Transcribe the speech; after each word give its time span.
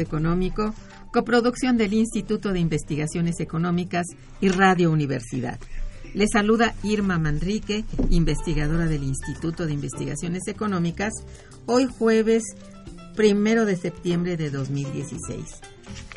Económico, 0.00 0.74
coproducción 1.12 1.76
del 1.76 1.92
Instituto 1.92 2.52
de 2.52 2.60
Investigaciones 2.60 3.40
Económicas 3.40 4.06
y 4.40 4.48
Radio 4.48 4.90
Universidad. 4.90 5.58
Les 6.14 6.30
saluda 6.32 6.74
Irma 6.82 7.18
Manrique, 7.18 7.84
investigadora 8.10 8.86
del 8.86 9.04
Instituto 9.04 9.66
de 9.66 9.72
Investigaciones 9.72 10.46
Económicas, 10.46 11.12
hoy 11.66 11.86
jueves 11.86 12.42
primero 13.14 13.64
de 13.64 13.76
septiembre 13.76 14.36
de 14.36 14.50
2016. 14.50 15.60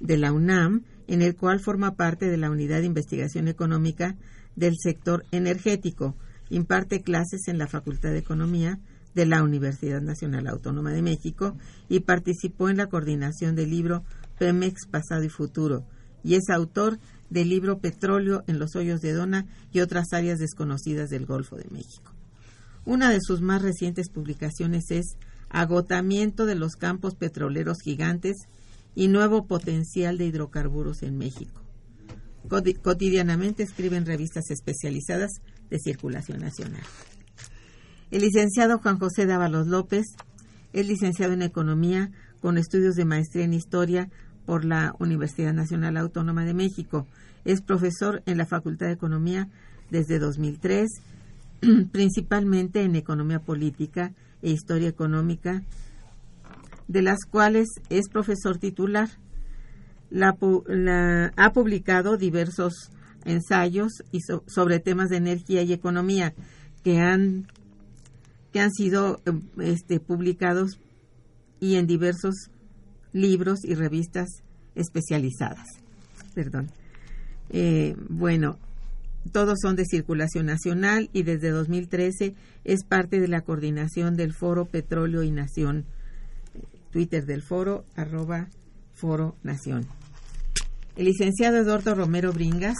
de 0.00 0.18
la 0.18 0.32
UNAM 0.32 0.82
en 1.06 1.22
el 1.22 1.36
cual 1.36 1.60
forma 1.60 1.94
parte 1.94 2.28
de 2.28 2.36
la 2.36 2.50
Unidad 2.50 2.80
de 2.80 2.86
Investigación 2.86 3.48
Económica 3.48 4.16
del 4.56 4.74
Sector 4.78 5.24
Energético. 5.30 6.16
Imparte 6.50 7.02
clases 7.02 7.48
en 7.48 7.58
la 7.58 7.66
Facultad 7.66 8.10
de 8.10 8.18
Economía 8.18 8.78
de 9.14 9.26
la 9.26 9.42
Universidad 9.42 10.02
Nacional 10.02 10.46
Autónoma 10.46 10.92
de 10.92 11.02
México 11.02 11.56
y 11.88 12.00
participó 12.00 12.68
en 12.68 12.78
la 12.78 12.88
coordinación 12.88 13.54
del 13.54 13.70
libro 13.70 14.04
Pemex 14.38 14.86
Pasado 14.90 15.22
y 15.22 15.28
Futuro 15.28 15.84
y 16.24 16.34
es 16.34 16.48
autor 16.48 16.98
del 17.30 17.48
libro 17.50 17.78
Petróleo 17.78 18.42
en 18.46 18.58
los 18.58 18.74
hoyos 18.74 19.00
de 19.00 19.12
Dona 19.12 19.46
y 19.72 19.80
otras 19.80 20.12
áreas 20.12 20.38
desconocidas 20.38 21.10
del 21.10 21.26
Golfo 21.26 21.56
de 21.56 21.68
México. 21.70 22.12
Una 22.84 23.10
de 23.10 23.20
sus 23.20 23.40
más 23.40 23.62
recientes 23.62 24.08
publicaciones 24.08 24.90
es 24.90 25.16
Agotamiento 25.50 26.46
de 26.46 26.56
los 26.56 26.72
campos 26.72 27.14
petroleros 27.14 27.78
gigantes 27.80 28.34
y 28.94 29.08
nuevo 29.08 29.46
potencial 29.46 30.18
de 30.18 30.26
hidrocarburos 30.26 31.02
en 31.02 31.18
México. 31.18 31.60
Cotidianamente 32.82 33.62
escribe 33.62 33.96
en 33.96 34.06
revistas 34.06 34.50
especializadas 34.50 35.40
de 35.70 35.78
circulación 35.78 36.40
nacional. 36.40 36.82
El 38.10 38.22
licenciado 38.22 38.78
Juan 38.78 38.98
José 38.98 39.26
Dávalos 39.26 39.66
López 39.66 40.04
es 40.72 40.86
licenciado 40.86 41.32
en 41.32 41.42
Economía 41.42 42.10
con 42.40 42.58
estudios 42.58 42.94
de 42.94 43.04
maestría 43.04 43.44
en 43.44 43.54
Historia 43.54 44.10
por 44.44 44.64
la 44.64 44.94
Universidad 44.98 45.54
Nacional 45.54 45.96
Autónoma 45.96 46.44
de 46.44 46.54
México. 46.54 47.06
Es 47.44 47.62
profesor 47.62 48.22
en 48.26 48.38
la 48.38 48.46
Facultad 48.46 48.86
de 48.86 48.92
Economía 48.92 49.48
desde 49.90 50.18
2003, 50.18 50.90
principalmente 51.92 52.82
en 52.82 52.96
Economía 52.96 53.40
Política 53.40 54.12
e 54.42 54.50
Historia 54.50 54.88
Económica 54.88 55.62
de 56.88 57.02
las 57.02 57.24
cuales 57.30 57.68
es 57.90 58.08
profesor 58.08 58.58
titular. 58.58 59.08
ha 60.20 61.52
publicado 61.52 62.16
diversos 62.16 62.90
ensayos 63.24 64.02
y 64.12 64.20
sobre 64.46 64.78
temas 64.80 65.08
de 65.08 65.16
energía 65.16 65.62
y 65.62 65.72
economía 65.72 66.34
que 66.82 66.98
han, 66.98 67.46
que 68.52 68.60
han 68.60 68.70
sido 68.70 69.20
este, 69.58 70.00
publicados 70.00 70.78
y 71.60 71.76
en 71.76 71.86
diversos 71.86 72.50
libros 73.12 73.64
y 73.64 73.74
revistas 73.74 74.28
especializadas. 74.74 75.66
Perdón. 76.34 76.70
Eh, 77.50 77.96
bueno, 78.08 78.58
todos 79.32 79.58
son 79.62 79.76
de 79.76 79.84
circulación 79.86 80.46
nacional 80.46 81.08
y 81.12 81.22
desde 81.22 81.50
2013 81.50 82.34
es 82.64 82.84
parte 82.84 83.20
de 83.20 83.28
la 83.28 83.42
coordinación 83.42 84.16
del 84.16 84.34
Foro 84.34 84.66
Petróleo 84.66 85.22
y 85.22 85.30
Nación. 85.30 85.86
Twitter 86.94 87.26
del 87.26 87.42
foro, 87.42 87.84
arroba 87.96 88.46
Foro 88.92 89.34
Nación. 89.42 89.84
El 90.94 91.06
licenciado 91.06 91.56
Eduardo 91.56 91.92
Romero 91.96 92.32
Bringas 92.32 92.76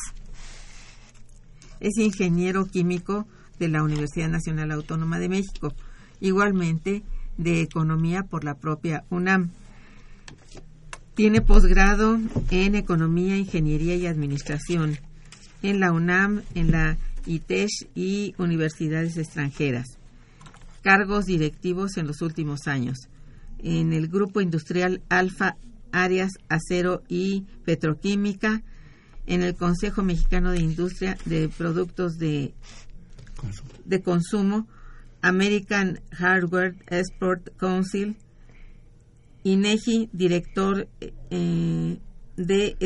es 1.80 1.98
ingeniero 1.98 2.64
químico 2.66 3.26
de 3.58 3.66
la 3.66 3.82
Universidad 3.82 4.28
Nacional 4.28 4.70
Autónoma 4.70 5.18
de 5.18 5.28
México, 5.28 5.74
igualmente 6.20 7.02
de 7.38 7.60
Economía 7.60 8.22
por 8.22 8.44
la 8.44 8.54
propia 8.54 9.02
UNAM. 9.10 9.50
Tiene 11.16 11.40
posgrado 11.40 12.20
en 12.52 12.76
Economía, 12.76 13.36
Ingeniería 13.36 13.96
y 13.96 14.06
Administración 14.06 14.96
en 15.62 15.80
la 15.80 15.90
UNAM, 15.90 16.42
en 16.54 16.70
la 16.70 16.98
ITESH 17.26 17.88
y 17.96 18.36
universidades 18.38 19.16
extranjeras. 19.16 19.98
Cargos 20.82 21.24
directivos 21.24 21.96
en 21.96 22.06
los 22.06 22.22
últimos 22.22 22.68
años. 22.68 23.08
En 23.64 23.92
el 23.92 24.08
Grupo 24.08 24.40
Industrial 24.40 25.02
Alfa 25.08 25.56
Áreas 25.90 26.32
Acero 26.48 27.02
y 27.08 27.46
Petroquímica, 27.64 28.62
en 29.26 29.42
el 29.42 29.54
Consejo 29.54 30.02
Mexicano 30.02 30.52
de 30.52 30.60
Industria 30.60 31.16
de 31.24 31.48
Productos 31.48 32.18
de 32.18 32.54
consumo, 33.36 33.70
de 33.86 34.02
consumo 34.02 34.68
American 35.22 36.00
Hardware 36.12 36.76
Export 36.88 37.56
Council, 37.56 38.16
INEGI, 39.42 40.10
director 40.12 40.86
eh, 41.30 41.98
de 42.36 42.76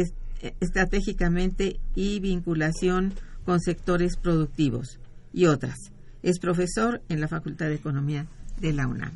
estratégicamente 0.60 1.80
y 1.96 2.20
vinculación 2.20 3.14
con 3.44 3.60
sectores 3.60 4.16
productivos 4.16 5.00
y 5.32 5.46
otras. 5.46 5.76
Es 6.22 6.38
profesor 6.38 7.02
en 7.08 7.20
la 7.20 7.26
Facultad 7.28 7.66
de 7.66 7.74
Economía 7.74 8.26
de 8.60 8.72
la 8.72 8.86
UNAM. 8.86 9.12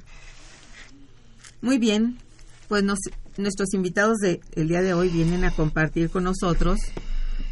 Muy 1.62 1.78
bien, 1.78 2.18
pues 2.66 2.82
nuestros 2.82 3.72
invitados 3.72 4.18
del 4.18 4.66
día 4.66 4.82
de 4.82 4.94
hoy 4.94 5.08
vienen 5.10 5.44
a 5.44 5.52
compartir 5.52 6.10
con 6.10 6.24
nosotros 6.24 6.80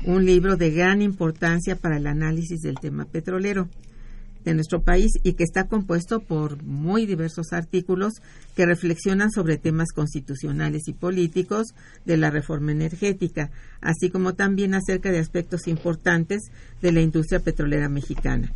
un 0.05 0.27
libro 0.27 0.57
de 0.57 0.73
gran 0.73 1.01
importancia 1.01 1.77
para 1.77 1.97
el 1.97 2.09
análisis 2.09 2.61
del 2.61 2.75
tema 2.75 3.05
petrolero 3.05 3.69
de 4.45 4.55
nuestro 4.55 4.83
país 4.83 5.13
y 5.23 5.35
que 5.35 5.45
está 5.45 5.69
compuesto 5.69 6.19
por 6.19 6.61
muy 6.65 7.07
diversos 7.07 7.53
artículos 7.53 8.15
que 8.57 8.67
reflexionan 8.67 9.31
sobre 9.31 9.59
temas 9.59 9.93
constitucionales 9.95 10.89
y 10.89 10.93
políticos 10.93 11.69
de 12.05 12.17
la 12.17 12.31
reforma 12.31 12.73
energética, 12.73 13.53
así 13.81 14.11
como 14.11 14.35
también 14.35 14.75
acerca 14.75 15.13
de 15.13 15.21
aspectos 15.21 15.69
importantes 15.69 16.51
de 16.83 16.91
la 16.91 17.01
industria 17.01 17.39
petrolera 17.39 17.89
mexicana. 17.89 18.53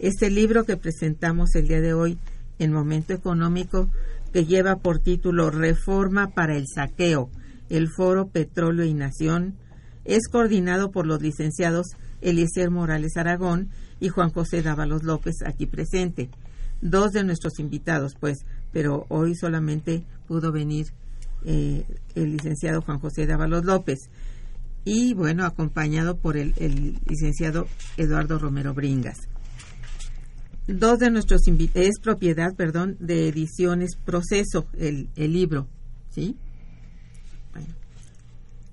Este 0.00 0.28
libro 0.28 0.64
que 0.64 0.76
presentamos 0.76 1.54
el 1.54 1.66
día 1.66 1.80
de 1.80 1.94
hoy 1.94 2.18
en 2.58 2.72
Momento 2.72 3.14
Económico, 3.14 3.88
que 4.32 4.44
lleva 4.44 4.76
por 4.76 4.98
título 4.98 5.50
Reforma 5.50 6.28
para 6.28 6.56
el 6.56 6.66
Saqueo, 6.66 7.30
el 7.68 7.88
Foro 7.88 8.28
Petróleo 8.28 8.84
y 8.84 8.94
Nación, 8.94 9.54
es 10.04 10.28
coordinado 10.28 10.90
por 10.90 11.06
los 11.06 11.20
licenciados 11.20 11.88
Eliezer 12.20 12.70
Morales 12.70 13.16
Aragón 13.16 13.70
y 14.00 14.08
Juan 14.08 14.30
José 14.30 14.62
Dávalos 14.62 15.02
López, 15.02 15.36
aquí 15.44 15.66
presente. 15.66 16.30
Dos 16.80 17.10
de 17.10 17.24
nuestros 17.24 17.58
invitados, 17.58 18.14
pues, 18.18 18.38
pero 18.72 19.06
hoy 19.08 19.34
solamente 19.34 20.04
pudo 20.26 20.52
venir 20.52 20.86
eh, 21.44 21.84
el 22.14 22.32
licenciado 22.32 22.82
Juan 22.82 23.00
José 23.00 23.26
Dávalos 23.26 23.64
López 23.64 24.10
y, 24.84 25.14
bueno, 25.14 25.44
acompañado 25.44 26.16
por 26.16 26.36
el, 26.36 26.54
licenciado 27.06 27.66
Eduardo 27.96 28.38
Romero 28.38 28.74
Bringas. 28.74 29.28
Dos 30.68 30.98
de 30.98 31.10
nuestros 31.10 31.40
es 31.74 31.98
propiedad, 32.00 32.54
perdón, 32.54 32.96
de 33.00 33.28
Ediciones 33.28 33.96
Proceso, 33.96 34.66
el, 34.78 35.08
el 35.16 35.32
libro, 35.32 35.66
¿sí? 36.10 36.36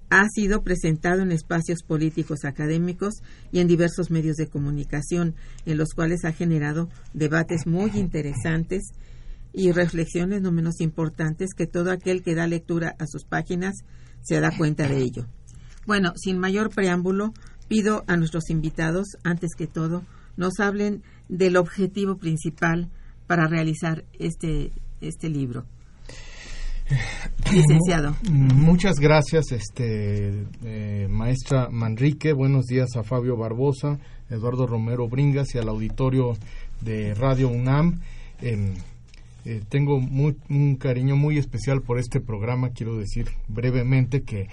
ha 0.09 0.27
sido 0.29 0.61
presentado 0.61 1.21
en 1.21 1.31
espacios 1.31 1.83
políticos 1.83 2.45
académicos 2.45 3.15
y 3.51 3.59
en 3.59 3.67
diversos 3.67 4.11
medios 4.11 4.35
de 4.35 4.47
comunicación, 4.47 5.35
en 5.65 5.77
los 5.77 5.93
cuales 5.93 6.25
ha 6.25 6.31
generado 6.31 6.89
debates 7.13 7.65
muy 7.65 7.91
interesantes 7.95 8.83
y 9.51 9.71
reflexiones 9.71 10.41
no 10.41 10.51
menos 10.51 10.81
importantes 10.81 11.53
que 11.55 11.65
todo 11.65 11.91
aquel 11.91 12.23
que 12.23 12.35
da 12.35 12.45
lectura 12.45 12.95
a 12.99 13.07
sus 13.07 13.23
páginas 13.23 13.73
se 14.21 14.39
da 14.39 14.55
cuenta 14.55 14.87
de 14.87 14.99
ello. 14.99 15.27
Bueno, 15.85 16.13
sin 16.15 16.39
mayor 16.39 16.69
preámbulo, 16.69 17.33
pido 17.67 18.03
a 18.07 18.17
nuestros 18.17 18.49
invitados, 18.49 19.17
antes 19.23 19.51
que 19.55 19.67
todo, 19.67 20.03
nos 20.37 20.59
hablen 20.59 21.03
del 21.29 21.57
objetivo 21.57 22.17
principal 22.17 22.89
para 23.27 23.47
realizar 23.47 24.03
este, 24.19 24.71
este 25.01 25.29
libro. 25.29 25.65
Licenciado. 27.51 28.15
Muchas 28.31 28.99
gracias, 28.99 29.51
este, 29.51 30.45
eh, 30.63 31.07
maestra 31.09 31.69
Manrique. 31.71 32.33
Buenos 32.33 32.65
días 32.65 32.95
a 32.95 33.03
Fabio 33.03 33.37
Barbosa, 33.37 33.99
Eduardo 34.29 34.67
Romero 34.67 35.07
Bringas 35.07 35.55
y 35.55 35.57
al 35.57 35.69
auditorio 35.69 36.33
de 36.81 37.15
Radio 37.15 37.49
UNAM. 37.49 38.01
Em, 38.41 38.75
eh, 39.45 39.61
tengo 39.67 39.95
un 39.97 40.75
cariño 40.75 41.15
muy 41.15 41.39
especial 41.39 41.81
por 41.81 41.97
este 41.97 42.19
programa. 42.19 42.69
Quiero 42.69 42.97
decir 42.97 43.29
brevemente 43.47 44.21
que 44.21 44.47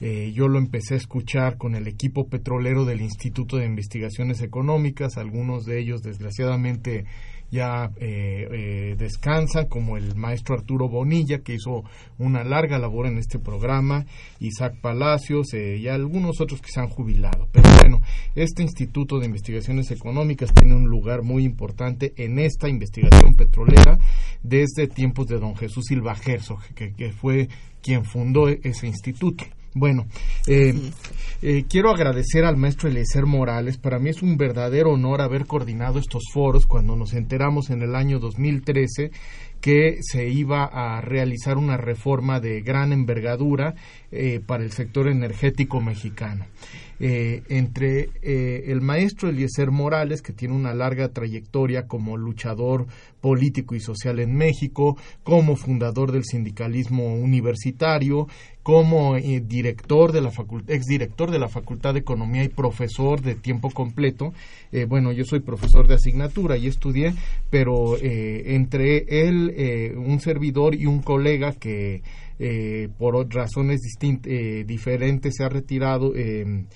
eh, 0.00 0.32
yo 0.34 0.48
lo 0.48 0.58
empecé 0.58 0.94
a 0.94 0.98
escuchar 0.98 1.56
con 1.56 1.74
el 1.74 1.86
equipo 1.88 2.28
petrolero 2.28 2.84
del 2.84 3.00
Instituto 3.00 3.56
de 3.56 3.66
Investigaciones 3.66 4.42
Económicas, 4.42 5.16
algunos 5.16 5.64
de 5.64 5.80
ellos 5.80 6.02
desgraciadamente 6.02 7.04
ya 7.50 7.90
eh, 7.96 8.48
eh, 8.50 8.96
descansan, 8.98 9.66
como 9.66 9.96
el 9.96 10.14
maestro 10.16 10.56
Arturo 10.56 10.88
Bonilla, 10.88 11.38
que 11.38 11.54
hizo 11.54 11.84
una 12.18 12.44
larga 12.44 12.78
labor 12.78 13.06
en 13.06 13.18
este 13.18 13.38
programa, 13.38 14.06
Isaac 14.40 14.76
Palacios 14.80 15.52
eh, 15.54 15.76
y 15.78 15.88
algunos 15.88 16.40
otros 16.40 16.60
que 16.60 16.70
se 16.70 16.80
han 16.80 16.88
jubilado. 16.88 17.48
Pero 17.52 17.68
bueno, 17.80 18.00
este 18.34 18.62
Instituto 18.62 19.18
de 19.18 19.26
Investigaciones 19.26 19.90
Económicas 19.90 20.52
tiene 20.52 20.74
un 20.74 20.88
lugar 20.88 21.22
muy 21.22 21.44
importante 21.44 22.12
en 22.16 22.38
esta 22.38 22.68
investigación 22.68 23.34
petrolera 23.34 23.98
desde 24.42 24.88
tiempos 24.88 25.26
de 25.26 25.38
don 25.38 25.56
Jesús 25.56 25.84
Silva 25.86 26.16
Herzog, 26.24 26.60
que 26.74 27.12
fue 27.12 27.48
quien 27.82 28.04
fundó 28.04 28.48
ese 28.48 28.86
instituto. 28.86 29.44
Bueno, 29.78 30.06
eh, 30.46 30.72
eh, 31.42 31.64
quiero 31.68 31.90
agradecer 31.90 32.46
al 32.46 32.56
maestro 32.56 32.88
Eliezer 32.88 33.26
Morales. 33.26 33.76
Para 33.76 33.98
mí 33.98 34.08
es 34.08 34.22
un 34.22 34.38
verdadero 34.38 34.92
honor 34.92 35.20
haber 35.20 35.44
coordinado 35.44 35.98
estos 35.98 36.22
foros 36.32 36.64
cuando 36.64 36.96
nos 36.96 37.12
enteramos 37.12 37.68
en 37.68 37.82
el 37.82 37.94
año 37.94 38.18
2013 38.18 39.10
que 39.60 39.98
se 40.00 40.30
iba 40.30 40.64
a 40.64 41.02
realizar 41.02 41.58
una 41.58 41.76
reforma 41.76 42.40
de 42.40 42.62
gran 42.62 42.94
envergadura 42.94 43.74
eh, 44.10 44.40
para 44.46 44.64
el 44.64 44.72
sector 44.72 45.08
energético 45.08 45.82
mexicano. 45.82 46.46
Eh, 46.98 47.42
entre 47.50 48.08
eh, 48.22 48.64
el 48.68 48.80
maestro 48.80 49.28
Eliezer 49.28 49.70
Morales, 49.70 50.22
que 50.22 50.32
tiene 50.32 50.54
una 50.54 50.72
larga 50.72 51.08
trayectoria 51.08 51.86
como 51.86 52.16
luchador 52.16 52.86
político 53.20 53.74
y 53.74 53.80
social 53.80 54.18
en 54.18 54.34
México, 54.34 54.96
como 55.22 55.56
fundador 55.56 56.10
del 56.10 56.24
sindicalismo 56.24 57.14
universitario, 57.14 58.28
como 58.62 59.16
eh, 59.16 59.42
director 59.44 60.12
de 60.12 60.22
la 60.22 60.30
facultad, 60.30 60.74
exdirector 60.74 61.30
de 61.30 61.38
la 61.38 61.48
Facultad 61.48 61.92
de 61.92 62.00
Economía 62.00 62.44
y 62.44 62.48
profesor 62.48 63.20
de 63.20 63.34
tiempo 63.34 63.70
completo. 63.70 64.32
bueno, 64.88 65.12
yo 65.12 65.24
soy 65.24 65.40
profesor 65.40 65.86
de 65.86 65.94
asignatura 65.94 66.56
y 66.56 66.66
estudié, 66.66 67.14
pero 67.50 67.96
entre 68.00 69.04
él, 69.08 69.94
un 69.96 70.20
servidor 70.20 70.74
y 70.74 70.86
un 70.86 71.00
colega 71.00 71.52
que 71.52 72.02
eh, 72.38 72.90
por 72.98 73.14
razones 73.34 73.80
eh, 74.02 74.64
diferentes 74.66 75.34
se 75.38 75.42
ha 75.42 75.48
retirado 75.48 76.14
em, 76.14 76.66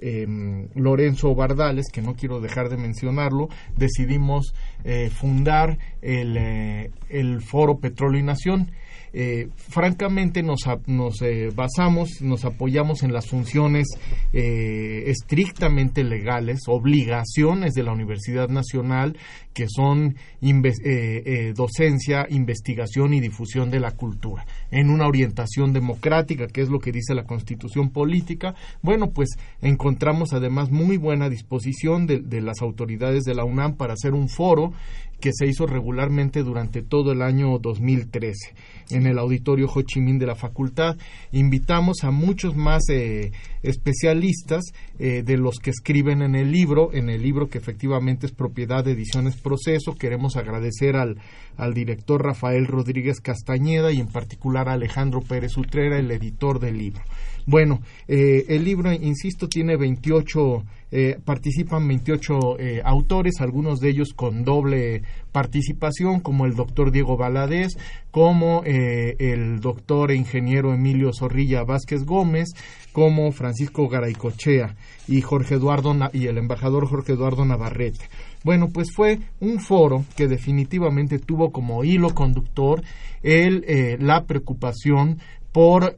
em, 0.00 0.68
Lorenzo 0.74 1.34
Bardales, 1.34 1.86
que 1.92 2.02
no 2.02 2.14
quiero 2.14 2.40
dejar 2.40 2.68
de 2.68 2.76
mencionarlo, 2.76 3.48
decidimos 3.76 4.54
eh, 4.84 5.10
fundar 5.10 5.78
el, 6.02 6.90
el 7.08 7.40
Foro 7.40 7.78
Petróleo 7.78 8.20
y 8.20 8.24
Nación 8.24 8.70
eh, 9.12 9.48
francamente 9.56 10.42
nos, 10.42 10.60
nos 10.86 11.22
eh, 11.22 11.50
basamos, 11.54 12.20
nos 12.20 12.44
apoyamos 12.44 13.02
en 13.02 13.12
las 13.12 13.26
funciones 13.26 13.86
eh, 14.32 15.04
estrictamente 15.06 16.04
legales, 16.04 16.60
obligaciones 16.66 17.74
de 17.74 17.82
la 17.82 17.92
Universidad 17.92 18.48
Nacional, 18.48 19.16
que 19.52 19.66
son 19.68 20.16
docencia, 21.56 22.26
investigación 22.30 23.12
y 23.12 23.20
difusión 23.20 23.70
de 23.70 23.80
la 23.80 23.90
cultura, 23.90 24.46
en 24.70 24.88
una 24.88 25.08
orientación 25.08 25.72
democrática, 25.72 26.46
que 26.46 26.60
es 26.60 26.68
lo 26.68 26.78
que 26.78 26.92
dice 26.92 27.14
la 27.14 27.24
Constitución 27.24 27.90
Política. 27.90 28.54
Bueno, 28.82 29.10
pues 29.10 29.30
encontramos 29.60 30.32
además 30.32 30.70
muy 30.70 30.96
buena 30.96 31.28
disposición 31.28 32.06
de, 32.06 32.20
de 32.20 32.40
las 32.40 32.62
autoridades 32.62 33.24
de 33.24 33.34
la 33.34 33.44
UNAM 33.44 33.76
para 33.76 33.94
hacer 33.94 34.14
un 34.14 34.28
foro 34.28 34.72
que 35.20 35.32
se 35.32 35.46
hizo 35.46 35.66
regularmente 35.66 36.42
durante 36.42 36.82
todo 36.82 37.12
el 37.12 37.22
año 37.22 37.58
2013 37.58 38.54
en 38.90 39.06
el 39.06 39.18
auditorio 39.18 39.68
Ho 39.74 39.82
Chi 39.82 40.00
Minh 40.00 40.18
de 40.18 40.26
la 40.26 40.34
facultad. 40.34 40.96
Invitamos 41.32 42.04
a 42.04 42.10
muchos 42.10 42.56
más 42.56 42.88
eh, 42.88 43.32
especialistas 43.62 44.64
eh, 44.98 45.22
de 45.24 45.36
los 45.36 45.58
que 45.58 45.70
escriben 45.70 46.22
en 46.22 46.34
el 46.34 46.50
libro, 46.50 46.92
en 46.92 47.10
el 47.10 47.22
libro 47.22 47.48
que 47.48 47.58
efectivamente 47.58 48.26
es 48.26 48.32
propiedad 48.32 48.84
de 48.84 48.92
Ediciones 48.92 49.36
Proceso. 49.36 49.94
Queremos 49.94 50.36
agradecer 50.36 50.96
al, 50.96 51.18
al 51.56 51.74
director 51.74 52.24
Rafael 52.24 52.66
Rodríguez 52.66 53.20
Castañeda 53.20 53.92
y 53.92 54.00
en 54.00 54.08
particular 54.08 54.68
a 54.68 54.74
Alejandro 54.74 55.20
Pérez 55.20 55.56
Utrera, 55.56 55.98
el 55.98 56.10
editor 56.10 56.60
del 56.60 56.78
libro. 56.78 57.02
Bueno, 57.48 57.80
eh, 58.06 58.44
el 58.48 58.62
libro, 58.62 58.92
insisto, 58.92 59.48
tiene 59.48 59.78
28, 59.78 60.64
eh, 60.90 61.18
participan 61.24 61.88
28 61.88 62.58
eh, 62.58 62.82
autores, 62.84 63.40
algunos 63.40 63.80
de 63.80 63.88
ellos 63.88 64.12
con 64.14 64.44
doble 64.44 65.00
participación, 65.32 66.20
como 66.20 66.44
el 66.44 66.54
doctor 66.54 66.92
Diego 66.92 67.16
Valadez, 67.16 67.78
como 68.10 68.64
el 68.64 69.60
doctor 69.60 70.10
e 70.10 70.16
ingeniero 70.16 70.74
Emilio 70.74 71.10
Zorrilla 71.14 71.64
Vázquez 71.64 72.04
Gómez, 72.04 72.50
como 72.92 73.32
Francisco 73.32 73.88
Garaycochea 73.88 74.76
y 75.06 75.22
Jorge 75.22 75.54
Eduardo 75.54 75.96
y 76.12 76.26
el 76.26 76.36
embajador 76.36 76.86
Jorge 76.86 77.12
Eduardo 77.14 77.46
Navarrete. 77.46 78.10
Bueno, 78.44 78.68
pues 78.68 78.92
fue 78.94 79.20
un 79.40 79.58
foro 79.58 80.04
que 80.18 80.28
definitivamente 80.28 81.18
tuvo 81.18 81.50
como 81.50 81.82
hilo 81.82 82.14
conductor 82.14 82.82
el, 83.22 83.96
la 84.00 84.24
preocupación 84.24 85.18
por 85.50 85.96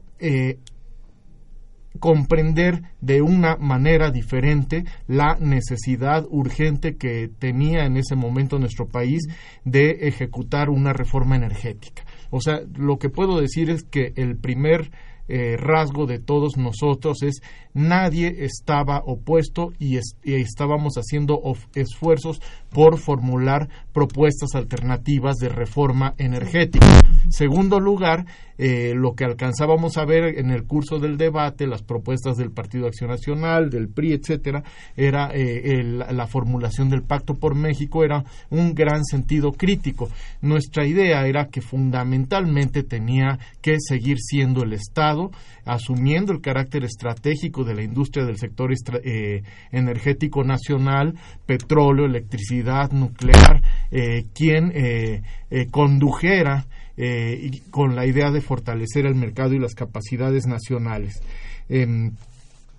comprender 1.99 2.83
de 3.01 3.21
una 3.21 3.57
manera 3.57 4.11
diferente 4.11 4.85
la 5.07 5.35
necesidad 5.39 6.25
urgente 6.29 6.95
que 6.95 7.29
tenía 7.39 7.85
en 7.85 7.97
ese 7.97 8.15
momento 8.15 8.59
nuestro 8.59 8.87
país 8.87 9.27
de 9.65 10.07
ejecutar 10.07 10.69
una 10.69 10.93
reforma 10.93 11.35
energética. 11.35 12.03
O 12.29 12.39
sea, 12.39 12.61
lo 12.75 12.97
que 12.97 13.09
puedo 13.09 13.39
decir 13.39 13.69
es 13.69 13.83
que 13.83 14.13
el 14.15 14.37
primer 14.37 14.91
eh, 15.33 15.55
rasgo 15.55 16.07
de 16.07 16.19
todos 16.19 16.57
nosotros 16.57 17.23
es 17.23 17.41
nadie 17.73 18.43
estaba 18.43 19.01
opuesto 19.05 19.71
y, 19.79 19.97
estábamos 20.25 20.95
haciendo 20.95 21.41
esfuerzos 21.73 22.41
por 22.69 22.97
formular 22.97 23.69
propuestas 23.93 24.55
alternativas 24.55 25.37
de 25.37 25.47
reforma 25.47 26.15
energética. 26.17 26.85
Segundo 27.29 27.79
lugar, 27.79 28.25
eh, 28.63 28.93
lo 28.93 29.15
que 29.15 29.25
alcanzábamos 29.25 29.97
a 29.97 30.05
ver 30.05 30.37
en 30.37 30.51
el 30.51 30.65
curso 30.65 30.99
del 30.99 31.17
debate, 31.17 31.65
las 31.65 31.81
propuestas 31.81 32.37
del 32.37 32.51
Partido 32.51 32.85
Acción 32.85 33.09
Nacional, 33.09 33.71
del 33.71 33.89
PRI, 33.89 34.13
etcétera, 34.13 34.63
era 34.95 35.31
eh, 35.33 35.81
la 35.83 36.27
formulación 36.27 36.87
del 36.87 37.01
Pacto 37.01 37.39
por 37.39 37.55
México, 37.55 38.03
era 38.03 38.23
un 38.51 38.75
gran 38.75 39.03
sentido 39.03 39.51
crítico. 39.51 40.09
Nuestra 40.41 40.85
idea 40.85 41.25
era 41.25 41.47
que 41.47 41.61
fundamentalmente 41.61 42.83
tenía 42.83 43.39
que 43.63 43.77
seguir 43.79 44.19
siendo 44.19 44.61
el 44.61 44.73
Estado, 44.73 45.31
asumiendo 45.65 46.31
el 46.31 46.41
carácter 46.41 46.83
estratégico 46.83 47.63
de 47.63 47.73
la 47.73 47.81
industria 47.81 48.25
del 48.25 48.37
sector 48.37 48.71
eh, 49.03 49.41
energético 49.71 50.43
nacional, 50.43 51.15
petróleo, 51.47 52.05
electricidad, 52.05 52.91
nuclear, 52.91 53.59
quien 54.35 54.71
condujera 55.71 56.67
eh, 56.97 57.61
con 57.69 57.95
la 57.95 58.05
idea 58.05 58.31
de 58.31 58.41
fortalecer 58.41 59.05
el 59.05 59.15
mercado 59.15 59.53
y 59.53 59.59
las 59.59 59.75
capacidades 59.75 60.45
nacionales. 60.47 61.21
Em, 61.69 62.11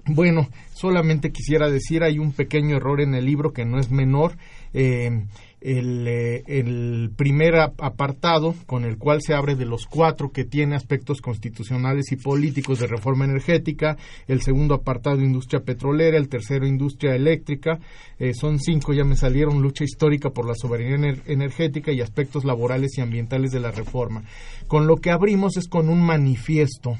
bueno, 0.06 0.48
solamente 0.74 1.30
quisiera 1.30 1.70
decir, 1.70 2.02
hay 2.02 2.18
un 2.18 2.32
pequeño 2.32 2.76
error 2.76 3.00
en 3.00 3.14
el 3.14 3.24
libro 3.24 3.52
que 3.52 3.64
no 3.64 3.78
es 3.78 3.90
menor. 3.90 4.36
Em, 4.72 5.26
el, 5.64 7.10
primer 7.16 7.56
apartado 7.56 8.54
con 8.66 8.84
el 8.84 8.98
cual 8.98 9.20
se 9.22 9.34
abre 9.34 9.54
de 9.54 9.64
los 9.64 9.86
cuatro 9.86 10.30
que 10.30 10.44
tiene 10.44 10.74
aspectos 10.74 11.20
constitucionales 11.20 12.10
y 12.12 12.16
políticos 12.16 12.78
de 12.78 12.86
reforma 12.86 13.24
energética, 13.24 13.96
el 14.26 14.42
segundo 14.42 14.74
apartado 14.74 15.20
industria 15.20 15.60
petrolera, 15.60 16.16
el 16.16 16.28
tercero 16.28 16.66
industria 16.66 17.14
eléctrica, 17.14 17.78
eh, 18.18 18.34
son 18.34 18.58
cinco, 18.58 18.92
ya 18.92 19.04
me 19.04 19.16
salieron 19.16 19.62
lucha 19.62 19.84
histórica 19.84 20.30
por 20.30 20.46
la 20.46 20.54
soberanía 20.54 21.16
energética 21.26 21.92
y 21.92 22.00
aspectos 22.00 22.44
laborales 22.44 22.98
y 22.98 23.00
ambientales 23.00 23.52
de 23.52 23.60
la 23.60 23.70
reforma. 23.70 24.24
Con 24.66 24.86
lo 24.86 24.96
que 24.96 25.10
abrimos 25.10 25.56
es 25.56 25.68
con 25.68 25.88
un 25.88 26.02
manifiesto 26.02 26.96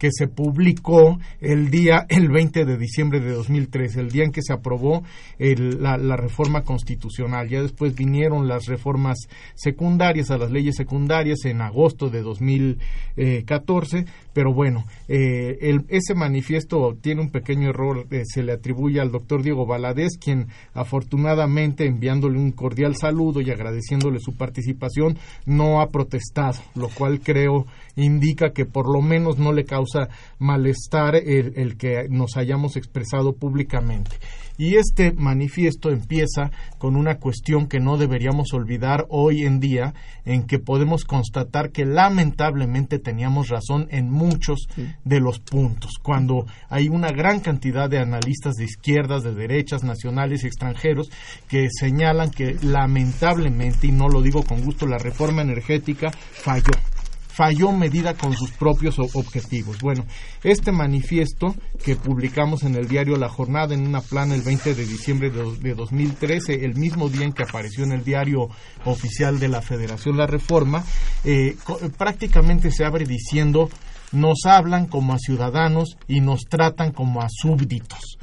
que 0.00 0.08
se 0.10 0.28
publicó 0.28 1.18
el 1.40 1.70
día, 1.70 2.06
el 2.08 2.30
20 2.30 2.64
de 2.64 2.78
diciembre 2.78 3.20
de 3.20 3.32
2003, 3.32 3.96
el 3.96 4.10
día 4.10 4.24
en 4.24 4.32
que 4.32 4.40
se 4.40 4.54
aprobó 4.54 5.04
la, 5.38 6.16
reforma 6.16 6.62
constitucional. 6.62 7.48
Ya 7.50 7.60
después 7.60 7.94
vinieron 7.94 8.48
las 8.48 8.64
reformas 8.64 9.18
secundarias 9.54 10.30
a 10.30 10.38
las 10.38 10.50
leyes 10.50 10.76
secundarias 10.76 11.44
en 11.44 11.60
agosto 11.60 12.08
de 12.08 12.22
2014, 12.22 14.06
pero 14.32 14.54
bueno, 14.54 14.86
eh, 15.06 15.78
ese 15.88 16.14
manifiesto 16.14 16.96
tiene 16.98 17.20
un 17.20 17.30
pequeño 17.30 17.68
error, 17.68 18.06
eh, 18.10 18.22
se 18.24 18.42
le 18.42 18.52
atribuye 18.52 19.00
al 19.00 19.12
doctor 19.12 19.42
Diego 19.42 19.66
Valadez, 19.66 20.16
quien 20.18 20.46
afortunadamente 20.72 21.84
enviándole 21.84 22.38
un 22.38 22.52
cordial 22.52 22.96
saludo 22.96 23.42
y 23.42 23.50
agradeciéndole 23.50 24.18
su 24.18 24.34
participación, 24.34 25.18
no 25.44 25.82
ha 25.82 25.90
protestado, 25.90 26.58
lo 26.74 26.88
cual 26.88 27.20
creo 27.20 27.66
indica 28.00 28.52
que 28.52 28.66
por 28.66 28.90
lo 28.90 29.02
menos 29.02 29.38
no 29.38 29.52
le 29.52 29.64
causa 29.64 30.08
malestar 30.38 31.16
el, 31.16 31.76
que 31.76 32.08
nos 32.08 32.36
hayamos 32.36 32.76
expresado 32.76 33.34
públicamente. 33.34 34.16
Y 34.58 34.76
este 34.76 35.12
manifiesto 35.12 35.90
empieza 35.90 36.50
con 36.76 36.94
una 36.94 37.16
cuestión 37.16 37.66
que 37.66 37.80
no 37.80 37.96
deberíamos 37.96 38.52
olvidar 38.52 39.06
hoy 39.08 39.46
en 39.46 39.58
día, 39.58 39.94
en 40.26 40.46
que 40.46 40.58
podemos 40.58 41.04
constatar 41.04 41.70
que 41.70 41.86
lamentablemente 41.86 42.98
teníamos 42.98 43.48
razón 43.48 43.88
en 43.90 44.10
muchos 44.10 44.68
de 45.02 45.20
los 45.20 45.40
puntos. 45.40 45.92
Cuando 46.02 46.44
hay 46.68 46.88
una 46.88 47.08
gran 47.08 47.40
cantidad 47.40 47.88
de 47.88 48.00
analistas 48.00 48.56
de 48.56 48.64
izquierdas, 48.64 49.22
de 49.22 49.34
derechas, 49.34 49.82
nacionales 49.82 50.44
y 50.44 50.48
extranjeros 50.48 51.10
que 51.48 51.68
señalan 51.70 52.30
que 52.30 52.56
lamentablemente, 52.62 53.86
y 53.86 53.92
no 53.92 54.08
lo 54.08 54.20
digo 54.20 54.42
con 54.42 54.62
gusto, 54.62 54.86
la 54.86 54.98
reforma 54.98 55.40
energética 55.40 56.10
falló 56.10 56.74
falló 57.40 57.72
medida 57.72 58.12
con 58.12 58.34
sus 58.34 58.50
propios 58.50 58.98
objetivos. 58.98 59.78
Bueno, 59.80 60.04
este 60.42 60.72
manifiesto 60.72 61.54
que 61.82 61.96
publicamos 61.96 62.64
en 62.64 62.74
el 62.74 62.86
diario 62.86 63.16
La 63.16 63.30
Jornada 63.30 63.72
en 63.72 63.86
una 63.86 64.02
plana 64.02 64.34
el 64.34 64.42
20 64.42 64.74
de 64.74 64.84
diciembre 64.84 65.30
de, 65.30 65.74
2013, 65.74 66.66
el 66.66 66.74
mismo 66.74 67.08
día 67.08 67.24
en 67.24 67.32
que 67.32 67.44
apareció 67.44 67.84
en 67.84 67.92
el 67.92 68.04
diario 68.04 68.50
oficial 68.84 69.40
de 69.40 69.48
la 69.48 69.62
Federación 69.62 70.18
La 70.18 70.26
Reforma, 70.26 70.84
eh, 71.24 71.56
prácticamente 71.96 72.70
se 72.70 72.84
abre 72.84 73.06
diciendo 73.06 73.70
nos 74.12 74.40
hablan 74.44 74.84
como 74.84 75.14
a 75.14 75.18
ciudadanos 75.18 75.96
y 76.08 76.20
nos 76.20 76.42
tratan 76.42 76.92
como 76.92 77.22
a 77.22 77.28
súbditos 77.30 78.18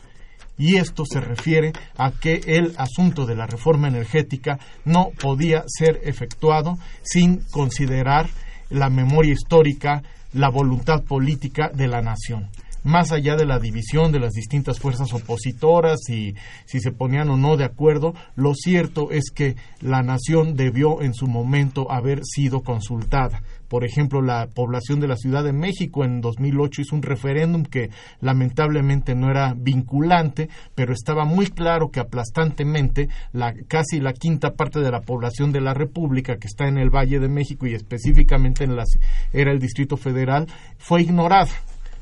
y 0.59 0.77
esto 0.77 1.05
se 1.05 1.21
refiere 1.21 1.71
a 1.97 2.12
que 2.12 2.41
el 2.45 2.74
asunto 2.77 3.25
de 3.25 3.36
la 3.36 3.45
reforma 3.45 3.88
energética 3.88 4.59
no 4.86 5.12
podía 5.19 5.63
ser 5.67 6.01
efectuado 6.03 6.77
sin 7.03 7.41
considerar 7.51 8.27
la 8.69 8.89
memoria 8.89 9.33
histórica, 9.33 10.03
la 10.33 10.50
voluntad 10.50 11.03
política 11.03 11.69
de 11.74 11.88
la 11.88 12.01
nación 12.01 12.50
más 12.88 13.12
allá 13.12 13.36
de 13.36 13.46
la 13.46 13.60
división 13.60 14.12
de 14.12 14.20
las 14.20 14.34
distintas 14.34 14.79
fuerzas 14.79 15.13
opositoras 15.13 16.00
y 16.10 16.36
si 16.65 16.79
se 16.79 16.91
ponían 16.91 17.29
o 17.29 17.38
no 17.38 17.58
de 17.58 17.65
acuerdo, 17.65 18.13
lo 18.36 18.53
cierto 18.56 19.12
es 19.12 19.29
que 19.32 19.56
la 19.82 20.01
nación 20.01 20.56
debió 20.56 21.01
en 21.01 21.13
su 21.13 21.27
momento 21.27 21.91
haber 21.91 22.22
sido 22.24 22.62
consultada. 22.62 23.41
Por 23.67 23.84
ejemplo, 23.84 24.22
la 24.22 24.48
población 24.48 25.01
de 25.01 25.08
la 25.08 25.17
Ciudad 25.17 25.44
de 25.44 25.51
México 25.51 26.06
en 26.06 26.22
2008 26.22 26.84
hizo 26.84 26.96
un 26.96 27.01
referéndum 27.01 27.63
que 27.63 27.89
lamentablemente 28.22 29.13
no 29.13 29.29
era 29.29 29.53
vinculante, 29.58 30.50
pero 30.74 30.94
estaba 30.94 31.25
muy 31.25 31.48
claro 31.48 31.91
que 31.91 32.00
aplastantemente 32.00 33.10
la, 33.34 33.53
casi 33.67 34.00
la 34.00 34.13
quinta 34.13 34.53
parte 34.53 34.79
de 34.79 34.91
la 34.91 35.01
población 35.01 35.51
de 35.51 35.60
la 35.60 35.74
República 35.74 36.38
que 36.38 36.48
está 36.48 36.67
en 36.67 36.77
el 36.77 36.89
Valle 36.89 37.20
de 37.20 37.27
México 37.27 37.67
y 37.67 37.74
específicamente 37.74 38.63
en 38.63 38.77
la, 38.77 38.86
era 39.34 39.51
el 39.51 39.60
Distrito 39.60 39.98
Federal 39.98 40.48
fue 40.77 41.01
ignorada. 41.01 41.51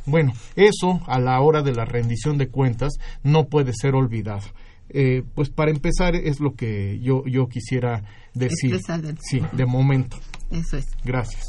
Bueno, 0.06 0.34
eso 0.56 1.02
a 1.08 1.20
la 1.20 1.40
hora 1.42 1.62
de 1.62 1.74
la 1.74 1.86
rendición 1.86 2.38
de 2.38 2.50
cuentas 2.50 2.94
no 3.24 3.48
puede 3.48 3.74
ser 3.74 3.96
olvidado. 3.96 4.44
Eh, 4.90 5.24
pues 5.34 5.50
para 5.50 5.72
empezar 5.72 6.16
es 6.16 6.40
lo 6.40 6.54
que 6.54 7.00
yo, 7.02 7.24
yo 7.26 7.48
quisiera 7.48 8.04
decir. 8.34 8.80
Sí, 9.22 9.42
de 9.52 9.66
momento. 9.66 10.18
Eso 10.52 10.78
es. 10.78 10.86
Gracias. 11.04 11.44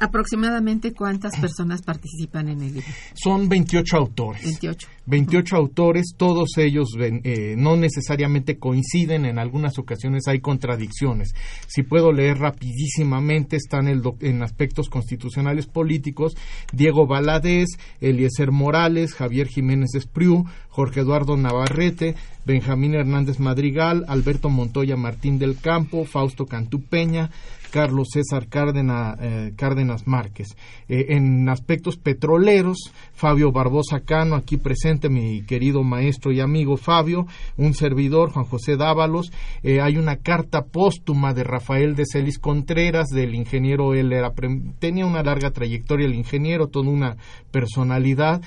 Aproximadamente 0.00 0.92
cuántas 0.92 1.38
personas 1.38 1.82
participan 1.82 2.48
en 2.48 2.62
el 2.62 2.74
libro? 2.74 2.88
Son 3.14 3.48
28 3.48 3.96
autores. 3.96 4.42
28. 4.42 4.88
28 5.06 5.56
autores, 5.56 6.14
todos 6.16 6.56
ellos 6.56 6.88
eh, 6.98 7.54
no 7.58 7.76
necesariamente 7.76 8.58
coinciden, 8.58 9.26
en 9.26 9.38
algunas 9.38 9.78
ocasiones 9.78 10.28
hay 10.28 10.40
contradicciones. 10.40 11.34
Si 11.66 11.82
puedo 11.82 12.12
leer 12.12 12.38
rapidísimamente, 12.38 13.56
están 13.56 13.88
en, 13.88 14.02
en 14.20 14.42
aspectos 14.42 14.88
constitucionales 14.88 15.66
políticos, 15.66 16.34
Diego 16.72 17.06
Valadez, 17.06 17.68
Eliezer 18.00 18.52
Morales, 18.52 19.14
Javier 19.14 19.48
Jiménez 19.48 19.94
Espriu, 19.94 20.44
Jorge 20.68 21.00
Eduardo 21.00 21.36
Navarrete, 21.36 22.14
Benjamín 22.46 22.94
Hernández 22.94 23.38
Madrigal, 23.38 24.04
Alberto 24.08 24.48
Montoya 24.48 24.96
Martín 24.96 25.38
del 25.38 25.58
Campo, 25.58 26.04
Fausto 26.04 26.46
Cantú 26.46 26.82
Peña, 26.82 27.30
Carlos 27.70 28.08
César 28.12 28.48
Cárdenas, 28.48 29.16
eh, 29.20 29.52
Cárdenas 29.56 30.06
Márquez. 30.06 30.48
Eh, 30.88 31.06
en 31.10 31.48
aspectos 31.48 31.96
petroleros, 31.96 32.92
Fabio 33.12 33.52
Barbosa 33.52 34.00
Cano, 34.00 34.34
aquí 34.34 34.56
presente, 34.56 35.08
mi 35.08 35.42
querido 35.42 35.82
maestro 35.82 36.32
y 36.32 36.40
amigo 36.40 36.76
Fabio, 36.76 37.26
un 37.56 37.74
servidor, 37.74 38.32
Juan 38.32 38.44
José 38.44 38.76
Dávalos. 38.76 39.32
Eh, 39.62 39.80
hay 39.80 39.96
una 39.96 40.16
carta 40.16 40.62
póstuma 40.62 41.32
de 41.32 41.44
Rafael 41.44 41.94
de 41.94 42.04
Celis 42.10 42.38
Contreras, 42.38 43.08
del 43.08 43.34
ingeniero, 43.34 43.94
él 43.94 44.12
era, 44.12 44.32
tenía 44.78 45.06
una 45.06 45.22
larga 45.22 45.50
trayectoria 45.50 46.06
el 46.06 46.14
ingeniero, 46.14 46.68
toda 46.68 46.90
una 46.90 47.16
personalidad, 47.50 48.40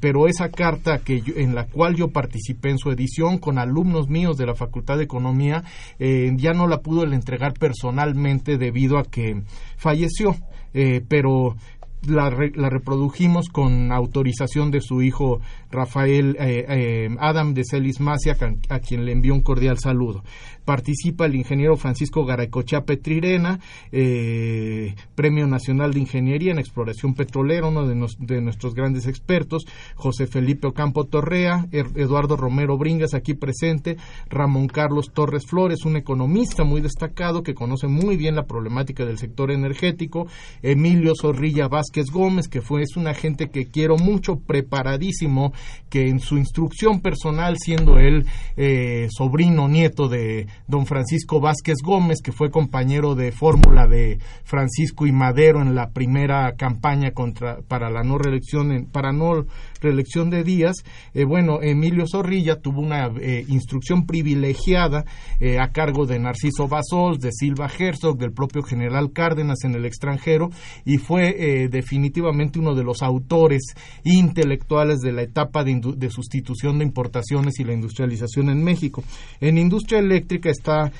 pero 0.00 0.28
esa 0.28 0.50
carta 0.50 0.98
que 0.98 1.22
en 1.36 1.54
la 1.54 1.66
cual 1.66 1.96
yo 1.96 2.08
participé 2.08 2.70
en 2.70 2.78
su 2.78 2.90
edición 2.90 3.38
con 3.38 3.58
alumnos 3.58 4.08
míos 4.08 4.36
de 4.36 4.46
la 4.46 4.54
Facultad 4.54 4.98
de 4.98 5.04
Economía, 5.04 5.64
ya 5.98 6.52
no 6.52 6.66
la 6.66 6.78
pudo 6.78 7.04
entregar 7.04 7.54
personalmente 7.54 8.58
debido 8.58 8.98
a 8.98 9.04
que 9.04 9.42
falleció, 9.76 10.36
eh, 10.72 11.02
pero 11.08 11.56
la, 12.06 12.30
la, 12.54 12.68
reprodujimos 12.68 13.48
con 13.48 13.92
autorización 13.92 14.70
de 14.70 14.80
su 14.80 15.02
hijo 15.02 15.40
Rafael 15.74 16.36
eh, 16.38 16.64
eh, 16.68 17.16
Adam 17.18 17.52
de 17.52 17.62
Celis 17.68 18.00
Macia, 18.00 18.36
a, 18.68 18.78
quien 18.78 19.04
le 19.04 19.12
envió 19.12 19.34
un 19.34 19.42
cordial 19.42 19.78
saludo. 19.78 20.22
Participa 20.64 21.26
el 21.26 21.34
ingeniero 21.34 21.76
Francisco 21.76 22.24
Garaycochea 22.24 22.84
Petrirena, 22.84 23.60
eh, 23.92 24.94
Premio 25.14 25.46
Nacional 25.46 25.92
de 25.92 26.00
Ingeniería 26.00 26.52
en 26.52 26.58
Exploración 26.58 27.14
Petrolera, 27.14 27.66
uno 27.66 27.86
de, 27.86 28.40
nuestros 28.40 28.74
grandes 28.74 29.06
expertos, 29.06 29.66
José 29.94 30.26
Felipe 30.26 30.66
Ocampo 30.66 31.04
Torrea, 31.04 31.66
er, 31.70 31.86
Eduardo 31.96 32.36
Romero 32.36 32.78
Bringas, 32.78 33.12
aquí 33.12 33.34
presente, 33.34 33.98
Ramón 34.30 34.68
Carlos 34.68 35.12
Torres 35.12 35.44
Flores, 35.44 35.84
un 35.84 35.96
economista 35.96 36.64
muy 36.64 36.80
destacado 36.80 37.42
que 37.42 37.54
conoce 37.54 37.86
muy 37.86 38.16
bien 38.16 38.36
la 38.36 38.46
problemática 38.46 39.04
del 39.04 39.18
sector 39.18 39.50
energético, 39.50 40.28
Emilio 40.62 41.12
Zorrilla 41.20 41.68
Vázquez 41.68 42.06
Gómez, 42.10 42.48
que 42.48 42.62
fue 42.62 42.82
es 42.82 42.96
un 42.96 43.06
agente 43.06 43.50
que 43.50 43.66
quiero 43.66 43.96
mucho, 43.98 44.36
preparadísimo, 44.36 45.52
que 45.88 46.08
en 46.08 46.20
su 46.20 46.36
instrucción 46.38 47.00
personal, 47.00 47.56
siendo 47.58 47.98
él 47.98 48.26
eh, 48.56 49.08
sobrino 49.10 49.68
nieto 49.68 50.08
de 50.08 50.46
don 50.66 50.86
Francisco 50.86 51.40
Vázquez 51.40 51.76
Gómez, 51.82 52.20
que 52.22 52.32
fue 52.32 52.50
compañero 52.50 53.14
de 53.14 53.32
fórmula 53.32 53.86
de 53.86 54.18
Francisco 54.44 55.06
y 55.06 55.12
Madero 55.12 55.62
en 55.62 55.74
la 55.74 55.90
primera 55.90 56.52
campaña 56.56 57.12
contra 57.12 57.58
para 57.68 57.90
la 57.90 58.02
no 58.02 58.18
reelección 58.18 58.88
para 58.90 59.12
no 59.12 59.46
reelección 59.84 60.30
de 60.30 60.42
Díaz, 60.42 60.84
eh, 61.12 61.24
bueno, 61.24 61.60
Emilio 61.62 62.06
Zorrilla 62.06 62.56
tuvo 62.56 62.80
una 62.80 63.06
eh, 63.20 63.44
instrucción 63.48 64.06
privilegiada 64.06 65.04
eh, 65.40 65.58
a 65.58 65.68
cargo 65.68 66.06
de 66.06 66.18
Narciso 66.18 66.68
Basols, 66.68 67.20
de 67.20 67.30
Silva 67.32 67.70
Herzog, 67.78 68.18
del 68.18 68.32
propio 68.32 68.62
general 68.62 69.12
Cárdenas 69.12 69.64
en 69.64 69.74
el 69.74 69.84
extranjero 69.84 70.50
y 70.84 70.98
fue 70.98 71.68
definitivamente 71.70 72.58
uno 72.58 72.74
de 72.74 72.84
los 72.84 73.02
autores 73.02 73.74
intelectuales 74.04 75.00
de 75.00 75.12
la 75.12 75.22
etapa 75.22 75.64
de, 75.64 75.80
de, 75.96 76.10
sustitución 76.10 76.78
de 76.78 76.84
importaciones 76.84 77.58
y 77.58 77.64
la 77.64 77.74
industrialización 77.74 78.48
en 78.48 78.62
México. 78.62 79.04
En 79.40 79.58
industria 79.58 79.98
eléctrica 79.98 80.50
está 80.50 80.92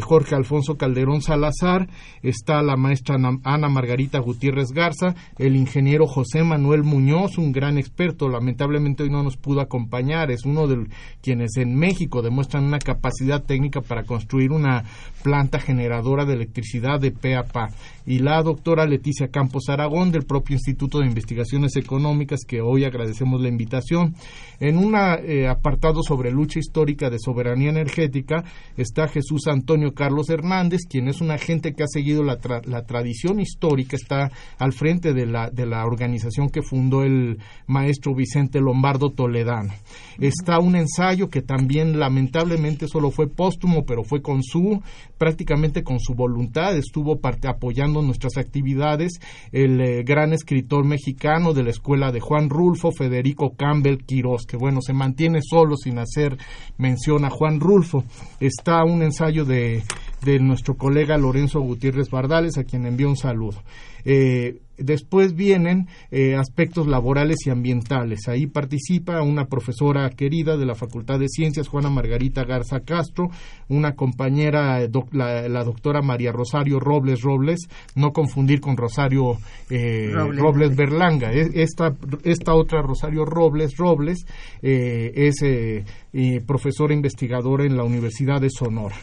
Jorge 0.00 0.34
Alfonso 0.34 0.76
Calderón 0.76 1.22
Salazar, 1.22 1.88
está 2.22 2.62
la 2.62 2.76
maestra 2.76 3.16
Ana 3.44 3.68
Margarita 3.68 4.18
Gutiérrez 4.18 4.72
Garza, 4.72 5.14
el 5.38 5.56
ingeniero 5.56 6.06
José 6.06 6.42
Manuel 6.42 6.82
Muñoz, 6.82 7.38
un 7.38 7.52
gran 7.52 7.78
experto 7.78 8.21
lamentablemente 8.28 9.02
hoy 9.02 9.10
no 9.10 9.22
nos 9.22 9.36
pudo 9.36 9.60
acompañar, 9.60 10.30
es 10.30 10.44
uno 10.44 10.66
de 10.66 10.86
quienes 11.20 11.56
en 11.56 11.74
México 11.74 12.22
demuestran 12.22 12.64
una 12.64 12.78
capacidad 12.78 13.42
técnica 13.42 13.80
para 13.80 14.04
construir 14.04 14.52
una 14.52 14.84
planta 15.22 15.58
generadora 15.58 16.24
de 16.24 16.34
electricidad 16.34 17.00
de 17.00 17.12
pe 17.12 17.36
a 17.36 17.44
pa. 17.44 17.68
Y 18.04 18.18
la 18.18 18.42
doctora 18.42 18.84
Leticia 18.84 19.28
Campos 19.28 19.68
Aragón 19.68 20.10
del 20.10 20.24
propio 20.24 20.54
Instituto 20.54 20.98
de 20.98 21.06
Investigaciones 21.06 21.76
Económicas, 21.76 22.40
que 22.46 22.60
hoy 22.60 22.84
agradecemos 22.84 23.40
la 23.40 23.48
invitación. 23.48 24.14
En 24.58 24.76
un 24.76 24.94
eh, 24.96 25.46
apartado 25.48 26.02
sobre 26.02 26.32
lucha 26.32 26.58
histórica 26.58 27.10
de 27.10 27.18
soberanía 27.18 27.70
energética 27.70 28.44
está 28.76 29.06
Jesús 29.06 29.46
Antonio 29.46 29.94
Carlos 29.94 30.30
Hernández, 30.30 30.80
quien 30.88 31.08
es 31.08 31.20
un 31.20 31.30
agente 31.30 31.74
que 31.74 31.84
ha 31.84 31.88
seguido 31.88 32.22
la, 32.24 32.38
la 32.64 32.82
tradición 32.82 33.40
histórica, 33.40 33.96
está 33.96 34.30
al 34.58 34.72
frente 34.72 35.12
de 35.12 35.26
la, 35.26 35.50
de 35.50 35.66
la 35.66 35.84
organización 35.84 36.48
que 36.48 36.62
fundó 36.62 37.02
el 37.02 37.38
maestro 37.66 38.11
Vicente 38.14 38.60
Lombardo 38.60 39.10
Toledano. 39.10 39.72
Está 40.18 40.58
un 40.58 40.76
ensayo 40.76 41.28
que 41.28 41.42
también 41.42 41.98
lamentablemente 41.98 42.86
solo 42.86 43.10
fue 43.10 43.28
póstumo, 43.28 43.84
pero 43.84 44.04
fue 44.04 44.22
con 44.22 44.42
su, 44.42 44.82
prácticamente 45.18 45.82
con 45.82 45.98
su 46.00 46.14
voluntad, 46.14 46.76
estuvo 46.76 47.18
apoyando 47.22 48.02
nuestras 48.02 48.36
actividades 48.36 49.20
el 49.52 49.80
eh, 49.80 50.02
gran 50.04 50.32
escritor 50.32 50.84
mexicano 50.84 51.54
de 51.54 51.62
la 51.64 51.70
escuela 51.70 52.12
de 52.12 52.20
Juan 52.20 52.50
Rulfo, 52.50 52.92
Federico 52.92 53.54
Campbell 53.56 54.04
Quirós, 54.04 54.46
que 54.46 54.56
bueno, 54.56 54.80
se 54.82 54.92
mantiene 54.92 55.40
solo 55.42 55.76
sin 55.76 55.98
hacer 55.98 56.36
mención 56.78 57.24
a 57.24 57.30
Juan 57.30 57.60
Rulfo. 57.60 58.04
Está 58.40 58.84
un 58.84 59.02
ensayo 59.02 59.44
de, 59.44 59.82
de 60.24 60.38
nuestro 60.38 60.76
colega 60.76 61.16
Lorenzo 61.16 61.60
Gutiérrez 61.60 62.10
Bardales, 62.10 62.58
a 62.58 62.64
quien 62.64 62.86
envío 62.86 63.08
un 63.08 63.16
saludo. 63.16 63.62
Eh, 64.04 64.60
después 64.78 65.34
vienen 65.34 65.86
eh, 66.10 66.34
aspectos 66.34 66.86
laborales 66.86 67.46
y 67.46 67.50
ambientales. 67.50 68.28
Ahí 68.28 68.46
participa 68.46 69.22
una 69.22 69.46
profesora 69.46 70.08
querida 70.10 70.56
de 70.56 70.66
la 70.66 70.74
Facultad 70.74 71.18
de 71.18 71.28
Ciencias, 71.28 71.68
Juana 71.68 71.90
Margarita 71.90 72.44
Garza 72.44 72.80
Castro, 72.80 73.30
una 73.68 73.94
compañera, 73.94 74.80
la, 75.12 75.64
doctora 75.64 76.02
María 76.02 76.32
Rosario 76.32 76.80
Robles 76.80 77.20
Robles, 77.22 77.68
no 77.94 78.12
confundir 78.12 78.60
con 78.60 78.76
Rosario 78.76 79.38
eh, 79.70 80.10
Robles. 80.12 80.74
Berlanga. 80.74 81.32
Esta, 81.32 81.94
esta 82.24 82.54
otra 82.54 82.82
Rosario 82.82 83.24
Robles 83.24 83.76
Robles 83.76 84.24
es 84.62 85.44
profesora 86.46 86.94
investigadora 86.94 87.64
en 87.64 87.76
la 87.76 87.84
Universidad 87.84 88.40
de 88.40 88.50
Sonora 88.50 88.96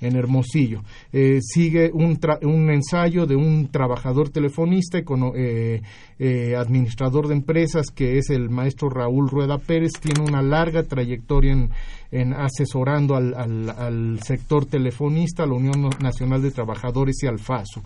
en 0.00 0.16
Hermosillo. 0.16 0.82
Eh, 1.12 1.38
sigue 1.42 1.90
un, 1.92 2.18
un, 2.42 2.70
ensayo 2.70 3.26
de 3.26 3.36
un 3.36 3.68
trabajador 3.68 4.30
telefonista, 4.30 4.98
eh, 4.98 5.82
eh, 6.18 6.56
administrador 6.56 7.28
de 7.28 7.34
empresas, 7.34 7.86
que 7.94 8.18
es 8.18 8.30
el 8.30 8.50
maestro 8.50 8.88
Raúl 8.90 9.28
Rueda 9.28 9.58
Pérez. 9.58 9.92
Tiene 10.00 10.28
una 10.28 10.42
larga 10.42 10.82
trayectoria 10.82 11.52
en, 11.52 11.70
en 12.10 12.32
asesorando 12.34 13.16
al, 13.16 13.34
al, 13.34 14.20
sector 14.22 14.66
telefonista, 14.66 15.44
a 15.44 15.46
la 15.46 15.54
Unión 15.54 15.88
Nacional 16.00 16.42
de 16.42 16.50
Trabajadores 16.50 17.22
y 17.22 17.26
al 17.26 17.38
FASO. 17.38 17.82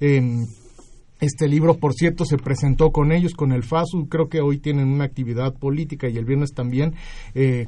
Em, 0.00 0.46
este 1.20 1.46
libro, 1.46 1.76
por 1.76 1.94
cierto, 1.94 2.24
se 2.24 2.36
presentó 2.36 2.90
con 2.90 3.12
ellos, 3.12 3.34
con 3.34 3.52
el 3.52 3.62
FASO. 3.62 4.06
Creo 4.08 4.28
que 4.28 4.40
hoy 4.40 4.58
tienen 4.58 4.88
una 4.88 5.04
actividad 5.04 5.54
política 5.54 6.08
y 6.08 6.16
el 6.16 6.24
viernes 6.24 6.50
también, 6.52 6.94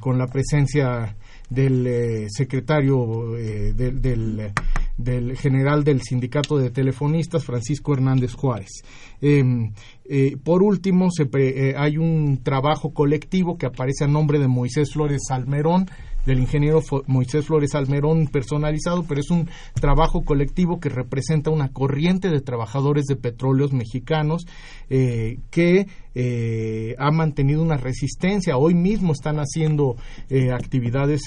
con 0.00 0.18
la 0.18 0.26
presencia 0.26 1.14
del 1.50 1.86
eh, 1.86 2.26
secretario 2.30 3.36
eh, 3.36 3.72
del, 3.74 4.52
del, 4.96 5.36
general 5.36 5.84
del 5.84 6.02
sindicato 6.02 6.58
de 6.58 6.70
telefonistas, 6.70 7.44
Francisco 7.44 7.94
Hernández 7.94 8.34
Juárez. 8.34 8.82
Em, 9.20 9.72
eh, 10.04 10.36
por 10.42 10.62
último, 10.62 11.08
se 11.10 11.28
hay 11.76 11.98
un 11.98 12.40
trabajo 12.42 12.92
colectivo 12.92 13.58
que 13.58 13.66
aparece 13.66 14.04
a 14.04 14.08
nombre 14.08 14.38
de 14.38 14.48
Moisés 14.48 14.92
Flores 14.92 15.22
Salmerón, 15.28 15.88
del 16.26 16.40
ingeniero 16.40 16.80
Moisés 17.06 17.46
Flores 17.46 17.74
Almerón 17.74 18.28
personalizado, 18.28 19.04
pero 19.04 19.20
es 19.20 19.30
un 19.30 19.48
trabajo 19.74 20.24
colectivo 20.24 20.80
que 20.80 20.88
representa 20.88 21.50
una 21.50 21.68
corriente 21.72 22.28
de 22.30 22.40
trabajadores 22.40 23.04
de 23.04 23.16
petróleos 23.16 23.72
mexicanos 23.72 24.46
eh, 24.90 25.38
que 25.50 25.86
eh, 26.14 26.94
ha 26.98 27.10
mantenido 27.10 27.62
una 27.62 27.76
resistencia. 27.76 28.56
Hoy 28.56 28.74
mismo 28.74 29.12
están 29.12 29.36
haciendo 29.38 29.96
eh, 30.28 30.52
actividades 30.52 31.22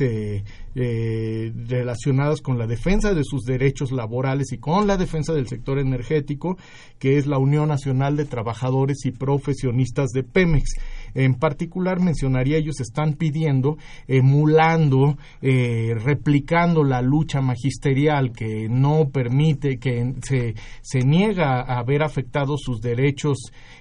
relacionadas 0.75 2.41
con 2.41 2.59
la 2.59 2.67
defensa 2.67 3.15
de 3.15 3.23
sus 3.23 3.45
derechos 3.45 3.91
laborales 3.91 4.51
y 4.51 4.59
con 4.59 4.85
la 4.85 4.95
defensa 4.95 5.33
del 5.33 5.47
sector 5.47 5.79
energético, 5.79 6.55
que 6.99 7.17
es 7.17 7.25
la 7.25 7.39
Unión 7.39 7.69
Nacional 7.69 8.15
de 8.15 8.25
Trabajadores 8.25 9.05
y 9.05 9.11
Profesionistas 9.11 10.09
de 10.11 10.23
Pemex. 10.23 10.75
En 11.13 11.35
particular 11.35 11.99
mencionaría 11.99 12.57
ellos 12.57 12.79
están 12.79 13.13
pidiendo, 13.13 13.77
emulando, 14.07 15.17
eh, 15.41 15.95
replicando 15.95 16.83
la 16.83 17.01
lucha 17.01 17.41
magisterial 17.41 18.31
que 18.31 18.67
no 18.69 19.09
permite, 19.09 19.79
que 19.79 20.13
se, 20.21 20.55
se 20.81 20.99
niega 20.99 21.61
a 21.61 21.83
ver 21.83 22.03
afectados 22.03 22.61
sus 22.63 22.81
derechos 22.81 23.37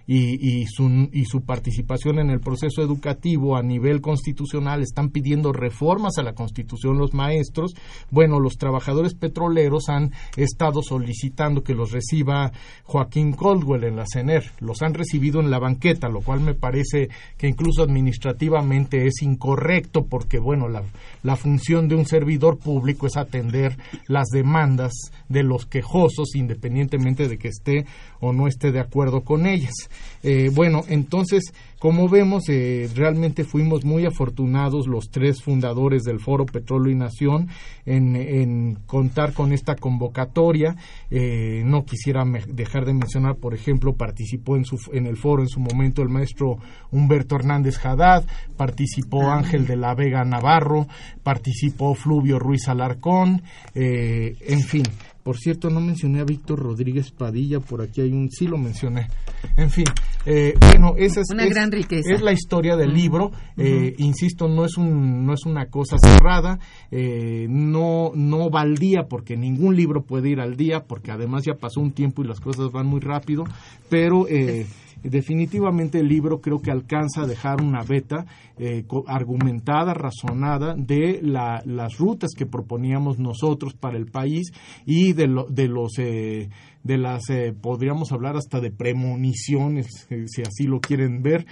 y, 0.07 0.61
y, 0.61 0.67
su, 0.67 1.09
y 1.13 1.25
su 1.25 1.43
participación 1.43 2.21
en 2.21 2.31
el 2.31 2.41
proceso 2.41 2.83
educativo 2.83 3.57
a 3.57 3.63
nivel 3.63 4.01
constitucional, 4.01 4.83
están 4.83 5.11
pidiendo 5.11 5.53
reformas 5.53 6.19
a 6.19 6.23
la 6.23 6.35
constitución 6.35 6.99
los 6.99 7.13
maestros. 7.13 7.75
Bueno, 8.11 8.39
los 8.39 8.57
trabajadores 8.57 9.15
petroleros 9.15 9.89
han 9.89 10.13
estado 10.37 10.83
solicitando 10.83 11.63
que 11.63 11.75
los 11.75 11.91
reciba 11.91 12.53
Joaquín 12.85 13.33
Coldwell 13.33 13.85
en 13.85 13.97
la 13.97 14.05
CENER. 14.07 14.45
Los 14.61 14.83
han 14.83 14.95
recibido 14.95 15.41
en 15.41 15.51
la 15.51 15.59
banqueta, 15.59 16.09
lo 16.09 16.21
cual 16.21 16.41
me 16.41 16.55
parece 16.55 17.09
que 17.37 17.49
incluso 17.49 17.83
administrativamente 17.83 19.07
es 19.07 19.23
incorrecto 19.23 20.07
porque, 20.07 20.39
bueno, 20.39 20.69
la, 20.69 20.83
la 21.23 21.37
función 21.37 21.89
de 21.89 21.95
un 21.95 22.07
servidor 22.07 22.59
público 22.59 23.07
es 23.07 23.17
atender 23.17 23.77
las 24.09 24.29
demandas 24.29 24.93
de 25.29 25.43
los 25.43 25.67
quejosos 25.67 26.35
independientemente 26.35 27.29
de 27.29 27.39
que 27.39 27.49
esté 27.49 27.87
o 28.21 28.33
no 28.33 28.47
esté 28.47 28.73
de 28.73 28.81
acuerdo 28.81 29.23
con 29.23 29.47
ellas. 29.47 29.75
Eh, 30.23 30.51
bueno, 30.53 30.83
entonces 30.89 31.53
como 31.79 32.09
vemos, 32.09 32.49
eh, 32.49 32.89
realmente 32.95 33.45
fuimos 33.45 33.85
muy 33.85 34.07
afortunados 34.07 34.87
los 34.87 35.11
tres 35.11 35.43
fundadores 35.43 36.05
del 36.05 36.21
Foro 36.21 36.47
Petróleo 36.47 36.91
y 36.91 36.95
Nación 36.95 37.49
en, 37.85 38.79
contar 38.87 39.35
con 39.35 39.53
esta 39.53 39.77
convocatoria. 39.77 40.75
Eh, 41.11 41.63
no 41.67 41.85
quisiera 41.85 42.25
dejar 42.49 42.87
de 42.87 42.95
mencionar, 42.95 43.37
por 43.37 43.53
ejemplo, 43.53 43.95
participó 43.95 44.57
en, 44.57 44.65
su, 44.65 44.79
en 44.93 45.07
el 45.07 45.19
foro 45.19 45.43
en 45.43 45.49
su 45.49 45.61
momento 45.61 46.01
el 46.01 46.09
maestro 46.09 46.57
Humberto 46.91 47.37
Hernández 47.37 47.79
Haddad, 47.85 48.25
participó 48.57 49.31
ah. 49.31 49.37
Ángel 49.37 49.67
de 49.67 49.77
la 49.77 49.95
Vega 49.95 50.25
Navarro, 50.25 50.87
participó 51.23 51.95
Fluvio 51.95 52.39
Ruiz 52.39 52.69
Alarcón, 52.69 53.43
eh, 53.75 54.35
en 54.41 54.61
fin, 54.61 54.85
por 55.27 55.39
cierto, 55.39 55.71
no 55.71 55.81
mencioné 55.81 56.21
a 56.21 56.25
Víctor 56.25 56.61
Rodríguez 56.61 57.11
Padilla, 57.11 57.59
por 57.59 57.83
aquí 57.83 58.01
hay 58.01 58.13
un, 58.13 58.31
sí 58.31 58.47
lo 58.47 58.59
mencioné. 58.59 59.09
En 59.57 59.71
fin, 59.71 59.87
eh, 60.25 60.55
bueno, 60.61 60.95
esa 60.97 61.21
es, 61.21 61.27
una 61.33 61.47
gran 61.47 61.73
riqueza. 61.73 62.13
es 62.15 62.23
la 62.23 62.31
historia 62.31 62.77
del 62.77 62.95
libro. 62.95 63.33
Eh, 63.57 63.93
insisto, 63.99 64.47
no 64.47 64.65
es, 64.65 64.77
un, 64.77 65.27
no 65.27 65.35
es 65.35 65.45
una 65.45 65.67
cosa 65.67 65.97
cerrada, 65.99 66.61
eh, 66.93 67.49
no, 67.49 68.13
no 68.15 68.51
va 68.51 68.61
al 68.61 68.77
día, 68.77 69.09
porque 69.11 69.37
ningún 69.37 69.75
libro 69.75 70.05
puede 70.05 70.29
ir 70.29 70.39
al 70.39 70.57
día, 70.57 70.85
porque 70.85 71.11
además 71.11 71.43
ya 71.45 71.55
pasó 71.55 71.81
un 71.81 71.91
tiempo 71.91 72.23
y 72.23 72.29
las 72.29 72.39
cosas 72.39 72.71
van 72.71 72.87
muy 72.87 73.01
rápido, 73.01 73.43
pero... 73.89 74.29
Eh, 74.29 74.65
definitivamente 75.11 76.01
el 76.01 76.09
libro 76.09 76.41
creo 76.41 76.61
que 76.61 76.71
alcanza 76.71 77.23
a 77.23 77.27
dejar 77.27 77.61
una 77.63 77.83
beta 77.83 78.27
eh, 78.59 78.85
argumentada, 79.07 79.95
razonada 79.95 80.75
de 80.77 81.21
las 81.23 81.99
rutas 81.99 82.31
que 82.37 82.47
proponíamos 82.47 83.19
nosotros 83.19 83.75
para 83.75 83.97
el 83.97 84.07
país 84.07 84.53
y 84.85 85.13
de, 85.13 85.29
de 85.49 85.69
los 85.69 85.99
eh, 85.99 86.49
de 86.83 86.99
las 86.99 87.29
eh, 87.31 87.53
podríamos 87.61 88.13
hablar 88.13 88.37
hasta 88.37 88.61
de 88.61 88.71
premoniciones 88.71 90.07
si 90.27 90.43
así 90.43 90.65
lo 90.65 90.81
quieren 90.81 91.23
ver 91.23 91.47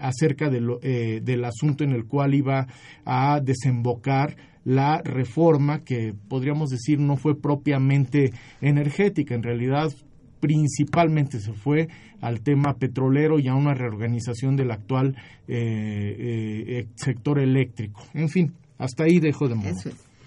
acerca 0.00 0.48
de 0.48 0.60
lo, 0.60 0.78
del 0.78 1.44
asunto 1.44 1.84
en 1.84 1.92
el 1.92 2.06
cual 2.06 2.34
iba 2.34 2.66
a 3.04 3.40
desembocar 3.40 4.36
la 4.66 5.00
reforma 5.00 5.84
que 5.84 6.12
podríamos 6.28 6.70
decir 6.70 6.98
no 6.98 7.16
fue 7.16 7.40
propiamente 7.40 8.32
energética, 8.60 9.34
en 9.34 9.44
realidad 9.44 9.92
principalmente 10.40 11.40
se 11.40 11.52
fue 11.52 11.88
al 12.20 12.40
tema 12.40 12.74
petrolero 12.74 13.38
y 13.38 13.48
a 13.48 13.54
una 13.54 13.74
reorganización 13.74 14.56
del 14.56 14.70
actual 14.70 15.16
eh, 15.48 16.16
eh, 16.68 16.86
sector 16.96 17.38
eléctrico. 17.38 18.02
En 18.14 18.28
fin, 18.28 18.54
hasta 18.78 19.04
ahí 19.04 19.18
dejo 19.20 19.48
de 19.48 19.54
modo. 19.54 19.74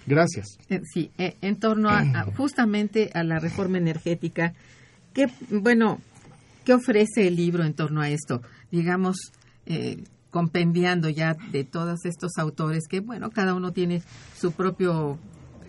Gracias. 0.06 0.58
Eh, 0.70 0.82
sí, 0.92 1.12
en 1.18 1.56
torno 1.58 1.90
a, 1.90 2.24
justamente 2.38 3.10
a 3.14 3.24
la 3.24 3.40
reforma 3.40 3.78
energética, 3.78 4.54
¿qué, 5.14 5.28
bueno, 5.50 6.00
¿qué 6.66 6.74
ofrece 6.74 7.28
el 7.28 7.36
libro 7.36 7.64
en 7.64 7.74
torno 7.74 8.02
a 8.02 8.10
esto? 8.10 8.42
Digamos, 8.72 9.32
compendiando 10.32 11.10
ya 11.10 11.36
de 11.52 11.64
todos 11.64 12.06
estos 12.06 12.38
autores 12.38 12.88
que, 12.88 13.02
bueno, 13.02 13.30
cada 13.30 13.54
uno 13.54 13.72
tiene 13.72 14.02
su 14.36 14.52
propio 14.52 15.20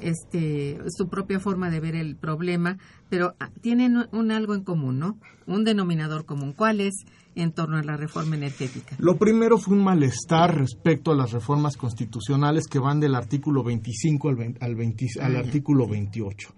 este, 0.02 0.78
su 0.88 1.08
propia 1.08 1.40
forma 1.40 1.70
de 1.70 1.80
ver 1.80 1.94
el 1.94 2.16
problema, 2.16 2.78
pero 3.08 3.34
ah, 3.40 3.50
tienen 3.60 3.96
un 4.12 4.30
algo 4.30 4.54
en 4.54 4.64
común, 4.64 4.98
¿no? 4.98 5.18
Un 5.46 5.64
denominador 5.64 6.24
común. 6.24 6.52
¿Cuál 6.52 6.80
es 6.80 7.04
en 7.34 7.52
torno 7.52 7.76
a 7.76 7.82
la 7.82 7.96
reforma 7.96 8.36
energética? 8.36 8.96
Lo 8.98 9.16
primero 9.16 9.58
fue 9.58 9.76
un 9.76 9.84
malestar 9.84 10.56
respecto 10.56 11.12
a 11.12 11.16
las 11.16 11.32
reformas 11.32 11.76
constitucionales 11.76 12.66
que 12.66 12.78
van 12.78 13.00
del 13.00 13.14
artículo 13.14 13.62
25 13.62 14.28
al, 14.28 14.56
al, 14.60 14.76
al 15.20 15.36
ah, 15.36 15.38
artículo 15.38 15.86
28. 15.86 16.48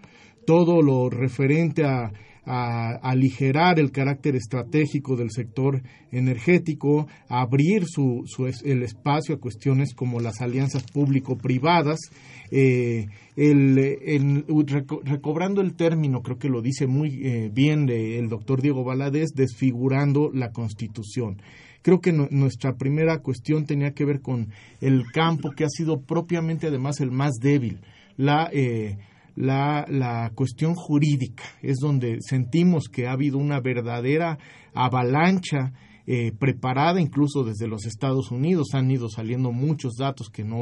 Todo 0.45 0.83
lo 0.83 1.09
referente 1.09 1.85
a 1.85 2.11
a 2.45 2.97
aligerar 3.03 3.79
el 3.79 3.93
carácter 3.93 4.35
estratégico 4.35 5.17
del 5.17 5.31
sector 5.31 5.83
energético, 6.11 7.07
a 7.29 7.43
abrir 7.43 7.85
su, 7.87 8.25
el 8.65 8.83
espacio 8.83 9.35
a 9.35 9.41
cuestiones 9.41 9.95
como 9.95 10.21
las 10.21 10.41
alianzas 10.41 10.85
público-privadas, 10.85 12.01
eh, 12.55 13.09
recobrando 15.05 15.63
el 15.63 15.75
término, 15.75 16.23
creo 16.23 16.39
que 16.39 16.51
lo 16.51 16.61
dice 16.61 16.87
muy 16.87 17.27
eh, 17.27 17.51
bien 17.53 17.89
el 17.89 18.29
doctor 18.29 18.61
Diego 18.61 18.85
Valadez, 18.85 19.31
desfigurando 19.35 20.31
la 20.35 20.53
Constitución. 20.53 21.41
Creo 21.81 22.01
que 22.01 22.13
nuestra 22.13 22.75
primera 22.77 23.19
cuestión 23.19 23.65
tenía 23.65 23.93
que 23.93 24.05
ver 24.05 24.21
con 24.21 24.49
el 24.81 25.05
campo 25.13 25.51
que 25.51 25.65
ha 25.65 25.69
sido 25.69 26.03
propiamente 26.03 26.67
además 26.67 27.01
el 27.01 27.11
más 27.11 27.33
débil, 27.41 27.81
la 28.17 28.49
eh, 28.53 28.99
la, 29.35 29.87
la 29.89 30.31
cuestión 30.35 30.75
jurídica, 30.75 31.43
es 31.63 31.79
donde 31.79 32.19
sentimos 32.21 32.89
que 32.93 33.07
ha 33.07 33.13
habido 33.13 33.39
una 33.39 33.61
verdadera 33.61 34.39
avalancha 34.75 35.73
eh, 36.07 36.33
preparada 36.39 37.01
incluso 37.01 37.45
desde 37.45 37.69
los 37.69 37.87
Estados 37.87 38.31
Unidos. 38.31 38.75
Han 38.75 38.91
ido 38.91 39.09
saliendo 39.09 39.53
muchos 39.53 39.95
datos 39.97 40.29
que 40.29 40.45
no 40.45 40.61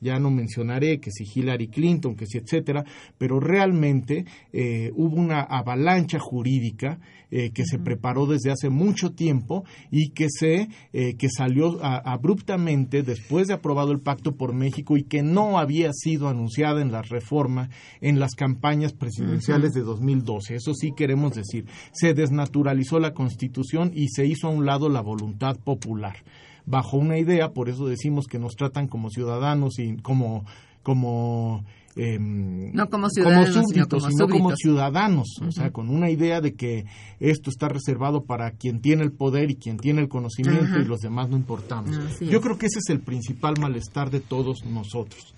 ya 0.00 0.18
no 0.18 0.30
mencionaré, 0.30 1.00
que 1.00 1.10
si 1.10 1.24
Hillary 1.24 1.68
Clinton, 1.68 2.14
que 2.14 2.26
si 2.26 2.38
etcétera, 2.38 2.84
pero 3.18 3.40
realmente 3.40 4.24
eh, 4.52 4.92
hubo 4.94 5.16
una 5.16 5.40
avalancha 5.40 6.18
jurídica 6.18 7.00
eh, 7.30 7.50
que 7.50 7.64
se 7.64 7.78
preparó 7.78 8.26
desde 8.26 8.50
hace 8.50 8.70
mucho 8.70 9.12
tiempo 9.12 9.64
y 9.90 10.10
que 10.10 10.28
se 10.30 10.68
eh, 10.92 11.14
que 11.16 11.28
salió 11.28 11.78
abruptamente 11.82 13.02
después 13.02 13.48
de 13.48 13.54
aprobado 13.54 13.92
el 13.92 14.00
pacto 14.00 14.36
por 14.36 14.54
México 14.54 14.96
y 14.96 15.02
que 15.02 15.22
no 15.22 15.58
había 15.58 15.92
sido 15.92 16.28
anunciada 16.28 16.80
en 16.80 16.90
la 16.90 17.02
reforma 17.02 17.68
en 18.00 18.18
las 18.18 18.34
campañas 18.34 18.92
presidenciales 18.92 19.72
de 19.72 19.82
2012. 19.82 20.54
Eso 20.54 20.72
sí 20.74 20.92
queremos 20.96 21.34
decir, 21.34 21.66
se 21.92 22.14
desnaturalizó 22.14 22.98
la 22.98 23.12
Constitución 23.12 23.92
y 23.94 24.08
se 24.08 24.26
hizo 24.26 24.48
a 24.48 24.50
un 24.50 24.64
lado 24.64 24.88
la 24.88 25.00
voluntad 25.00 25.56
popular. 25.56 26.16
Bajo 26.64 26.96
una 26.96 27.18
idea, 27.18 27.52
por 27.52 27.68
eso 27.68 27.86
decimos 27.86 28.26
que 28.26 28.38
nos 28.38 28.54
tratan 28.54 28.88
como 28.88 29.10
ciudadanos 29.10 29.78
y 29.78 29.96
como 29.98 30.44
como 30.82 31.64
em, 31.98 32.72
no 32.72 32.88
como 32.88 33.10
ciudadanos, 33.10 33.54
súbditos, 33.54 34.04
sino 34.04 34.28
como, 34.28 34.54
ciudadanos, 34.56 35.28
o 35.46 35.50
sea, 35.50 35.70
con 35.70 35.90
una 35.90 36.10
idea 36.10 36.40
de 36.40 36.54
que 36.54 36.84
esto 37.18 37.50
está 37.50 37.68
reservado 37.68 38.24
para 38.24 38.52
quien 38.52 38.80
tiene 38.80 39.02
el 39.02 39.12
poder 39.12 39.50
y 39.50 39.56
quien 39.56 39.76
tiene 39.76 40.00
el 40.00 40.08
conocimiento 40.08 40.78
y 40.78 40.84
los 40.84 41.00
demás 41.00 41.28
no 41.28 41.36
importamos. 41.36 42.20
Yo 42.20 42.40
creo 42.40 42.56
que 42.56 42.66
ese 42.66 42.78
es 42.78 42.88
el 42.90 43.00
principal 43.00 43.54
malestar 43.60 44.10
de 44.10 44.20
todos 44.20 44.64
nosotros. 44.64 45.34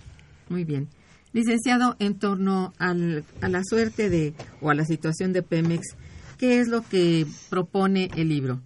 Muy 0.49 0.65
bien. 0.65 0.89
Licenciado, 1.33 1.97
en 1.99 2.19
torno 2.19 2.73
al, 2.79 3.25
a 3.41 3.49
la 3.49 3.63
suerte 3.65 4.11
de 4.11 4.35
o 4.61 4.71
a 4.71 4.75
la 4.75 4.85
situación 4.85 5.33
de 5.33 5.43
Pemex, 5.43 5.97
¿qué 6.39 6.61
es 6.61 6.69
lo 6.69 6.83
que 6.83 7.25
propone 7.49 8.11
el 8.17 8.29
libro? 8.29 8.61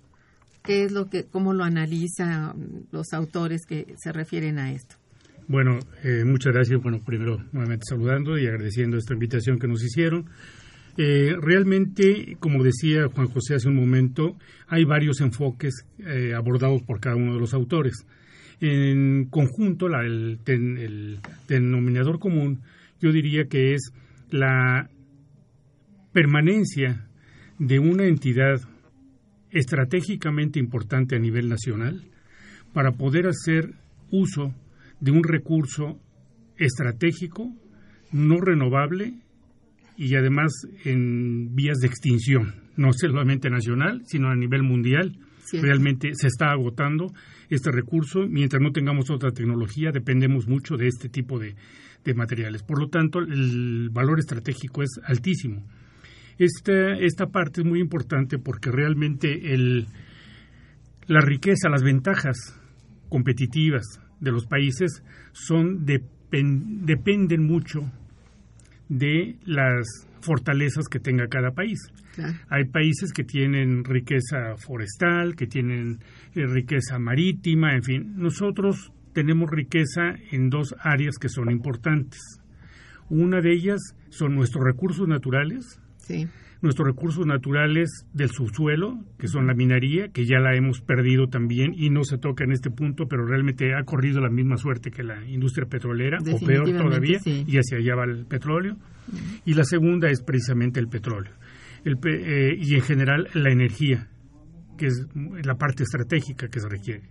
¿Qué 0.63 0.85
es 0.85 0.93
lo 0.93 1.11
que, 1.11 1.25
cómo 1.25 1.53
lo 1.53 1.63
analizan 1.63 2.87
los 2.91 3.13
autores 3.13 3.67
que 3.67 3.95
se 3.99 4.13
refieren 4.13 4.59
a 4.59 4.73
esto? 4.73 4.97
Bueno, 5.47 5.79
eh, 6.03 6.25
muchas 6.25 6.55
gracias. 6.55 6.81
Bueno, 6.81 7.01
primero 7.05 7.39
nuevamente 7.53 7.85
saludando 7.89 8.39
y 8.39 8.47
agradeciendo 8.47 8.97
esta 8.97 9.13
invitación 9.13 9.59
que 9.59 9.69
nos 9.69 9.85
hicieron. 9.85 10.27
Eh, 10.97 11.35
realmente, 11.41 12.37
como 12.41 12.63
decía 12.63 13.09
Juan 13.09 13.27
José 13.27 13.57
hace 13.57 13.69
un 13.69 13.77
momento, 13.77 14.37
hay 14.69 14.85
varios 14.85 15.21
enfoques 15.21 15.87
eh, 15.99 16.33
abordados 16.35 16.83
por 16.83 17.01
cada 17.01 17.17
uno 17.17 17.35
de 17.35 17.41
los 17.41 17.53
autores. 17.53 18.07
En 18.61 19.27
conjunto, 19.27 19.89
el, 19.89 20.39
el 20.47 21.19
denominador 21.49 22.19
común, 22.19 22.63
yo 23.01 23.13
diría 23.13 23.45
que 23.45 23.75
es 23.75 23.93
la 24.31 24.89
permanencia 26.13 27.07
de 27.59 27.81
una 27.81 28.07
entidad 28.07 28.61
estratégicamente 29.51 30.59
importante 30.59 31.17
a 31.17 31.19
nivel 31.19 31.49
nacional 31.49 32.03
para 32.73 32.93
poder 32.93 33.27
hacer 33.27 33.75
uso 34.11 34.55
de 35.05 35.11
un 35.11 35.23
recurso 35.23 36.01
estratégico, 36.57 37.53
no 38.11 38.41
renovable 38.41 39.13
y 39.99 40.15
además 40.15 40.53
en 40.85 41.55
vías 41.55 41.77
de 41.79 41.89
extinción, 41.89 42.55
no 42.77 42.91
solamente 42.93 43.51
nacional, 43.51 44.03
sino 44.07 44.31
a 44.31 44.35
nivel 44.35 44.63
mundial, 44.63 45.19
Realmente 45.53 46.11
se 46.15 46.29
está 46.29 46.51
agotando 46.53 47.13
este 47.51 47.71
recurso. 47.71 48.27
Mientras 48.27 48.63
no 48.63 48.73
tengamos 48.73 49.11
otra 49.11 49.31
tecnología, 49.31 49.91
dependemos 49.93 50.49
mucho 50.49 50.77
de 50.77 50.89
este 50.89 51.11
tipo 51.11 51.39
de, 51.39 51.55
de 52.03 52.15
materiales. 52.15 52.63
Por 52.63 52.81
lo 52.81 52.89
tanto, 52.89 53.19
el 53.19 53.91
valor 53.91 54.19
estratégico 54.19 54.83
es 54.83 54.99
altísimo. 55.05 55.67
Esta, 56.39 56.95
esta 56.95 57.27
parte 57.27 57.61
es 57.61 57.67
muy 57.67 57.79
importante 57.79 58.39
porque 58.39 58.71
realmente 58.71 59.53
el, 59.53 59.87
la 61.07 61.21
riqueza, 61.21 61.69
las 61.69 61.83
ventajas 61.83 62.37
competitivas 63.09 64.01
de 64.21 64.33
los 64.33 64.47
países 64.47 65.03
son 65.33 65.85
dependen 65.87 67.47
mucho 67.47 67.91
de 68.89 69.37
las 69.45 69.87
fortalezas 70.21 70.89
que 70.89 71.01
tenga 71.01 71.29
cada 71.29 71.53
país. 71.53 71.79
Hay 72.49 72.65
países 72.67 73.13
que 73.13 73.25
tienen 73.25 73.85
riqueza 73.85 74.57
forestal, 74.57 75.35
que 75.35 75.47
tienen 75.47 75.99
eh, 76.35 76.47
riqueza 76.47 76.99
marítima, 76.99 77.75
en 77.75 77.83
fin. 77.83 78.15
Nosotros 78.17 78.93
tenemos 79.13 79.51
riqueza 79.51 80.15
en 80.31 80.49
dos 80.49 80.75
áreas 80.81 81.17
que 81.19 81.29
son 81.29 81.51
importantes. 81.51 82.21
Una 83.11 83.41
de 83.41 83.53
ellas 83.53 83.81
son 84.11 84.35
nuestros 84.35 84.65
recursos 84.65 85.09
naturales, 85.09 85.81
nuestros 86.65 86.89
recursos 86.89 87.27
naturales 87.27 88.07
del 88.13 88.31
subsuelo, 88.31 88.99
que 89.19 89.29
son 89.29 89.47
la 89.47 89.55
minería, 89.55 90.09
que 90.09 90.25
ya 90.25 90.39
la 90.41 90.57
hemos 90.57 90.81
perdido 90.81 91.29
también 91.29 91.75
y 91.77 91.91
no 91.91 92.05
se 92.05 92.19
toca 92.19 92.43
en 92.43 92.53
este 92.53 92.71
punto, 92.71 93.07
pero 93.07 93.27
realmente 93.27 93.75
ha 93.75 93.85
corrido 93.85 94.21
la 94.21 94.31
misma 94.31 94.57
suerte 94.57 94.91
que 94.91 95.03
la 95.03 95.25
industria 95.29 95.69
petrolera, 95.69 96.19
o 96.19 96.45
peor 96.45 96.73
todavía, 96.73 97.21
y 97.25 97.57
hacia 97.59 97.79
allá 97.79 97.95
va 97.95 98.05
el 98.05 98.25
petróleo. 98.27 98.77
Y 99.45 99.53
la 99.55 99.65
segunda 99.65 100.09
es 100.09 100.23
precisamente 100.23 100.81
el 100.81 100.89
petróleo. 100.89 101.33
Eh, 101.85 102.57
y 102.59 102.75
en 102.75 102.81
general 102.81 103.29
la 103.35 103.53
energía, 103.53 104.09
que 104.79 104.87
es 104.87 105.07
la 105.45 105.57
parte 105.57 105.83
estratégica 105.83 106.49
que 106.49 106.61
se 106.61 106.69
requiere. 106.69 107.03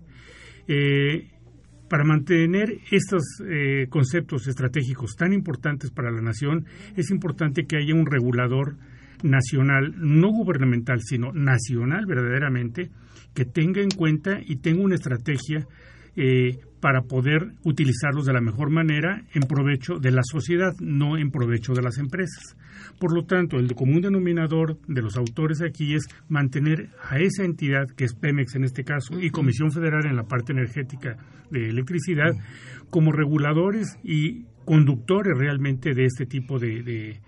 Eh, 0.67 1.29
para 1.89 2.05
mantener 2.05 2.79
estos 2.89 3.21
eh, 3.47 3.85
conceptos 3.87 4.47
estratégicos 4.47 5.15
tan 5.15 5.31
importantes 5.31 5.91
para 5.91 6.09
la 6.09 6.21
nación, 6.21 6.65
es 6.95 7.11
importante 7.11 7.65
que 7.67 7.77
haya 7.77 7.93
un 7.93 8.07
regulador 8.07 8.77
nacional, 9.23 9.95
no 9.97 10.29
gubernamental, 10.29 11.01
sino 11.01 11.33
nacional 11.33 12.05
verdaderamente, 12.05 12.91
que 13.33 13.45
tenga 13.45 13.81
en 13.81 13.89
cuenta 13.89 14.39
y 14.45 14.57
tenga 14.57 14.83
una 14.83 14.95
estrategia 14.95 15.65
eh, 16.15 16.59
para 16.79 17.01
poder 17.03 17.53
utilizarlos 17.63 18.25
de 18.25 18.33
la 18.33 18.41
mejor 18.41 18.69
manera 18.69 19.23
en 19.33 19.43
provecho 19.43 19.99
de 19.99 20.11
la 20.11 20.21
sociedad, 20.21 20.73
no 20.79 21.17
en 21.17 21.31
provecho 21.31 21.73
de 21.73 21.81
las 21.81 21.97
empresas. 21.97 22.57
Por 22.99 23.15
lo 23.15 23.23
tanto, 23.23 23.57
el 23.57 23.73
común 23.73 24.01
denominador 24.01 24.77
de 24.87 25.01
los 25.01 25.15
autores 25.15 25.61
aquí 25.61 25.95
es 25.95 26.03
mantener 26.27 26.89
a 27.09 27.19
esa 27.19 27.45
entidad, 27.45 27.87
que 27.95 28.03
es 28.03 28.13
Pemex 28.13 28.55
en 28.55 28.65
este 28.65 28.83
caso, 28.83 29.19
y 29.19 29.29
Comisión 29.29 29.71
Federal 29.71 30.05
en 30.05 30.17
la 30.17 30.23
parte 30.23 30.51
energética 30.51 31.17
de 31.49 31.69
electricidad, 31.69 32.33
como 32.89 33.11
reguladores 33.11 33.97
y 34.03 34.43
conductores 34.65 35.37
realmente 35.37 35.93
de 35.93 36.05
este 36.05 36.25
tipo 36.25 36.59
de, 36.59 37.21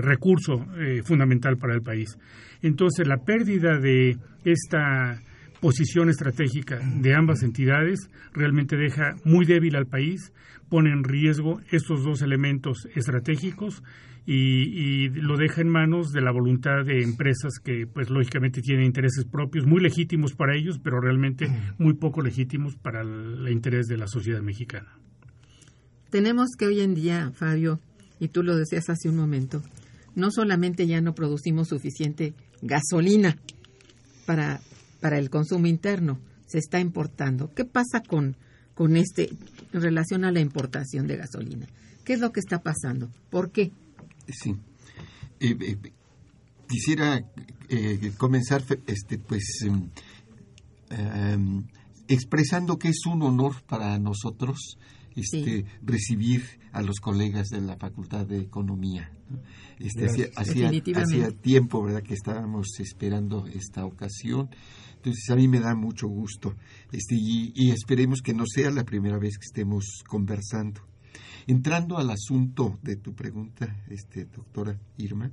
recurso 0.00 0.66
eh, 0.78 1.02
fundamental 1.04 1.56
para 1.56 1.74
el 1.74 1.82
país. 1.82 2.16
Entonces, 2.62 3.06
la 3.06 3.18
pérdida 3.18 3.78
de 3.78 4.16
esta 4.44 5.20
posición 5.60 6.08
estratégica 6.08 6.80
de 7.00 7.14
ambas 7.14 7.42
entidades 7.42 8.10
realmente 8.32 8.76
deja 8.76 9.14
muy 9.24 9.46
débil 9.46 9.76
al 9.76 9.86
país, 9.86 10.32
pone 10.68 10.90
en 10.90 11.04
riesgo 11.04 11.60
estos 11.70 12.02
dos 12.02 12.20
elementos 12.22 12.88
estratégicos 12.94 13.82
y, 14.26 15.08
lo 15.08 15.36
deja 15.36 15.60
en 15.60 15.68
manos 15.68 16.12
de 16.12 16.20
la 16.20 16.32
voluntad 16.32 16.84
de 16.84 17.02
empresas 17.02 17.58
que 17.62 17.86
pues 17.86 18.08
lógicamente 18.10 18.60
tienen 18.60 18.86
intereses 18.86 19.24
propios 19.24 19.66
muy 19.66 19.80
legítimos 19.80 20.34
para 20.34 20.56
ellos 20.56 20.78
pero 20.82 21.00
realmente 21.00 21.48
muy 21.78 21.94
poco 21.94 22.22
legítimos 22.22 22.76
para 22.76 23.02
el 23.02 23.48
interés 23.50 23.86
de 23.86 23.98
la 23.98 24.06
sociedad 24.06 24.40
mexicana. 24.40 24.96
Tenemos 26.10 26.50
que 26.58 26.66
hoy 26.66 26.80
en 26.82 26.94
día, 26.94 27.32
Fabio, 27.32 27.80
y 28.22 28.28
tú 28.28 28.42
lo 28.42 28.56
decías 28.56 28.88
hace 28.88 29.08
un 29.08 29.16
momento, 29.16 29.62
no 30.14 30.30
solamente 30.30 30.86
ya 30.86 31.00
no 31.00 31.14
producimos 31.14 31.68
suficiente 31.68 32.34
gasolina 32.62 33.36
para 34.26 34.60
para 35.02 35.18
el 35.18 35.28
consumo 35.28 35.66
interno 35.66 36.20
se 36.46 36.58
está 36.58 36.78
importando. 36.80 37.52
¿Qué 37.54 37.64
pasa 37.64 38.00
con, 38.00 38.36
con 38.74 38.96
este 38.96 39.30
en 39.72 39.82
relación 39.82 40.24
a 40.24 40.30
la 40.30 40.40
importación 40.40 41.06
de 41.06 41.16
gasolina? 41.16 41.66
¿Qué 42.04 42.14
es 42.14 42.20
lo 42.20 42.32
que 42.32 42.40
está 42.40 42.62
pasando? 42.62 43.10
¿Por 43.28 43.50
qué? 43.50 43.72
Sí. 44.28 44.54
Eh, 45.40 45.56
eh, 45.60 45.76
quisiera 46.68 47.20
eh, 47.68 48.12
comenzar 48.16 48.62
este 48.86 49.18
pues 49.18 49.42
em, 49.66 49.90
em, 50.90 51.66
expresando 52.06 52.78
que 52.78 52.88
es 52.88 53.04
un 53.06 53.22
honor 53.22 53.60
para 53.64 53.98
nosotros 53.98 54.78
este, 55.16 55.64
recibir 55.82 56.42
a 56.72 56.82
los 56.82 57.00
colegas 57.00 57.48
de 57.48 57.60
la 57.60 57.76
Facultad 57.76 58.26
de 58.26 58.38
Economía. 58.38 59.10
Este, 59.78 60.06
hacía, 60.06 60.26
hacía, 60.36 61.30
tiempo 61.30 61.82
¿verdad? 61.82 62.02
que 62.02 62.14
estábamos 62.14 62.78
esperando 62.78 63.46
esta 63.46 63.84
ocasión 63.86 64.50
entonces 65.02 65.30
a 65.30 65.34
mí 65.34 65.48
me 65.48 65.58
da 65.58 65.74
mucho 65.74 66.06
gusto 66.06 66.54
este, 66.92 67.16
y, 67.18 67.72
esperemos 67.72 68.22
que 68.22 68.34
no 68.34 68.44
sea 68.46 68.70
la 68.70 68.84
primera 68.84 69.18
vez 69.18 69.36
que 69.36 69.46
estemos 69.46 70.04
conversando. 70.06 70.80
Entrando 71.48 71.98
al 71.98 72.08
asunto 72.08 72.78
de 72.82 72.94
tu 72.94 73.12
pregunta, 73.12 73.82
este, 73.90 74.26
doctora 74.26 74.78
Irma, 74.98 75.32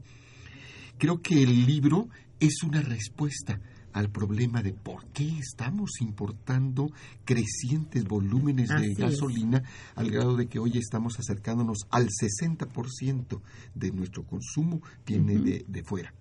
creo 0.98 1.22
que 1.22 1.44
el 1.44 1.68
libro 1.68 2.10
es 2.40 2.64
una 2.64 2.82
respuesta 2.82 3.62
al 4.00 4.10
problema 4.10 4.62
de 4.64 4.74
por 4.74 5.06
qué 5.08 5.40
estamos 5.40 6.02
importando 6.02 6.90
crecientes 7.26 8.06
volúmenes 8.06 8.70
de 8.70 8.94
gasolina 8.94 9.62
al 9.96 10.10
grado 10.10 10.36
de 10.36 10.48
que 10.48 10.60
hoy 10.60 10.78
estamos 10.78 11.20
acercándonos 11.20 11.80
al 11.90 12.08
60% 12.08 13.42
de 13.76 13.92
nuestro 13.92 14.24
consumo 14.24 14.82
viene 15.06 15.38
de, 15.38 15.66
de 15.68 15.84
fuera. 15.84 16.14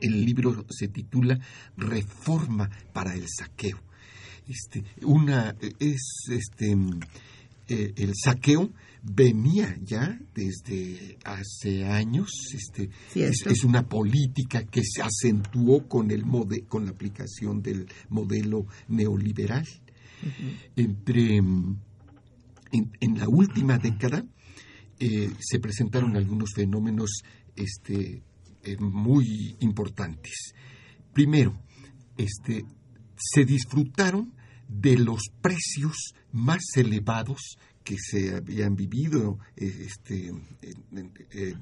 El 0.00 0.24
libro 0.24 0.66
se 0.68 0.88
titula 0.88 1.38
Reforma 1.76 2.68
para 2.92 3.14
el 3.14 3.26
saqueo. 3.28 3.78
Este, 4.46 4.84
una 5.02 5.54
es 5.78 6.26
este 6.28 6.76
eh, 7.68 7.94
el 7.96 8.12
saqueo 8.14 8.70
venía 9.04 9.76
ya 9.82 10.18
desde 10.34 11.18
hace 11.24 11.84
años 11.84 12.30
este 12.54 12.88
es, 13.14 13.62
una 13.62 13.86
política 13.86 14.64
que 14.64 14.82
se 14.82 15.02
acentuó 15.02 15.86
con 15.86 16.10
el 16.10 16.24
con 16.68 16.86
la 16.86 16.92
aplicación 16.92 17.62
del 17.62 17.86
modelo 18.08 18.66
neoliberal. 18.88 19.66
Entre 20.74 21.36
en, 21.36 23.18
la 23.18 23.28
última 23.28 23.78
década 23.78 24.24
eh, 24.98 25.30
se 25.38 25.58
presentaron 25.60 26.16
algunos 26.16 26.50
fenómenos 26.54 27.22
este 27.54 28.22
eh, 28.62 28.76
muy 28.78 29.56
importantes. 29.60 30.54
Primero, 31.12 31.60
este, 32.16 32.64
se 33.16 33.44
disfrutaron 33.44 34.32
de 34.68 34.96
los 34.96 35.20
precios 35.42 36.14
más 36.32 36.62
elevados 36.76 37.58
que 37.84 37.96
se 37.98 38.34
habían 38.34 38.74
vivido 38.74 39.38
eh, 39.56 39.86
este, 39.86 40.32
eh, 41.30 41.54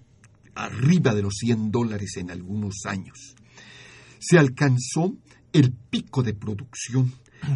arriba 0.55 1.15
de 1.15 1.23
los 1.23 1.35
100 1.35 1.71
dólares 1.71 2.17
en 2.17 2.31
algunos 2.31 2.87
años. 2.87 3.35
Se 4.19 4.39
alcanzó 4.39 5.17
el 5.53 5.73
pico 5.73 6.23
de 6.23 6.35
producción 6.35 7.13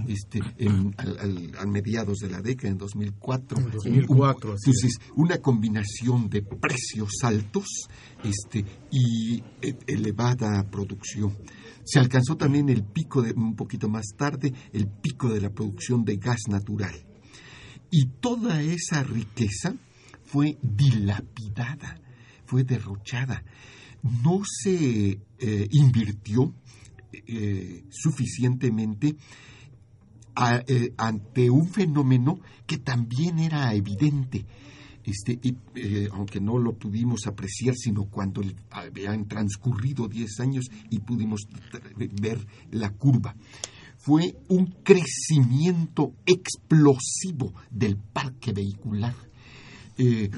este, 0.09 0.41
en, 0.59 0.95
al, 0.99 1.69
mediados 1.69 2.19
de 2.19 2.29
la 2.29 2.43
década, 2.43 2.71
en 2.71 2.79
2004. 2.79 3.71
2004 3.73 4.51
entonces, 4.51 4.99
una 5.15 5.39
combinación 5.39 6.29
de 6.29 6.43
precios 6.43 7.11
altos 7.23 7.89
este, 8.25 8.65
y 8.91 9.43
e, 9.63 9.77
elevada 9.87 10.69
producción. 10.71 11.37
Se 11.85 12.01
alcanzó 12.01 12.37
también 12.37 12.69
el 12.69 12.83
pico, 12.83 13.23
de, 13.23 13.33
un 13.33 13.55
poquito 13.55 13.89
más 13.89 14.07
tarde, 14.17 14.53
el 14.73 14.89
pico 14.89 15.29
de 15.33 15.41
la 15.41 15.51
producción 15.51 16.05
de 16.05 16.17
gas 16.17 16.41
natural. 16.49 16.95
Y 17.91 18.07
toda 18.21 18.63
esa 18.63 19.03
riqueza 19.03 19.75
fue 20.25 20.59
dilapidada, 20.63 22.01
fue 22.45 22.65
derrochada. 22.65 23.45
No 24.03 24.43
se 24.45 25.21
eh, 25.39 25.69
invirtió 25.71 26.55
eh, 27.13 27.85
suficientemente 27.91 29.17
eh, 30.67 30.93
ante 30.97 31.51
un 31.51 31.69
fenómeno 31.69 32.41
que 32.67 32.79
también 32.79 33.39
era 33.39 33.73
evidente. 33.75 34.45
Este, 35.05 35.39
aunque 36.11 36.41
no 36.41 36.59
lo 36.59 36.73
pudimos 36.73 37.29
apreciar, 37.29 37.77
sino 37.77 38.07
cuando 38.07 38.43
habían 38.71 39.29
transcurrido 39.29 40.09
10 40.09 40.41
años 40.41 40.65
y 40.91 40.99
pudimos 40.99 41.43
ver 42.21 42.45
la 42.73 42.91
curva. 42.91 43.37
Fue 44.07 44.37
un 44.49 44.67
crecimiento 44.85 46.15
explosivo 46.27 47.53
del 47.71 47.97
parque 47.97 48.53
vehicular. 48.53 49.15
Eh, 49.99 50.31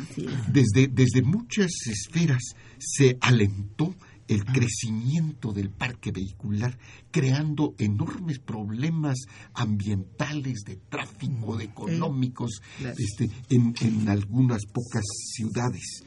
desde, 0.52 0.88
desde 0.88 1.20
muchas 1.22 1.70
esferas 1.87 2.42
se 2.78 3.18
alentó 3.20 3.94
el 4.26 4.44
crecimiento 4.44 5.52
del 5.52 5.70
parque 5.70 6.12
vehicular, 6.12 6.78
creando 7.11 7.74
enormes 7.78 8.38
problemas 8.38 9.16
ambientales, 9.54 10.61
de 10.66 10.76
tráfico, 10.88 11.57
de 11.57 11.64
económicos, 11.64 12.61
este, 12.98 13.31
en, 13.50 13.74
en 13.81 14.09
algunas 14.09 14.64
pocas 14.66 15.04
ciudades. 15.35 16.02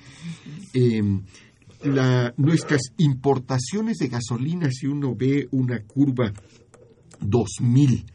Em, 0.74 1.24
la- 1.84 2.34
nuestras 2.38 2.82
importaciones 2.98 3.98
de 3.98 4.08
gasolina, 4.08 4.70
si 4.72 4.86
uno 4.88 5.16
ve 5.16 5.48
una 5.52 5.82
curva 5.84 6.32
2000, 7.22 8.06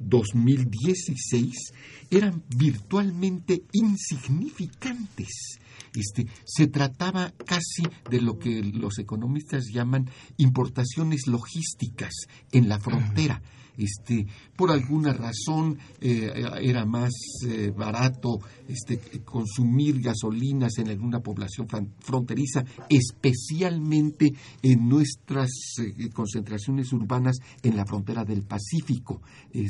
2016, 0.00 1.72
eran 2.10 2.42
virtualmente 2.56 3.64
insignificantes. 3.72 5.58
Este, 5.94 6.26
se 6.44 6.66
trataba 6.68 7.32
casi 7.46 7.82
de 8.10 8.20
lo 8.20 8.38
que 8.38 8.62
los 8.62 8.98
economistas 8.98 9.66
llaman 9.72 10.08
importaciones 10.38 11.26
logísticas 11.26 12.12
en 12.50 12.68
la 12.68 12.78
frontera. 12.78 13.42
Este, 13.76 14.26
por 14.56 14.70
alguna 14.70 15.12
razón 15.14 15.78
eh, 16.00 16.30
era 16.60 16.84
más 16.84 17.10
eh, 17.48 17.70
barato 17.74 18.38
este, 18.68 18.98
consumir 19.24 20.00
gasolinas 20.00 20.76
en 20.78 20.88
alguna 20.88 21.20
población 21.20 21.66
fronteriza, 22.00 22.64
especialmente 22.88 24.32
en 24.62 24.88
nuestras 24.88 25.50
eh, 25.78 26.10
concentraciones 26.10 26.92
urbanas 26.92 27.38
en 27.62 27.76
la 27.76 27.86
frontera 27.86 28.24
del 28.24 28.42
Pacífico, 28.42 29.22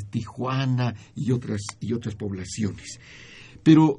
Tijuana 0.09 0.93
y 1.15 1.31
otras, 1.31 1.61
y 1.79 1.93
otras 1.93 2.15
poblaciones 2.15 2.99
pero 3.63 3.97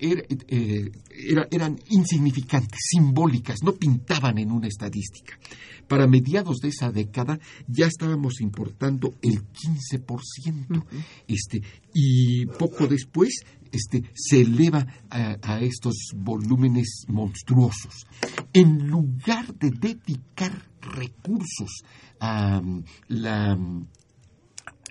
era- 0.00 1.46
eran 1.50 1.78
insignificantes, 1.90 2.78
simbólicas, 2.90 3.58
no 3.62 3.72
pintaban 3.74 4.36
en 4.38 4.50
una 4.50 4.66
estadística. 4.66 5.38
Para 5.88 6.06
mediados 6.06 6.58
de 6.58 6.68
esa 6.68 6.90
década 6.90 7.38
ya 7.68 7.86
estábamos 7.86 8.40
importando 8.40 9.14
el 9.22 9.42
15%, 9.52 10.84
este, 11.28 11.62
y 11.94 12.46
poco 12.46 12.86
después 12.86 13.44
este, 13.72 14.02
se 14.14 14.40
eleva 14.40 14.86
a, 15.10 15.36
a 15.42 15.60
estos 15.60 15.94
volúmenes 16.16 17.04
monstruosos. 17.08 18.06
En 18.52 18.88
lugar 18.88 19.54
de 19.54 19.70
dedicar 19.70 20.52
recursos 20.80 21.82
a 22.20 22.60
mm, 22.60 22.84
la 23.08 23.54
mm, 23.56 23.86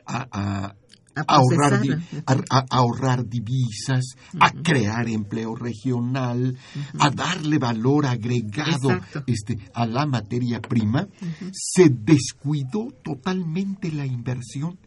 a- 0.08 0.27
a, 0.31 0.75
A 1.15 1.36
ahorrar, 1.36 1.82
a, 2.25 2.34
a 2.60 2.65
ahorrar 2.69 3.25
divisas, 3.25 4.15
a 4.39 4.51
crear 4.51 5.08
empleo 5.08 5.56
regional, 5.56 6.58
a 6.99 7.10
darle 7.10 7.58
valor 7.58 8.06
agregado 8.06 8.91
Exacto. 8.91 9.23
este, 9.28 9.58
a 9.73 9.86
la 9.86 10.06
materia 10.06 10.62
prima, 10.62 11.08
se 11.51 11.89
descuidó 11.89 12.88
totalmente 13.04 13.91
la 13.91 14.06
inversión. 14.06 14.78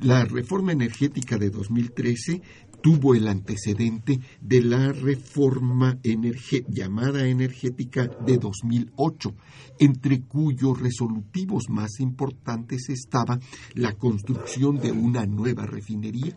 La 0.00 0.24
reforma 0.24 0.70
energética 0.70 1.38
de 1.38 1.50
2013 1.50 2.40
tuvo 2.80 3.14
el 3.14 3.28
antecedente 3.28 4.20
de 4.40 4.62
la 4.62 4.92
reforma 4.92 5.98
llamada 6.68 7.26
energética 7.26 8.08
de 8.24 8.38
2008, 8.38 9.34
entre 9.78 10.22
cuyos 10.22 10.80
resolutivos 10.80 11.64
más 11.68 12.00
importantes 12.00 12.88
estaba 12.88 13.38
la 13.74 13.94
construcción 13.94 14.78
de 14.78 14.92
una 14.92 15.26
nueva 15.26 15.66
refinería. 15.66 16.36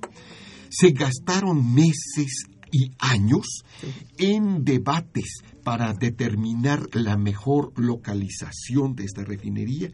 Se 0.69 0.91
gastaron 0.91 1.73
meses 1.73 2.47
y 2.71 2.91
años 2.99 3.63
en 4.17 4.63
debates 4.63 5.43
para 5.63 5.93
determinar 5.93 6.87
la 6.93 7.17
mejor 7.17 7.73
localización 7.75 8.95
de 8.95 9.05
esta 9.05 9.23
refinería. 9.23 9.91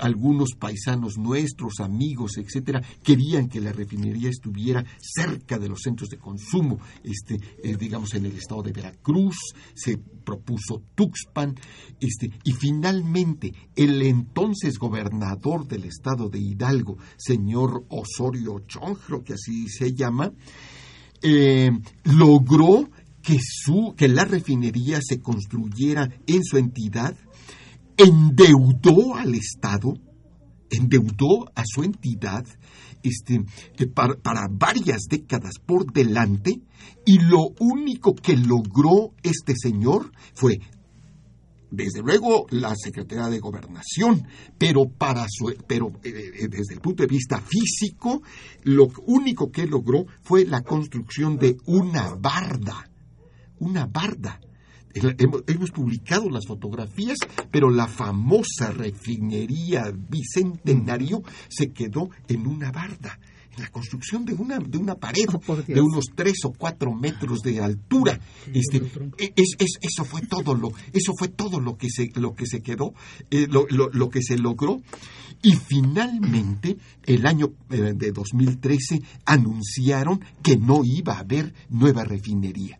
Algunos 0.00 0.54
paisanos 0.58 1.18
nuestros, 1.18 1.80
amigos, 1.80 2.38
etcétera, 2.38 2.82
querían 3.02 3.48
que 3.48 3.60
la 3.60 3.72
refinería 3.72 4.30
estuviera 4.30 4.84
cerca 4.98 5.58
de 5.58 5.68
los 5.68 5.82
centros 5.82 6.08
de 6.08 6.16
consumo, 6.16 6.78
este, 7.04 7.38
eh, 7.62 7.76
digamos 7.78 8.14
en 8.14 8.26
el 8.26 8.36
estado 8.36 8.62
de 8.62 8.72
Veracruz, 8.72 9.36
se 9.74 9.98
propuso 9.98 10.82
Tuxpan, 10.94 11.56
este, 12.00 12.30
y 12.44 12.52
finalmente 12.52 13.52
el 13.76 14.00
entonces 14.00 14.78
gobernador 14.78 15.66
del 15.66 15.84
estado 15.84 16.30
de 16.30 16.38
Hidalgo, 16.38 16.96
señor 17.18 17.84
Osorio 17.90 18.60
Chong, 18.60 18.96
creo 19.06 19.22
que 19.22 19.34
así 19.34 19.68
se 19.68 19.94
llama, 19.94 20.32
eh, 21.22 21.70
logró 22.04 22.88
que, 23.22 23.38
su, 23.40 23.94
que 23.96 24.08
la 24.08 24.24
refinería 24.24 25.00
se 25.02 25.20
construyera 25.20 26.08
en 26.26 26.42
su 26.42 26.56
entidad, 26.56 27.16
endeudó 27.96 29.14
al 29.14 29.34
Estado, 29.34 29.94
endeudó 30.70 31.50
a 31.54 31.62
su 31.66 31.82
entidad 31.82 32.44
este, 33.02 33.44
eh, 33.78 33.86
para, 33.86 34.14
para 34.14 34.48
varias 34.50 35.02
décadas 35.08 35.54
por 35.64 35.92
delante, 35.92 36.60
y 37.04 37.18
lo 37.18 37.48
único 37.58 38.14
que 38.14 38.36
logró 38.36 39.14
este 39.22 39.54
señor 39.56 40.12
fue 40.34 40.60
desde 41.70 42.02
luego 42.02 42.46
la 42.50 42.74
Secretaría 42.76 43.28
de 43.28 43.38
Gobernación, 43.38 44.26
pero 44.58 44.88
para 44.88 45.26
su, 45.28 45.54
pero 45.66 45.92
eh, 46.02 46.32
eh, 46.34 46.48
desde 46.48 46.74
el 46.74 46.80
punto 46.80 47.02
de 47.02 47.08
vista 47.08 47.40
físico, 47.40 48.22
lo 48.64 48.88
único 49.06 49.50
que 49.50 49.66
logró 49.66 50.06
fue 50.22 50.44
la 50.44 50.62
construcción 50.62 51.38
de 51.38 51.56
una 51.66 52.14
barda, 52.14 52.90
una 53.58 53.86
barda. 53.86 54.40
Hemos, 54.92 55.44
hemos 55.46 55.70
publicado 55.70 56.28
las 56.28 56.46
fotografías, 56.48 57.18
pero 57.52 57.70
la 57.70 57.86
famosa 57.86 58.72
refinería 58.72 59.92
Bicentenario 59.94 61.22
se 61.48 61.70
quedó 61.70 62.10
en 62.26 62.48
una 62.48 62.72
barda, 62.72 63.20
la 63.60 63.68
construcción 63.70 64.24
de 64.24 64.32
una, 64.34 64.58
de 64.58 64.78
una 64.78 64.94
pared 64.96 65.26
Oh, 65.46 65.56
de 65.56 65.80
unos 65.80 66.06
tres 66.14 66.44
o 66.44 66.52
cuatro 66.52 66.92
metros 66.92 67.40
de 67.40 67.60
altura. 67.60 68.18
Este, 68.52 68.78
e- 69.18 69.32
es- 69.36 69.54
es- 69.58 69.78
eso 69.80 70.04
fue 70.04 70.22
todo 70.22 70.54
lo, 70.54 70.72
eso 70.92 71.12
fue 71.18 71.28
todo 71.28 71.60
lo 71.60 71.76
que 71.76 71.88
se, 71.90 72.10
lo 72.16 72.34
que 72.34 72.46
se 72.46 72.60
quedó, 72.62 72.94
eh, 73.30 73.46
lo, 73.48 73.66
lo- 73.70 73.90
lo 73.92 74.08
que 74.10 74.22
se 74.22 74.36
logró. 74.38 74.80
Y 75.42 75.52
finalmente, 75.52 76.76
el 77.06 77.26
año 77.26 77.52
eh, 77.70 77.92
de 77.94 78.12
2013, 78.12 79.00
anunciaron 79.24 80.20
que 80.42 80.56
no 80.56 80.82
iba 80.84 81.14
a 81.14 81.20
haber 81.20 81.54
nueva 81.68 82.04
refinería. 82.04 82.78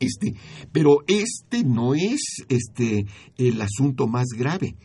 Este, 0.00 0.34
pero 0.72 0.98
este 1.08 1.64
no 1.64 1.94
es 1.94 2.20
este 2.48 3.06
el 3.36 3.60
asunto 3.60 4.06
más 4.06 4.26
grave. 4.36 4.76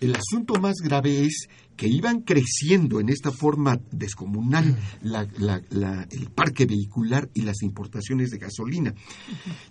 El 0.00 0.14
asunto 0.16 0.54
más 0.60 0.74
grave 0.82 1.26
es 1.26 1.48
que 1.82 1.88
iban 1.88 2.20
creciendo 2.20 3.00
en 3.00 3.08
esta 3.08 3.32
forma 3.32 3.80
descomunal 3.90 4.76
la- 5.02 5.26
la- 5.38 5.60
la- 5.70 6.06
el 6.12 6.30
parque 6.30 6.64
vehicular 6.64 7.28
y 7.34 7.40
las 7.42 7.60
importaciones 7.62 8.30
de 8.30 8.38
gasolina. 8.38 8.94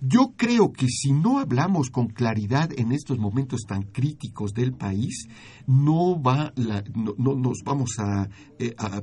Yo 0.01 0.33
creo 0.35 0.73
que 0.73 0.87
si 0.89 1.13
no 1.13 1.39
hablamos 1.39 1.89
con 1.89 2.07
claridad 2.07 2.69
en 2.77 2.91
estos 2.91 3.17
momentos 3.17 3.61
tan 3.65 3.83
críticos 3.83 4.51
del 4.53 4.73
país, 4.73 5.29
no 5.71 6.21
va 6.21 6.51
la- 6.57 6.83
no, 6.93 7.15
no 7.17 7.35
nos 7.35 7.59
vamos 7.63 7.91
a, 7.99 8.27
eh, 8.59 8.73
a- 8.77 9.01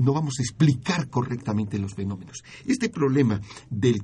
no 0.00 0.12
vamos 0.12 0.34
a 0.38 0.42
explicar 0.42 1.08
correctamente 1.10 1.78
los 1.78 1.94
fenómenos. 1.94 2.42
Este 2.66 2.88
problema 2.88 3.40
del 3.70 4.02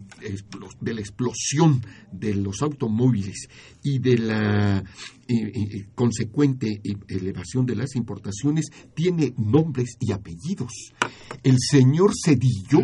de 0.80 0.94
la 0.94 1.00
explosión 1.00 1.80
de 2.12 2.34
los 2.34 2.60
automóviles 2.62 3.48
y 3.82 3.98
de 3.98 4.18
la 4.18 4.78
eh, 4.78 4.84
eh, 5.28 5.86
consecuente 5.94 6.80
elevación 7.08 7.64
de 7.64 7.76
las 7.76 7.96
importaciones 7.96 8.66
tiene 8.94 9.32
nombres 9.38 9.96
y 10.00 10.12
apellidos. 10.12 10.92
El 11.42 11.56
señor 11.58 12.12
Cedillo 12.22 12.80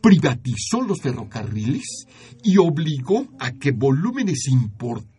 privatizó 0.00 0.82
los 0.82 1.00
ferrocarriles 1.00 2.06
y 2.42 2.58
obligó 2.58 3.26
a 3.38 3.52
que 3.52 3.72
volúmenes 3.72 4.48
importantes 4.48 5.13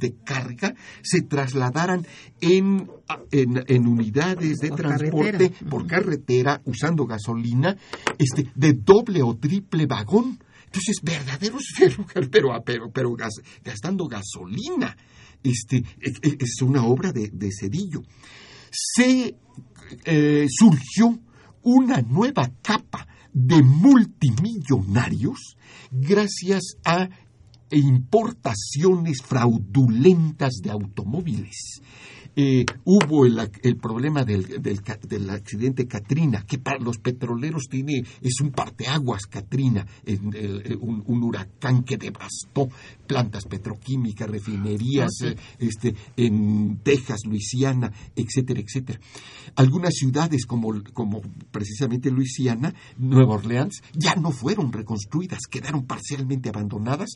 de 0.00 0.14
carga 0.24 0.74
se 1.02 1.22
trasladaran 1.22 2.06
en, 2.40 2.90
en- 3.30 3.64
en 3.66 3.86
unidades 3.86 4.58
de 4.58 4.68
Por 4.68 4.78
transporte 4.78 5.32
carretera. 5.50 5.70
por 5.70 5.86
carretera 5.86 6.62
usando 6.64 7.06
gasolina 7.06 7.76
este, 8.18 8.50
de 8.54 8.72
doble 8.74 9.22
o 9.22 9.36
triple 9.36 9.86
vagón. 9.86 10.38
Entonces, 10.66 10.96
verdaderos 11.02 11.64
ferrocarriles, 11.76 12.30
pero, 12.30 12.62
pero, 12.64 12.90
pero 12.90 13.12
gas- 13.14 13.40
gastando 13.64 14.06
gasolina. 14.06 14.96
Este, 15.42 15.82
es 16.00 16.60
una 16.62 16.84
obra 16.84 17.12
de, 17.12 17.30
de 17.32 17.48
Cedillo. 17.50 18.02
Se 18.70 19.34
eh, 20.04 20.46
surgió 20.48 21.18
una 21.62 22.02
nueva 22.02 22.50
capa 22.62 23.06
de 23.32 23.62
multimillonarios 23.62 25.56
gracias 25.90 26.74
a 26.84 27.08
importaciones 27.78 29.18
fraudulentas 29.22 30.54
de 30.62 30.70
automóviles. 30.70 31.80
Eh, 32.36 32.64
hubo 32.84 33.26
el, 33.26 33.38
el 33.62 33.76
problema 33.76 34.24
del, 34.24 34.62
del, 34.62 34.80
del, 35.08 35.30
accidente 35.30 35.86
Katrina, 35.86 36.44
que 36.46 36.58
para 36.58 36.78
los 36.78 36.98
petroleros 36.98 37.64
tiene, 37.68 38.04
es 38.22 38.40
un 38.40 38.50
parteaguas 38.50 39.26
Katrina, 39.26 39.86
en, 40.04 40.34
el, 40.34 40.78
un, 40.80 41.02
un, 41.06 41.22
huracán 41.22 41.82
que 41.82 41.96
devastó 41.96 42.68
plantas 43.06 43.44
petroquímicas, 43.46 44.30
refinerías, 44.30 45.10
okay. 45.20 45.36
este, 45.58 45.94
en 46.16 46.78
Texas, 46.82 47.20
Luisiana, 47.24 47.92
etcétera, 48.14 48.60
etcétera. 48.60 49.00
Algunas 49.56 49.94
ciudades 49.94 50.46
como, 50.46 50.82
como 50.92 51.20
precisamente 51.50 52.10
Luisiana, 52.10 52.72
Nueva 52.98 53.34
Orleans, 53.34 53.82
ya 53.94 54.14
no 54.14 54.30
fueron 54.30 54.72
reconstruidas, 54.72 55.40
quedaron 55.50 55.86
parcialmente 55.86 56.48
abandonadas 56.48 57.10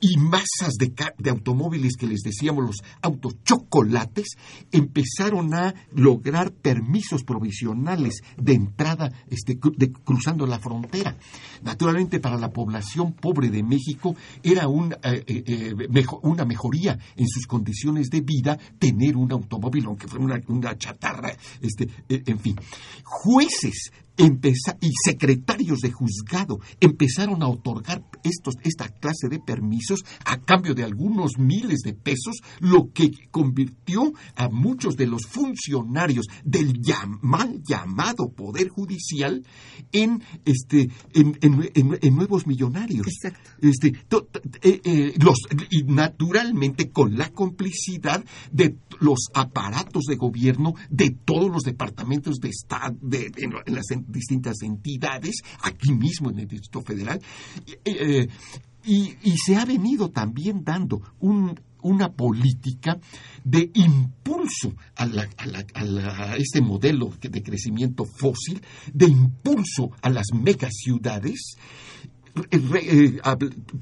y 0.00 0.18
masas 0.18 0.74
de, 0.78 0.92
de 1.18 1.30
automóviles 1.30 1.96
que 1.96 2.06
les 2.06 2.20
decíamos 2.20 2.64
los 2.64 2.76
autos 3.00 3.36
chocolates 3.44 4.36
empezaron 4.72 5.54
a 5.54 5.74
lograr 5.94 6.52
permisos 6.52 7.24
provisionales 7.24 8.22
de 8.36 8.54
entrada 8.54 9.10
este, 9.28 9.58
cruzando 9.58 10.46
la 10.46 10.58
frontera. 10.58 11.16
Naturalmente 11.62 12.20
para 12.20 12.38
la 12.38 12.50
población 12.50 13.12
pobre 13.12 13.50
de 13.50 13.62
México 13.62 14.14
era 14.42 14.68
un, 14.68 14.92
eh, 15.02 15.24
eh, 15.26 15.74
mejor, 15.90 16.20
una 16.22 16.44
mejoría 16.44 16.98
en 17.16 17.28
sus 17.28 17.46
condiciones 17.46 18.08
de 18.10 18.20
vida 18.20 18.58
tener 18.78 19.16
un 19.16 19.32
automóvil, 19.32 19.86
aunque 19.86 20.08
fuera 20.08 20.24
una, 20.24 20.40
una 20.48 20.76
chatarra, 20.76 21.32
este, 21.60 21.88
eh, 22.08 22.22
en 22.26 22.38
fin. 22.38 22.56
Jueces 23.04 23.92
Empeza 24.16 24.76
y 24.80 24.90
secretarios 25.04 25.80
de 25.80 25.92
juzgado 25.92 26.60
empezaron 26.80 27.42
a 27.42 27.48
otorgar 27.48 28.04
estos, 28.22 28.54
esta 28.62 28.88
clase 28.88 29.28
de 29.28 29.38
permisos 29.38 30.04
a 30.24 30.40
cambio 30.42 30.74
de 30.74 30.84
algunos 30.84 31.38
miles 31.38 31.80
de 31.80 31.94
pesos, 31.94 32.40
lo 32.60 32.92
que 32.92 33.10
convirtió 33.30 34.12
a 34.36 34.48
muchos 34.48 34.96
de 34.96 35.06
los 35.06 35.26
funcionarios 35.26 36.26
del 36.44 36.80
llam, 36.80 37.18
mal 37.22 37.62
llamado 37.66 38.30
Poder 38.36 38.68
Judicial 38.68 39.42
en, 39.92 40.22
este, 40.44 40.90
en, 41.14 41.38
en, 41.40 41.98
en 42.00 42.14
nuevos 42.14 42.46
millonarios. 42.46 43.06
Exacto. 43.06 43.50
Este, 43.62 43.92
to, 44.08 44.28
eh, 44.62 44.80
eh, 44.84 45.14
los, 45.18 45.38
y 45.70 45.84
naturalmente 45.84 46.90
con 46.90 47.16
la 47.16 47.30
complicidad 47.30 48.24
de 48.52 48.76
los 49.00 49.28
aparatos 49.34 50.04
de 50.04 50.16
gobierno 50.16 50.74
de 50.90 51.10
todos 51.10 51.50
los 51.50 51.62
departamentos 51.62 52.36
de 52.38 52.48
Estado, 52.48 52.96
de, 53.00 53.30
en, 53.36 53.54
en 53.64 53.74
las 53.74 53.90
distintas 54.10 54.62
entidades, 54.62 55.42
aquí 55.62 55.92
mismo 55.92 56.30
en 56.30 56.40
el 56.40 56.48
Distrito 56.48 56.82
Federal, 56.82 57.20
eh, 57.84 58.28
y, 58.84 59.36
se 59.36 59.56
ha 59.56 59.64
venido 59.64 60.10
también 60.10 60.64
dando 60.64 61.02
un, 61.20 61.60
una 61.82 62.12
política 62.12 62.98
de 63.44 63.70
impulso 63.74 64.74
a, 64.96 65.06
la, 65.06 65.28
a, 65.36 65.84
la, 65.84 66.36
este 66.36 66.60
modelo 66.60 67.12
de 67.20 67.42
crecimiento 67.42 68.04
fósil, 68.04 68.62
de 68.92 69.06
impulso 69.06 69.90
a 70.02 70.10
las 70.10 70.26
megaciudades, 70.32 71.56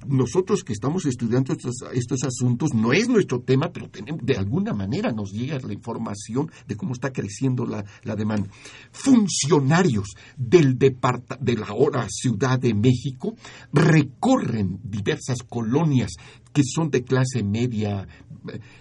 nosotros 0.06 0.64
que 0.64 0.72
estamos 0.72 1.06
estudiando 1.06 1.52
estos, 1.52 2.22
asuntos, 2.24 2.74
no 2.74 2.92
es 2.92 3.08
nuestro 3.08 3.40
tema, 3.40 3.70
pero 3.72 3.88
de 4.22 4.36
alguna 4.36 4.72
manera 4.72 5.12
nos 5.12 5.32
llega 5.32 5.58
la 5.58 5.72
información 5.72 6.50
de 6.66 6.76
cómo 6.76 6.92
está 6.92 7.12
creciendo 7.12 7.66
la, 7.66 7.84
demanda. 8.16 8.48
Funcionarios 8.90 10.08
del 10.36 10.78
de 10.78 11.56
la 11.56 11.72
hora 11.74 12.06
Ciudad 12.08 12.58
de 12.58 12.74
México 12.74 13.34
recorren 13.72 14.80
diversas 14.82 15.42
colonias 15.42 16.12
que 16.58 16.64
son 16.64 16.90
de 16.90 17.04
clase 17.04 17.44
media, 17.44 18.04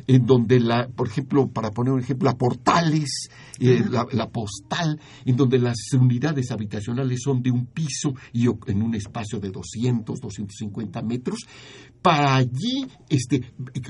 en 0.07 0.25
donde 0.25 0.59
la, 0.59 0.88
por 0.88 1.09
ejemplo, 1.09 1.47
para 1.47 1.69
poner 1.69 1.93
un 1.93 1.99
ejemplo, 1.99 2.28
la 2.28 2.36
Portales, 2.36 3.30
eh, 3.59 3.84
la, 3.88 4.07
la, 4.13 4.32
Postal, 4.32 4.99
en 5.25 5.36
donde 5.36 5.59
las 5.59 5.78
unidades 5.93 6.49
habitacionales 6.49 7.19
son 7.23 7.43
de 7.43 7.51
un 7.51 7.67
piso 7.67 8.15
y 8.34 8.47
en 8.47 8.82
un 8.82 8.95
espacio 8.95 9.39
de 9.39 9.51
200, 9.51 10.19
250 10.19 11.03
metros, 11.03 11.45
para 12.01 12.38
allí 12.38 12.88
este, 13.09 13.43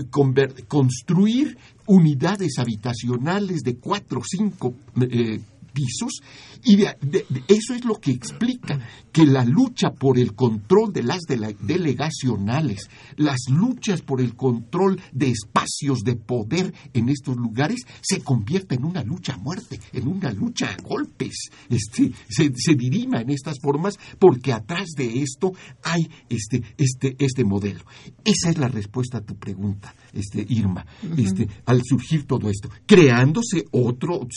conver, 0.09 0.67
construir 0.67 1.57
unidades 1.85 2.57
habitacionales 2.57 3.61
de 3.61 3.77
4 3.77 4.19
o 4.19 4.23
5 4.25 4.73
eh, 4.99 5.39
pisos 5.78 6.21
y 6.63 6.82
eso 6.82 7.73
es 7.75 7.86
lo 7.86 7.95
que 7.95 8.11
explica 8.11 8.80
que 9.11 9.25
la 9.25 9.45
lucha 9.45 9.91
por 9.91 10.17
el 10.17 10.34
control 10.34 10.91
de 10.91 11.03
las 11.03 11.21
de 11.28 11.38
la, 11.38 11.53
delegacionales, 11.59 12.89
las 13.15 13.41
luchas 13.49 14.01
por 14.01 14.21
el 14.21 14.36
control 14.36 14.99
de 15.11 15.30
espacios 15.30 15.99
de 15.99 16.15
poder 16.15 16.73
en 16.93 17.09
estos 17.09 17.38
lugares 17.38 17.82
se 18.01 18.21
convierta 18.21 18.73
en 18.73 18.86
una 18.86 19.03
lucha 19.03 19.36
a 19.36 19.38
muerte, 19.38 19.80
en 19.93 20.07
una 20.07 20.32
lucha 20.32 20.71
a 20.71 20.82
golpes. 20.82 21.49
Este, 21.69 22.11
se, 22.28 22.51
se 22.55 22.75
dirima 22.75 23.21
en 23.21 23.30
estas 23.30 23.57
formas 23.61 23.95
porque 24.17 24.53
atrás 24.53 24.88
de 24.97 25.21
esto 25.21 25.51
hay 25.84 26.09
este, 26.30 26.63
este, 26.78 27.15
este 27.19 27.43
modelo. 27.43 27.82
Esa 28.25 28.49
es 28.49 28.57
la 28.57 28.67
respuesta 28.67 29.19
a 29.19 29.21
tu 29.21 29.36
pregunta, 29.36 29.93
este, 30.18 30.45
Irma, 30.49 30.86
uh 31.03 31.07
-huh. 31.07 31.26
este, 31.26 31.47
al 31.65 31.82
surgir 31.84 32.26
todo 32.26 32.49
esto, 32.49 32.70
creándose 32.86 33.65
otro 33.72 34.28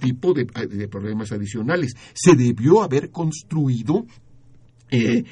tipo 0.00 0.32
de, 0.32 0.44
de 0.44 0.88
problemas 0.88 1.32
adicionales. 1.32 1.94
Se 2.14 2.34
debió 2.34 2.82
haber 2.82 3.10
construido 3.10 4.06
eh, 4.90 5.24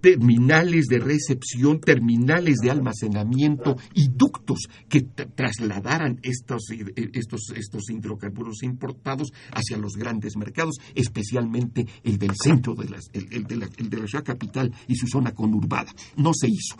terminales 0.00 0.86
de 0.86 0.98
recepción, 0.98 1.80
terminales 1.80 2.56
de 2.62 2.70
almacenamiento 2.70 3.76
y 3.94 4.08
ductos 4.08 4.60
que 4.88 5.02
trasladaran 5.02 6.18
estos, 6.22 6.68
estos, 7.12 7.52
estos 7.54 7.90
hidrocarburos 7.90 8.62
importados 8.62 9.32
hacia 9.52 9.76
los 9.76 9.96
grandes 9.96 10.36
mercados, 10.36 10.76
especialmente 10.94 11.86
el 12.04 12.16
del 12.18 12.32
centro 12.42 12.74
de, 12.74 12.88
las, 12.88 13.10
el, 13.12 13.28
el, 13.32 13.44
de 13.44 13.56
la, 13.56 13.68
el 13.76 13.90
de 13.90 13.98
la 13.98 14.06
ciudad 14.06 14.24
capital 14.24 14.72
y 14.88 14.96
su 14.96 15.06
zona 15.08 15.32
conurbada. 15.32 15.92
No 16.16 16.32
se 16.32 16.48
hizo. 16.48 16.76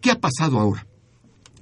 ¿Qué 0.00 0.10
ha 0.10 0.18
pasado 0.20 0.58
ahora? 0.58 0.86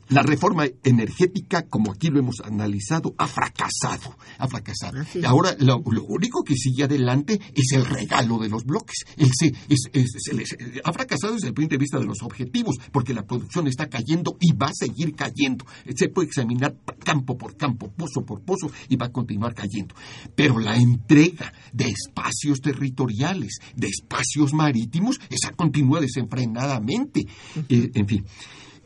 La 0.08 0.22
reforma 0.22 0.66
energética, 0.84 1.62
como 1.62 1.92
aquí 1.92 2.08
lo 2.08 2.18
hemos 2.18 2.40
analizado, 2.40 3.14
ha 3.18 3.26
fracasado. 3.26 4.16
Ha 4.38 4.48
fracasado. 4.48 5.00
Así. 5.00 5.24
Ahora, 5.24 5.56
lo, 5.58 5.82
lo, 5.90 6.04
único 6.04 6.42
que 6.42 6.54
sigue 6.54 6.84
adelante 6.84 7.40
es 7.54 7.72
el 7.72 7.86
regalo 7.86 8.38
de 8.38 8.48
los 8.48 8.64
bloques. 8.64 9.04
El 9.16 9.30
se, 9.32 9.54
es, 9.68 9.88
es, 9.92 10.10
se 10.18 10.34
les, 10.34 10.56
ha 10.84 10.92
fracasado 10.92 11.34
desde 11.34 11.48
el 11.48 11.54
punto 11.54 11.70
de 11.70 11.78
vista 11.78 11.98
de 11.98 12.04
los 12.04 12.22
objetivos, 12.22 12.76
porque 12.90 13.14
la 13.14 13.24
producción 13.24 13.66
está 13.68 13.88
cayendo 13.88 14.36
y 14.40 14.52
va 14.52 14.66
a 14.66 14.74
seguir 14.74 15.14
cayendo. 15.14 15.64
Se 15.94 16.08
puede 16.08 16.28
examinar 16.28 16.76
campo 17.04 17.38
por 17.38 17.56
campo, 17.56 17.90
pozo 17.90 18.24
por 18.24 18.42
pozo, 18.42 18.70
y 18.88 18.96
va 18.96 19.06
a 19.06 19.12
continuar 19.12 19.54
cayendo. 19.54 19.94
Pero 20.34 20.58
la 20.58 20.76
entrega 20.76 21.52
de 21.72 21.86
espacios 21.86 22.60
territoriales, 22.60 23.58
de 23.76 23.88
espacios 23.88 24.52
marítimos, 24.52 25.20
esa 25.30 25.52
continúa 25.52 26.00
desenfrenadamente. 26.00 27.20
Uh 27.20 27.60
-huh. 27.60 27.64
eh, 27.68 27.90
en 27.94 28.06
fin. 28.06 28.26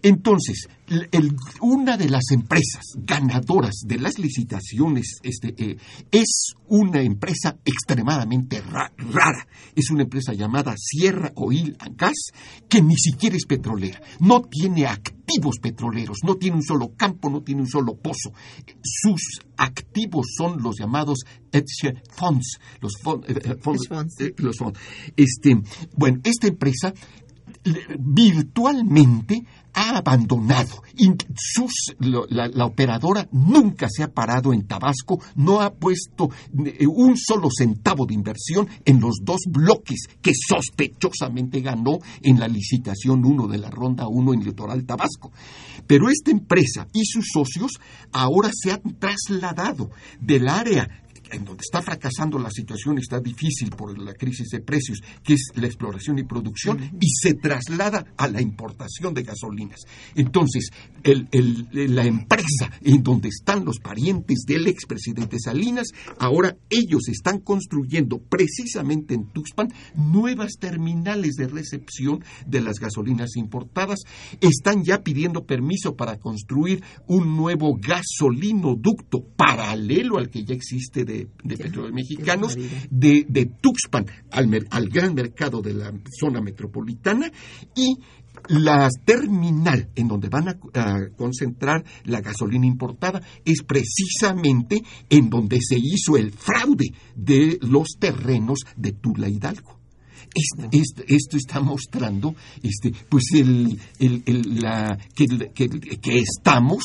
Entonces, 0.07 0.69
el, 0.87 1.35
una 1.61 1.97
de 1.97 2.09
las 2.09 2.31
empresas 2.31 2.95
ganadoras 2.95 3.75
de 3.85 3.99
las 3.99 4.21
licitaciones 4.21 5.19
este, 5.25 5.53
eh, 5.59 5.77
es 6.13 6.55
una 6.69 7.03
empresa 7.03 7.59
extremadamente 7.65 8.61
ra 8.61 8.93
rara. 8.97 9.49
Es 9.75 9.91
una 9.91 10.05
empresa 10.05 10.33
llamada 10.33 10.77
Sierra 10.77 11.33
Oil 11.35 11.77
and 11.81 11.97
Gas, 11.97 12.31
que 12.69 12.83
ni 12.83 12.95
siquiera 12.95 13.35
es 13.35 13.47
petrolera. 13.47 14.01
No 14.21 14.43
tiene 14.43 14.87
activos 14.87 15.59
petroleros, 15.61 16.19
no 16.23 16.37
tiene 16.37 16.59
un 16.59 16.63
solo 16.63 16.93
campo, 16.97 17.29
no 17.29 17.43
tiene 17.43 17.63
un 17.63 17.69
solo 17.69 17.97
pozo. 17.97 18.33
Sus 18.85 19.41
activos 19.57 20.29
son 20.39 20.63
los 20.63 20.79
llamados 20.79 21.25
funds, 22.17 22.61
los, 22.81 22.93
fond, 23.03 23.25
eh, 23.29 23.57
fondos, 23.61 23.89
eh, 24.21 24.35
los 24.37 24.57
fondos. 24.57 24.81
Este, 25.17 25.61
bueno, 25.97 26.21
esta 26.23 26.47
empresa 26.47 26.95
virtualmente 27.99 29.45
ha 29.77 29.99
abandonado. 29.99 30.83
La, 32.31 32.49
la, 32.49 32.65
operadora 32.65 33.29
nunca 33.31 33.89
se 33.91 34.03
ha 34.03 34.09
parado 34.09 34.53
en 34.55 34.67
Tabasco, 34.67 35.21
no 35.37 35.61
ha 35.61 35.75
puesto 35.75 36.31
eh, 36.65 36.87
un 36.87 37.17
solo 37.19 37.49
centavo 37.57 38.07
de 38.07 38.15
inversión 38.15 38.67
en 38.85 39.01
los 39.01 39.17
dos 39.23 39.43
bloques 39.47 40.07
que 40.23 40.33
sospechosamente 40.35 41.61
ganó 41.61 41.99
en 42.23 42.41
la 42.41 42.49
licitación 42.49 43.25
1 43.25 43.47
de 43.49 43.59
la 43.59 43.71
ronda 43.71 44.09
1 44.09 44.35
en 44.35 44.45
Litoral 44.45 44.87
Tabasco. 44.87 45.31
Pero 45.87 46.09
esta 46.09 46.31
empresa 46.31 46.89
y 46.95 47.05
sus 47.05 47.27
socios 47.33 47.73
ahora 48.13 48.51
se 48.53 48.73
han 48.73 48.99
trasladado 48.99 49.91
del 50.21 50.49
área 50.49 50.89
en 51.31 51.45
donde 51.45 51.63
está 51.63 51.83
fracasando 51.83 52.39
la 52.39 52.51
situación, 52.51 52.99
está 52.99 53.21
difícil 53.21 53.71
por 53.71 53.99
la 53.99 54.15
crisis 54.15 54.49
de 54.49 54.61
precios, 54.61 55.01
que 55.23 55.35
es 55.35 55.51
la 55.55 55.67
exploración 55.67 56.19
y 56.19 56.25
producción, 56.25 56.91
y 57.01 57.09
se 57.09 57.35
traslada 57.35 58.05
a 58.17 58.29
la 58.29 58.41
importación 58.41 59.15
de 59.15 59.23
gasolinas. 59.23 59.81
Entonces, 60.15 60.71
la 61.73 62.05
empresa 62.05 62.71
en 62.83 63.03
donde 63.03 63.29
están 63.29 63.65
los 63.65 63.79
parientes 63.79 64.45
del 64.47 64.67
expresidente 64.67 65.39
Salinas, 65.39 65.89
ahora 66.19 66.57
ellos 66.71 67.09
están 67.09 67.41
construyendo 67.41 68.19
precisamente 68.19 69.15
en 69.15 69.27
Tuxpan 69.33 69.69
nuevas 69.95 70.55
terminales 70.59 71.35
de 71.37 71.49
recepción 71.49 72.25
de 72.47 72.61
las 72.61 72.79
gasolinas 72.79 73.37
importadas, 73.37 74.01
están 74.41 74.85
ya 74.85 75.03
pidiendo 75.03 75.45
permiso 75.45 75.97
para 75.97 76.19
construir 76.19 76.83
un 77.07 77.37
nuevo 77.37 77.77
gasolinoducto 77.77 79.25
paralelo 79.37 80.19
al 80.19 80.31
que 80.31 80.45
ya 80.45 80.55
existe 80.55 81.05
de, 81.05 81.16
petróleos 81.47 81.93
mexicanos, 81.93 82.57
de, 82.91 83.51
Tuxpan 83.61 84.07
al, 84.31 84.67
al 84.71 84.89
gran 84.89 85.15
mercado 85.15 85.63
de 85.63 85.75
la 85.75 85.93
zona 86.21 86.41
metropolitana 86.41 87.31
y 87.75 87.97
la 88.49 88.89
terminal 89.05 89.89
en 89.95 90.09
donde 90.09 90.29
van 90.29 90.49
a, 90.49 90.57
concentrar 91.17 91.85
la 92.05 92.21
gasolina 92.21 92.67
importada 92.67 93.21
es 93.45 93.63
precisamente 93.63 94.83
en 95.09 95.31
donde 95.31 95.59
se 95.61 95.77
hizo 95.77 96.17
el 96.17 96.33
fraude 96.33 96.93
de 97.15 97.59
los 97.63 97.97
terrenos 97.99 98.61
de 98.77 98.93
Tula 98.93 99.29
Hidalgo. 99.29 99.79
esto 100.73 101.37
está 101.37 101.61
mostrando 101.61 102.35
este, 102.63 102.93
pues 103.09 103.25
el, 103.35 103.79
la, 104.61 104.99
que, 105.15 106.19
estamos 106.19 106.85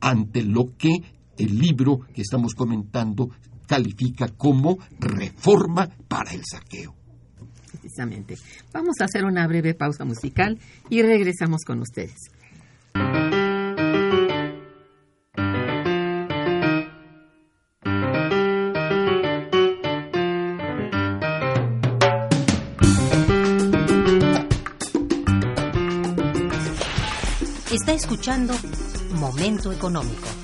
ante 0.00 0.42
lo 0.42 0.76
que 0.76 0.92
el 1.36 1.58
libro 1.58 2.00
que 2.14 2.22
estamos 2.22 2.54
comentando 2.54 3.30
califica 3.66 4.28
como 4.28 4.78
reforma 4.98 5.88
para 6.08 6.32
el 6.32 6.42
saqueo. 6.44 6.94
Precisamente. 7.70 8.36
Vamos 8.72 8.96
a 9.00 9.04
hacer 9.04 9.24
una 9.24 9.46
breve 9.46 9.74
pausa 9.74 10.04
musical 10.04 10.58
y 10.88 11.02
regresamos 11.02 11.62
con 11.64 11.80
ustedes. 11.80 12.30
Está 27.70 27.92
escuchando 27.92 28.54
Momento 29.14 29.72
Económico. 29.72 30.43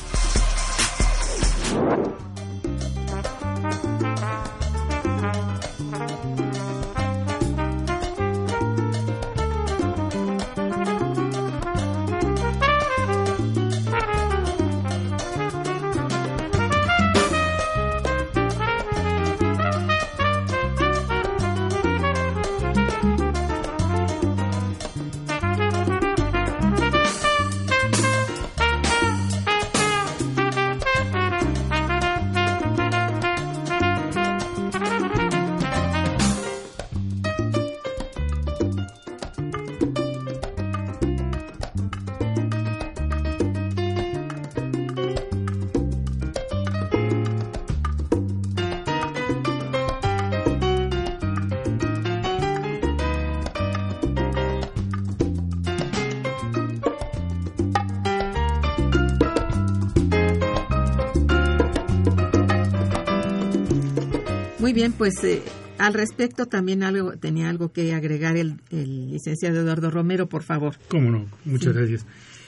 Muy 64.71 64.79
bien, 64.79 64.93
pues 64.93 65.21
eh, 65.25 65.41
al 65.79 65.93
respecto 65.93 66.45
también 66.45 66.81
algo 66.81 67.17
tenía 67.17 67.49
algo 67.49 67.73
que 67.73 67.93
agregar 67.93 68.37
el, 68.37 68.55
licenciado 68.69 69.59
Eduardo 69.59 69.91
Romero, 69.91 70.29
por 70.29 70.43
favor. 70.43 70.77
Cómo 70.87 71.11
no, 71.11 71.25
muchas 71.43 71.73
gracias. 71.73 72.07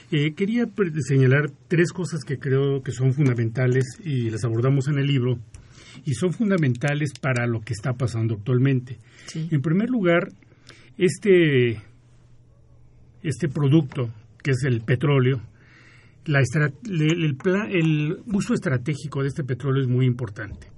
Eh, 0.09 0.33
quería 0.33 0.65
señalar 1.05 1.51
tres 1.67 1.91
cosas 1.91 2.23
que 2.23 2.39
creo 2.39 2.81
que 2.81 2.93
son 2.93 3.13
fundamentales 3.13 3.83
y 4.05 4.29
las 4.29 4.45
abordamos 4.45 4.87
en 4.87 4.99
el 4.99 5.07
libro 5.07 5.37
y 6.05 6.13
son 6.13 6.31
fundamentales 6.31 7.11
para 7.19 7.45
lo 7.45 7.59
que 7.59 7.73
está 7.73 7.91
pasando 7.91 8.35
actualmente. 8.35 8.99
En 9.35 9.61
primer 9.61 9.89
lugar, 9.89 10.29
este, 10.97 11.81
este 13.21 13.49
producto, 13.49 14.09
que 14.41 14.51
es 14.51 14.63
el 14.63 14.79
petróleo, 14.79 15.41
la 16.23 16.39
el, 16.39 17.37
el 17.69 18.17
uso 18.27 18.53
estratégico 18.53 19.23
de 19.23 19.27
este 19.27 19.43
petróleo 19.43 19.83
es 19.83 19.89
muy 19.89 20.05
importante. 20.05 20.72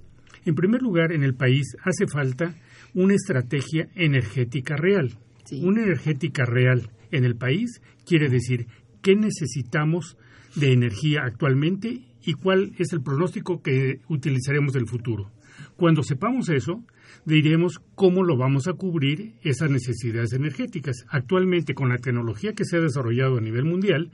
En 0.46 0.54
primer 0.54 0.80
lugar, 0.80 1.10
en 1.10 1.24
el 1.24 1.34
país 1.34 1.76
hace 1.84 2.06
falta 2.06 2.54
una 2.94 3.14
estrategia 3.14 3.88
energética 3.96 4.76
real. 4.76 5.18
Una 5.60 5.82
energética 5.82 6.44
real 6.44 6.88
en 7.10 7.24
el 7.24 7.36
país 7.36 7.82
quiere 8.06 8.28
decir 8.28 8.68
qué 9.02 9.16
necesitamos 9.16 10.16
de 10.54 10.72
energía 10.72 11.22
actualmente 11.24 12.00
y 12.22 12.34
cuál 12.34 12.72
es 12.78 12.92
el 12.92 13.02
pronóstico 13.02 13.60
que 13.60 14.00
utilizaremos 14.08 14.72
del 14.72 14.86
futuro. 14.86 15.32
Cuando 15.76 16.04
sepamos 16.04 16.48
eso, 16.48 16.84
diremos 17.24 17.80
cómo 17.96 18.22
lo 18.22 18.36
vamos 18.36 18.68
a 18.68 18.74
cubrir 18.74 19.34
esas 19.42 19.68
necesidades 19.68 20.32
energéticas. 20.32 21.06
Actualmente, 21.08 21.74
con 21.74 21.88
la 21.88 21.98
tecnología 21.98 22.52
que 22.52 22.64
se 22.64 22.76
ha 22.76 22.80
desarrollado 22.80 23.38
a 23.38 23.40
nivel 23.40 23.64
mundial, 23.64 24.12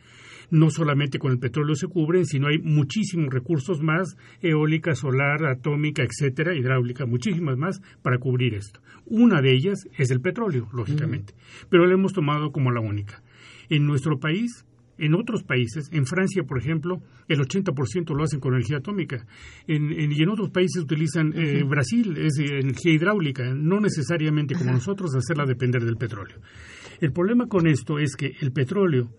no 0.50 0.70
solamente 0.70 1.18
con 1.18 1.32
el 1.32 1.38
petróleo 1.38 1.74
se 1.74 1.88
cubren, 1.88 2.26
sino 2.26 2.48
hay 2.48 2.58
muchísimos 2.58 3.32
recursos 3.32 3.82
más, 3.82 4.16
eólica, 4.40 4.94
solar, 4.94 5.44
atómica, 5.46 6.02
etcétera, 6.02 6.54
hidráulica, 6.54 7.06
muchísimas 7.06 7.56
más 7.56 7.80
para 8.02 8.18
cubrir 8.18 8.54
esto. 8.54 8.80
Una 9.06 9.40
de 9.40 9.52
ellas 9.52 9.88
es 9.96 10.10
el 10.10 10.20
petróleo, 10.20 10.68
lógicamente, 10.72 11.34
pero 11.68 11.86
lo 11.86 11.92
hemos 11.92 12.12
tomado 12.12 12.52
como 12.52 12.70
la 12.70 12.80
única. 12.80 13.22
En 13.68 13.86
nuestro 13.86 14.18
país, 14.18 14.64
en 14.98 15.14
otros 15.14 15.42
países, 15.42 15.88
en 15.92 16.06
Francia, 16.06 16.44
por 16.44 16.58
ejemplo, 16.58 17.00
el 17.26 17.40
80% 17.40 18.14
lo 18.14 18.24
hacen 18.24 18.40
con 18.40 18.54
energía 18.54 18.78
atómica. 18.78 19.26
En, 19.66 19.90
y 20.12 20.22
en 20.22 20.28
otros 20.28 20.50
países 20.50 20.82
utilizan, 20.82 21.32
eh, 21.34 21.64
Brasil 21.64 22.16
es 22.18 22.38
energía 22.38 22.92
hidráulica, 22.92 23.52
no 23.54 23.80
necesariamente 23.80 24.54
como 24.54 24.72
nosotros 24.72 25.14
hacerla 25.16 25.44
depender 25.46 25.84
del 25.84 25.96
petróleo. 25.96 26.36
El 27.00 27.12
problema 27.12 27.46
con 27.46 27.66
esto 27.66 27.98
es 27.98 28.14
que 28.14 28.32
el 28.40 28.52
petróleo 28.52 29.10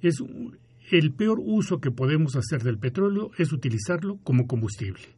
es 0.00 0.22
el 0.90 1.12
peor 1.12 1.38
uso 1.40 1.80
que 1.80 1.90
podemos 1.90 2.36
hacer 2.36 2.62
del 2.62 2.78
petróleo 2.78 3.30
es 3.38 3.52
utilizarlo 3.52 4.18
como 4.22 4.46
combustible. 4.46 5.16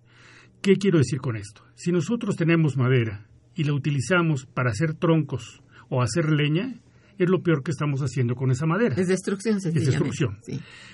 ¿Qué 0.63 0.77
quiero 0.77 0.99
decir 0.99 1.21
con 1.21 1.37
esto? 1.37 1.63
Si 1.75 1.93
nosotros 1.93 2.37
tenemos 2.37 2.77
madera 2.77 3.27
y 3.55 3.65
la 3.65 3.75
utilizamos 3.75 4.47
para 4.47 4.71
hacer 4.71 4.95
troncos 4.95 5.63
o 5.89 6.03
hacer 6.03 6.31
leña, 6.31 6.75
es 7.19 7.29
lo 7.29 7.43
peor 7.43 7.63
que 7.63 7.73
estamos 7.73 8.01
haciendo 8.01 8.35
con 8.35 8.51
esa 8.51 8.67
madera. 8.67 8.95
Es 8.97 9.09
destrucción, 9.09 9.57
Es 9.57 9.75
destrucción. 9.75 10.39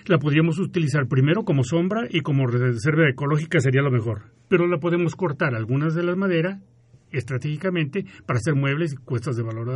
La 0.06 0.18
podríamos 0.18 0.58
utilizar 0.58 1.06
primero 1.06 1.44
como 1.44 1.64
sombra 1.64 2.06
y 2.10 2.20
como 2.20 2.46
reserva 2.46 3.08
ecológica 3.08 3.60
sería 3.60 3.82
lo 3.82 3.90
mejor. 3.90 4.22
Pero 4.48 4.66
la 4.66 4.78
podemos 4.78 5.14
cortar 5.14 5.54
algunas 5.54 5.94
de 5.94 6.02
las 6.02 6.16
maderas 6.16 6.62
estratégicamente 7.10 8.06
para 8.26 8.38
hacer 8.38 8.54
muebles 8.54 8.94
y 8.94 8.96
cuestas 8.96 9.36
de 9.36 9.42
valor 9.42 9.70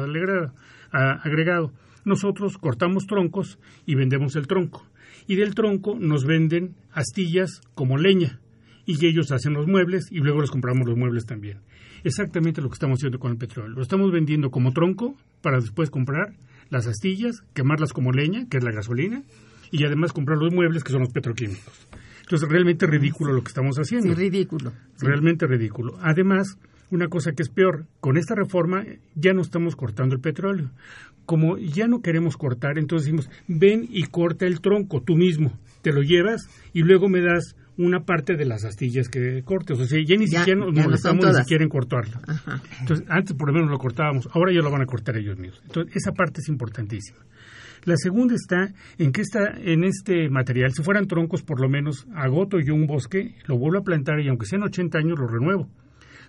agregado. 0.91 1.73
Nosotros 2.05 2.57
cortamos 2.57 3.07
troncos 3.07 3.59
y 3.85 3.95
vendemos 3.95 4.35
el 4.37 4.47
tronco. 4.47 4.87
Y 5.29 5.37
del 5.37 5.55
tronco 5.55 5.97
nos 5.97 6.25
venden 6.25 6.75
astillas 6.91 7.61
como 7.75 7.97
leña. 7.99 8.41
Y 8.87 9.07
ellos 9.07 9.31
hacen 9.31 9.53
los 9.53 9.69
muebles 9.69 10.09
y 10.11 10.19
luego 10.19 10.41
les 10.41 10.51
compramos 10.51 10.89
los 10.89 10.97
muebles 10.97 11.27
también. 11.27 11.59
Exactamente 12.03 12.61
lo 12.63 12.69
que 12.69 12.75
estamos 12.75 12.99
haciendo 12.99 13.19
con 13.19 13.31
el 13.31 13.39
petróleo. 13.39 13.77
Lo 13.77 13.83
estamos 13.83 14.11
vendiendo 14.11 14.51
como 14.51 14.73
tronco 14.73 15.15
para 15.43 15.61
después 15.61 15.91
comprar 15.91 16.35
las 16.71 16.87
astillas, 16.87 17.43
quemarlas 17.55 17.93
como 17.93 18.13
leña, 18.13 18.47
que 18.49 18.59
es 18.59 18.65
la 18.65 18.73
gasolina, 18.73 19.23
y 19.71 19.85
además 19.85 20.13
comprar 20.13 20.39
los 20.39 20.53
muebles, 20.53 20.83
que 20.83 20.93
son 20.93 21.03
los 21.03 21.13
petroquímicos. 21.13 21.87
Entonces, 22.23 22.49
realmente 22.49 22.87
ridículo 22.87 23.33
lo 23.33 23.43
que 23.43 23.49
estamos 23.49 23.77
haciendo. 23.77 24.15
Sí, 24.15 24.15
ridículo. 24.15 24.73
Realmente 25.01 25.47
ridículo. 25.47 25.99
Además, 26.03 26.59
una 26.91 27.09
cosa 27.09 27.33
que 27.33 27.43
es 27.43 27.49
peor, 27.49 27.87
con 28.01 28.17
esta 28.17 28.35
reforma 28.35 28.85
ya 29.15 29.33
no 29.33 29.43
estamos 29.43 29.77
cortando 29.77 30.15
el 30.15 30.21
petróleo. 30.21 30.71
Como 31.27 31.59
ya 31.59 31.87
no 31.89 32.01
queremos 32.01 32.37
cortar, 32.37 32.79
entonces 32.79 33.07
decimos, 33.07 33.31
ven 33.47 33.87
y 33.91 34.05
corta 34.05 34.47
el 34.47 34.61
tronco 34.61 35.03
tú 35.03 35.15
mismo, 35.15 35.53
te 35.83 35.93
lo 35.93 36.03
llevas 36.03 36.49
y 36.73 36.83
luego 36.83 37.09
me 37.09 37.21
das 37.21 37.55
una 37.77 38.01
parte 38.01 38.37
de 38.37 38.45
las 38.45 38.65
astillas 38.65 39.09
que 39.09 39.43
cortes. 39.45 39.79
O 39.79 39.85
sea, 39.85 39.99
ya 40.05 40.17
ni 40.17 40.27
siquiera 40.27 40.61
nos 40.61 40.75
molestamos 40.75 41.25
ni 41.25 41.35
siquiera 41.35 41.63
en 41.63 41.71
cortarlo. 41.71 42.19
Entonces, 42.81 43.07
antes 43.09 43.37
por 43.37 43.49
lo 43.49 43.55
menos 43.55 43.71
lo 43.71 43.79
cortábamos, 43.79 44.29
ahora 44.33 44.53
ya 44.53 44.61
lo 44.61 44.71
van 44.71 44.83
a 44.83 44.87
cortar 44.87 45.17
ellos 45.17 45.39
mismos. 45.39 45.63
Entonces, 45.65 45.97
esa 45.97 46.13
parte 46.13 46.41
es 46.41 46.49
importantísima. 46.49 47.19
La 47.85 47.97
segunda 47.97 48.35
está 48.35 48.73
en 48.99 49.13
que 49.13 49.21
está 49.21 49.53
en 49.57 49.85
este 49.85 50.29
material, 50.29 50.73
si 50.73 50.83
fueran 50.83 51.07
troncos, 51.07 51.43
por 51.43 51.61
lo 51.61 51.69
menos 51.69 52.07
agoto 52.15 52.59
yo 52.59 52.75
un 52.75 52.87
bosque, 52.87 53.37
lo 53.47 53.57
vuelvo 53.57 53.79
a 53.79 53.83
plantar 53.83 54.21
y 54.21 54.29
aunque 54.29 54.47
sean 54.47 54.65
80 54.65 54.99
años 54.99 55.19
lo 55.19 55.29
renuevo. 55.29 55.69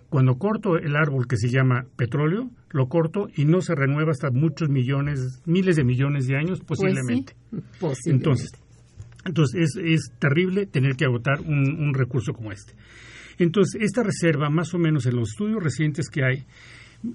Cuando 0.09 0.37
corto 0.39 0.77
el 0.77 0.95
árbol 0.95 1.27
que 1.27 1.37
se 1.37 1.49
llama 1.49 1.85
petróleo, 1.95 2.49
lo 2.71 2.87
corto 2.87 3.27
y 3.35 3.45
no 3.45 3.61
se 3.61 3.75
renueva 3.75 4.11
hasta 4.11 4.31
muchos 4.31 4.67
millones, 4.67 5.41
miles 5.45 5.75
de 5.75 5.83
millones 5.83 6.25
de 6.27 6.35
años 6.35 6.61
Pues 6.65 6.79
posiblemente. 6.79 7.35
Entonces, 8.05 8.51
entonces 9.23 9.61
es, 9.61 9.83
es, 9.83 10.11
terrible 10.17 10.65
tener 10.65 10.95
que 10.95 11.05
agotar 11.05 11.41
un, 11.41 11.79
un, 11.79 11.93
recurso 11.93 12.33
como 12.33 12.51
este. 12.51 12.73
Entonces, 13.37 13.81
esta 13.81 14.01
reserva, 14.01 14.49
más 14.49 14.73
o 14.73 14.79
menos 14.79 15.05
en 15.05 15.15
los 15.15 15.29
estudios 15.29 15.63
recientes 15.63 16.09
que 16.09 16.23
hay, 16.23 16.45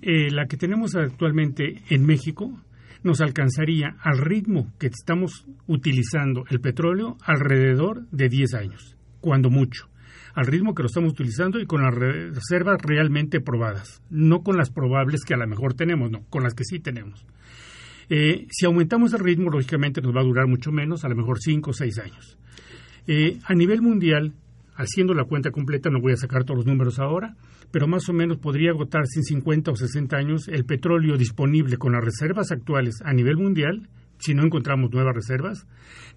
eh, 0.01 0.31
la 0.31 0.47
que 0.47 0.57
tenemos 0.57 0.95
actualmente 0.95 1.83
en 1.91 2.07
México, 2.07 2.59
nos 3.03 3.21
alcanzaría 3.21 3.97
al 4.01 4.19
ritmo 4.19 4.73
que 4.79 4.87
estamos 4.87 5.47
utilizando 5.67 6.45
el 6.49 6.61
petróleo 6.61 7.17
alrededor 7.23 8.09
de 8.11 8.29
10 8.29 8.55
años, 8.55 8.97
cuando 9.21 9.51
mucho 9.51 9.89
al 10.35 10.47
ritmo 10.47 10.75
que 10.75 10.83
lo 10.83 10.89
estamos 10.89 11.13
utilizando 11.13 11.61
y 11.61 11.67
con 11.67 11.83
las 11.83 11.95
reservas 11.95 12.81
realmente 12.83 13.41
probadas, 13.41 14.03
no 14.11 14.43
con 14.43 14.57
las 14.57 14.71
probables 14.71 15.25
que 15.25 15.35
a 15.35 15.37
lo 15.37 15.47
mejor 15.47 15.75
tenemos, 15.75 16.11
no, 16.11 16.25
con 16.29 16.43
las 16.43 16.55
que 16.55 16.65
sí 16.65 16.81
tenemos. 16.81 17.25
Eh, 18.09 18.47
si 18.51 18.67
aumentamos 18.67 19.15
el 19.15 19.21
ritmo, 19.21 19.51
lógicamente 19.51 20.03
nos 20.03 20.15
va 20.15 20.21
a 20.21 20.25
durar 20.25 20.47
mucho 20.47 20.73
menos, 20.73 21.05
a 21.05 21.09
lo 21.09 21.17
mejor 21.17 21.39
5 21.41 21.71
o 21.71 21.73
6 21.73 21.99
años. 21.99 22.39
Eh, 23.07 23.39
a 23.45 23.55
nivel 23.55 23.81
mundial, 23.81 24.35
haciendo 24.75 25.15
la 25.15 25.25
cuenta 25.25 25.51
completa, 25.51 25.89
no 25.89 26.01
voy 26.01 26.13
a 26.13 26.17
sacar 26.17 26.45
todos 26.45 26.59
los 26.59 26.67
números 26.67 26.99
ahora, 26.99 27.37
pero 27.71 27.87
más 27.87 28.09
o 28.09 28.13
menos 28.13 28.39
podría 28.39 28.71
agotarse 28.71 29.21
en 29.21 29.25
50 29.25 29.71
o 29.71 29.77
60 29.77 30.17
años 30.17 30.49
el 30.49 30.65
petróleo 30.65 31.17
disponible 31.17 31.77
con 31.77 31.93
las 31.93 32.05
reservas 32.05 32.51
actuales 32.51 33.01
a 33.05 33.13
nivel 33.13 33.37
mundial 33.37 33.89
si 34.19 34.35
no 34.35 34.45
encontramos 34.45 34.91
nuevas 34.93 35.15
reservas, 35.15 35.67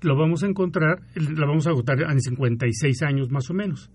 lo 0.02 0.16
vamos 0.16 0.44
a 0.44 0.48
encontrar, 0.48 1.02
la 1.16 1.46
vamos 1.46 1.68
a 1.68 1.72
agotar 1.72 2.02
en 2.02 2.22
56 2.22 3.02
años 3.04 3.32
más 3.32 3.50
o 3.50 3.54
menos. 3.54 3.90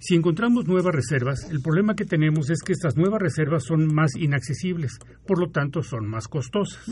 Si 0.00 0.14
encontramos 0.14 0.66
nuevas 0.66 0.94
reservas, 0.94 1.50
el 1.50 1.62
problema 1.62 1.94
que 1.94 2.04
tenemos 2.04 2.50
es 2.50 2.62
que 2.62 2.72
estas 2.72 2.96
nuevas 2.96 3.22
reservas 3.22 3.64
son 3.64 3.94
más 3.94 4.16
inaccesibles, 4.16 4.98
por 5.26 5.38
lo 5.38 5.50
tanto 5.50 5.82
son 5.82 6.06
más 6.06 6.28
costosas. 6.28 6.84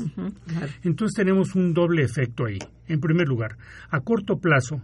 Entonces 0.82 1.14
tenemos 1.14 1.54
un 1.54 1.74
doble 1.74 2.04
efecto 2.04 2.46
ahí. 2.46 2.58
En 2.86 3.00
primer 3.00 3.28
lugar, 3.28 3.56
a 3.90 4.00
corto 4.00 4.38
plazo, 4.38 4.80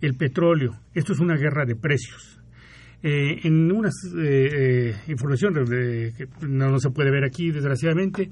el 0.00 0.16
petróleo, 0.16 0.80
esto 0.94 1.12
es 1.12 1.20
una 1.20 1.36
guerra 1.36 1.64
de 1.66 1.76
precios. 1.76 2.40
Eh, 3.02 3.46
en 3.46 3.70
una 3.70 3.90
eh, 3.90 4.48
eh, 4.52 4.96
información 5.08 5.54
que 5.54 6.26
no 6.48 6.80
se 6.80 6.90
puede 6.90 7.10
ver 7.10 7.24
aquí, 7.24 7.50
desgraciadamente, 7.50 8.28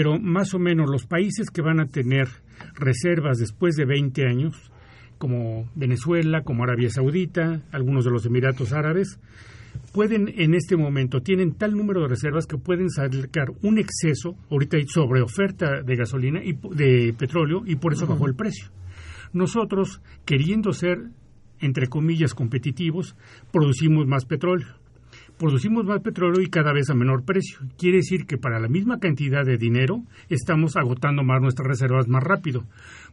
pero 0.00 0.18
más 0.18 0.54
o 0.54 0.58
menos 0.58 0.88
los 0.88 1.04
países 1.04 1.50
que 1.50 1.60
van 1.60 1.78
a 1.78 1.84
tener 1.84 2.26
reservas 2.72 3.36
después 3.36 3.76
de 3.76 3.84
20 3.84 4.26
años, 4.26 4.72
como 5.18 5.68
Venezuela, 5.74 6.40
como 6.42 6.64
Arabia 6.64 6.88
Saudita, 6.88 7.60
algunos 7.70 8.06
de 8.06 8.10
los 8.10 8.24
Emiratos 8.24 8.72
Árabes, 8.72 9.20
pueden 9.92 10.32
en 10.38 10.54
este 10.54 10.74
momento, 10.78 11.20
tienen 11.20 11.52
tal 11.52 11.76
número 11.76 12.00
de 12.00 12.08
reservas 12.08 12.46
que 12.46 12.56
pueden 12.56 12.88
sacar 12.88 13.50
un 13.60 13.78
exceso, 13.78 14.36
ahorita 14.50 14.78
hay 14.78 14.86
sobre 14.86 15.20
oferta 15.20 15.82
de 15.82 15.96
gasolina 15.96 16.40
y 16.42 16.54
de 16.74 17.12
petróleo 17.12 17.64
y 17.66 17.76
por 17.76 17.92
eso 17.92 18.06
bajó 18.06 18.26
el 18.26 18.34
precio. 18.34 18.70
Nosotros, 19.34 20.00
queriendo 20.24 20.72
ser, 20.72 21.10
entre 21.58 21.88
comillas, 21.88 22.32
competitivos, 22.32 23.16
producimos 23.52 24.06
más 24.06 24.24
petróleo 24.24 24.79
producimos 25.40 25.86
más 25.86 26.02
petróleo 26.02 26.42
y 26.42 26.50
cada 26.50 26.70
vez 26.74 26.90
a 26.90 26.94
menor 26.94 27.24
precio. 27.24 27.60
Quiere 27.78 27.96
decir 27.96 28.26
que 28.26 28.36
para 28.36 28.60
la 28.60 28.68
misma 28.68 28.98
cantidad 28.98 29.42
de 29.42 29.56
dinero 29.56 30.02
estamos 30.28 30.76
agotando 30.76 31.24
más 31.24 31.40
nuestras 31.40 31.66
reservas 31.66 32.08
más 32.08 32.22
rápido. 32.22 32.66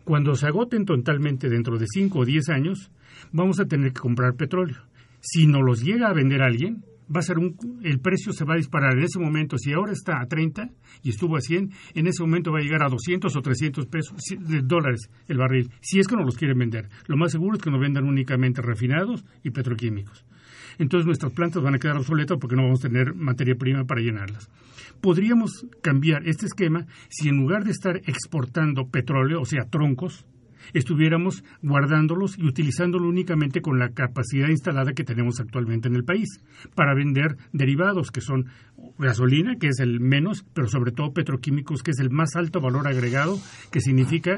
Cuando 0.04 0.36
se 0.36 0.46
agoten 0.46 0.84
totalmente 0.84 1.48
dentro 1.48 1.78
de 1.78 1.86
5 1.88 2.20
o 2.20 2.26
10 2.26 2.50
años, 2.50 2.92
vamos 3.32 3.62
a 3.62 3.66
tener 3.66 3.94
que 3.94 4.02
comprar 4.02 4.36
petróleo. 4.36 4.76
Si 5.22 5.48
no 5.48 5.62
los 5.62 5.82
llega 5.82 6.10
a 6.10 6.14
vender 6.14 6.42
alguien, 6.42 6.84
va 7.10 7.22
a 7.22 7.24
ser 7.24 7.38
un, 7.38 7.56
el 7.82 8.02
precio 8.02 8.34
se 8.34 8.44
va 8.44 8.56
a 8.56 8.58
disparar 8.58 8.98
en 8.98 9.06
ese 9.06 9.20
momento. 9.20 9.58
Si 9.58 9.72
ahora 9.72 9.94
está 9.94 10.20
a 10.22 10.28
30 10.28 10.70
y 11.04 11.10
estuvo 11.12 11.38
a 11.38 11.40
100, 11.40 11.72
en 11.96 12.08
ese 12.08 12.24
momento 12.24 12.52
va 12.52 12.60
a 12.60 12.62
llegar 12.62 12.84
a 12.84 12.90
200 12.90 13.34
o 13.34 13.42
300 13.42 13.86
pesos, 13.86 14.22
dólares 14.66 15.10
el 15.30 15.38
barril, 15.38 15.72
si 15.80 16.00
es 16.00 16.08
que 16.08 16.18
no 16.18 16.26
los 16.26 16.36
quieren 16.36 16.60
vender. 16.60 16.90
Lo 17.08 17.16
más 17.16 17.32
seguro 17.32 17.56
es 17.56 17.64
que 17.64 17.72
nos 17.72 17.80
vendan 17.80 18.04
únicamente 18.04 18.62
refinados 18.62 19.24
y 19.44 19.52
petroquímicos 19.52 20.26
entonces 20.80 21.06
nuestras 21.06 21.34
plantas 21.34 21.62
van 21.64 21.76
a 21.76 21.80
quedar 21.80 21.98
obsoletas 21.98 22.38
porque 22.40 22.56
no 22.56 22.64
vamos 22.64 22.80
a 22.80 22.88
tener 22.88 23.14
materia 23.14 23.56
prima 23.56 23.86
para 23.86 24.02
llenarlas. 24.02 24.50
Podríamos 25.02 25.66
cambiar 25.82 26.28
este 26.28 26.46
esquema 26.46 26.86
si 27.10 27.30
en 27.30 27.38
lugar 27.38 27.64
de 27.64 27.72
estar 27.72 27.98
exportando 28.06 28.88
petróleo, 28.90 29.42
o 29.42 29.46
sea, 29.46 29.66
troncos, 29.70 30.26
estuviéramos 30.74 31.44
guardándolos 31.62 32.38
y 32.38 32.46
utilizándolo 32.46 33.08
únicamente 33.08 33.62
con 33.62 33.80
la 33.80 33.90
capacidad 33.90 34.50
instalada 34.50 34.94
que 34.94 35.04
tenemos 35.04 35.40
actualmente 35.40 35.88
en 35.88 35.96
el 35.96 36.04
país 36.04 36.28
para 36.76 36.94
vender 36.94 37.38
derivados 37.54 38.12
que 38.12 38.22
son 38.22 38.48
gasolina, 38.98 39.56
que 39.60 39.68
es 39.68 39.80
el 39.80 40.00
menos, 40.00 40.46
pero 40.54 40.68
sobre 40.68 40.92
todo 40.92 41.14
petroquímicos, 41.14 41.84
que 41.84 41.92
es 41.92 42.00
el 42.00 42.10
más 42.10 42.36
alto 42.36 42.62
valor 42.62 42.88
agregado, 42.88 43.40
que 43.72 43.82
significa 43.82 44.38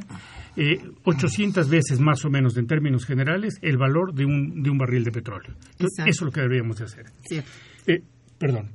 eh, 0.56 0.80
800 1.04 1.70
veces 1.70 2.00
más 2.00 2.24
o 2.26 2.30
menos 2.30 2.58
en 2.58 2.68
términos 2.68 3.06
generales 3.06 3.58
el 3.62 3.78
valor 3.78 4.14
de 4.14 4.26
un, 4.26 4.64
de 4.64 4.70
un 4.70 4.78
barril 4.78 5.04
de 5.04 5.12
petróleo. 5.12 5.54
Entonces, 5.72 6.06
eso 6.08 6.08
es 6.08 6.22
lo 6.22 6.32
que 6.32 6.42
deberíamos 6.42 6.80
hacer. 6.82 7.06
Eh, 7.88 8.02
perdón. 8.38 8.70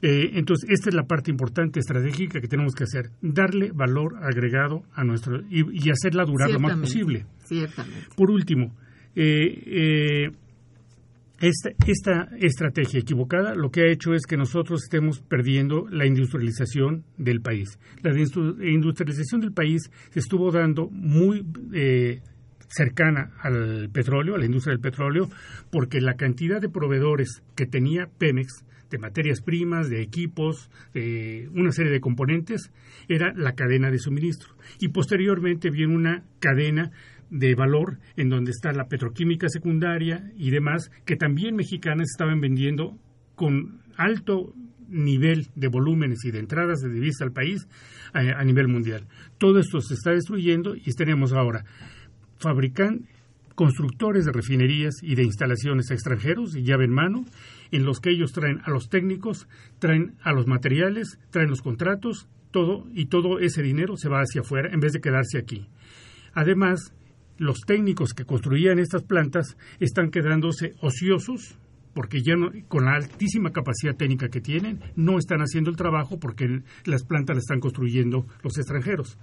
Eh, 0.00 0.30
entonces, 0.34 0.70
esta 0.70 0.90
es 0.90 0.94
la 0.94 1.04
parte 1.04 1.30
importante, 1.30 1.80
estratégica 1.80 2.40
que 2.40 2.48
tenemos 2.48 2.74
que 2.74 2.84
hacer, 2.84 3.10
darle 3.20 3.72
valor 3.72 4.16
agregado 4.22 4.84
a 4.92 5.02
nuestro 5.02 5.42
y, 5.50 5.90
hacerla 5.90 6.24
durar 6.24 6.50
lo 6.50 6.60
más 6.60 6.76
posible. 6.76 7.26
Por 8.16 8.30
último, 8.30 8.76
eh, 9.16 10.30
Esta, 11.40 11.70
esta, 11.86 12.28
estrategia 12.40 12.98
equivocada 12.98 13.54
lo 13.54 13.70
que 13.70 13.82
ha 13.82 13.92
hecho 13.92 14.12
es 14.12 14.26
que 14.26 14.36
nosotros 14.36 14.82
estemos 14.82 15.20
perdiendo 15.20 15.86
la 15.88 16.04
industrialización 16.04 17.04
del 17.16 17.40
país. 17.40 17.78
La 18.02 18.10
industrialización 18.12 19.40
del 19.40 19.52
país 19.52 19.88
se 20.10 20.18
estuvo 20.18 20.50
dando 20.50 20.88
muy 20.90 21.46
eh, 21.72 22.22
cercana 22.68 23.32
al 23.40 23.88
petróleo, 23.90 24.34
a 24.34 24.38
la 24.38 24.46
industria 24.46 24.72
del 24.72 24.80
petróleo, 24.80 25.28
porque 25.70 26.00
la 26.00 26.14
cantidad 26.14 26.60
de 26.60 26.68
proveedores 26.68 27.42
que 27.54 27.66
tenía 27.66 28.08
Pemex 28.18 28.64
de 28.90 28.98
materias 28.98 29.40
primas, 29.42 29.88
de 29.88 30.02
equipos, 30.02 30.70
de 30.94 31.48
una 31.54 31.72
serie 31.72 31.92
de 31.92 32.00
componentes, 32.00 32.72
era 33.08 33.32
la 33.34 33.52
cadena 33.52 33.90
de 33.90 33.98
suministro. 33.98 34.54
Y 34.80 34.88
posteriormente 34.88 35.70
viene 35.70 35.94
una 35.94 36.24
cadena 36.38 36.90
de 37.30 37.54
valor 37.54 37.98
en 38.16 38.30
donde 38.30 38.50
está 38.50 38.72
la 38.72 38.88
petroquímica 38.88 39.48
secundaria 39.48 40.32
y 40.36 40.50
demás, 40.50 40.90
que 41.04 41.16
también 41.16 41.56
mexicanas 41.56 42.08
estaban 42.10 42.40
vendiendo 42.40 42.98
con 43.34 43.82
alto 43.96 44.54
nivel 44.88 45.48
de 45.54 45.68
volúmenes 45.68 46.24
y 46.24 46.30
de 46.30 46.38
entradas 46.38 46.80
de 46.80 46.88
divisa 46.88 47.24
al 47.24 47.32
país 47.32 47.68
a, 48.14 48.20
a 48.20 48.44
nivel 48.44 48.68
mundial. 48.68 49.06
Todo 49.36 49.58
esto 49.58 49.80
se 49.80 49.94
está 49.94 50.12
destruyendo 50.12 50.74
y 50.74 50.92
tenemos 50.94 51.32
ahora 51.34 51.64
fabrican 52.38 53.06
constructores 53.58 54.24
de 54.24 54.30
refinerías 54.30 55.02
y 55.02 55.16
de 55.16 55.24
instalaciones 55.24 55.90
extranjeros 55.90 56.54
llave 56.54 56.84
en 56.84 56.92
mano, 56.92 57.24
en 57.72 57.84
los 57.84 57.98
que 57.98 58.10
ellos 58.10 58.30
traen 58.30 58.60
a 58.64 58.70
los 58.70 58.88
técnicos, 58.88 59.48
traen 59.80 60.14
a 60.22 60.32
los 60.32 60.46
materiales, 60.46 61.18
traen 61.30 61.50
los 61.50 61.60
contratos, 61.60 62.28
todo, 62.52 62.86
y 62.94 63.06
todo 63.06 63.40
ese 63.40 63.60
dinero 63.62 63.96
se 63.96 64.08
va 64.08 64.20
hacia 64.20 64.42
afuera 64.42 64.70
en 64.72 64.78
vez 64.78 64.92
de 64.92 65.00
quedarse 65.00 65.38
aquí. 65.38 65.66
Además, 66.34 66.94
los 67.36 67.62
técnicos 67.66 68.14
que 68.14 68.24
construían 68.24 68.78
estas 68.78 69.02
plantas 69.02 69.56
están 69.80 70.12
quedándose 70.12 70.76
ociosos 70.80 71.58
porque 71.94 72.22
ya 72.22 72.34
con 72.68 72.84
la 72.84 72.94
altísima 72.94 73.50
capacidad 73.50 73.96
técnica 73.96 74.28
que 74.28 74.40
tienen, 74.40 74.78
no 74.94 75.18
están 75.18 75.40
haciendo 75.40 75.68
el 75.68 75.76
trabajo 75.76 76.20
porque 76.20 76.62
las 76.84 77.02
plantas 77.02 77.34
las 77.34 77.42
están 77.42 77.58
construyendo 77.58 78.24
los 78.44 78.56
extranjeros 78.56 79.18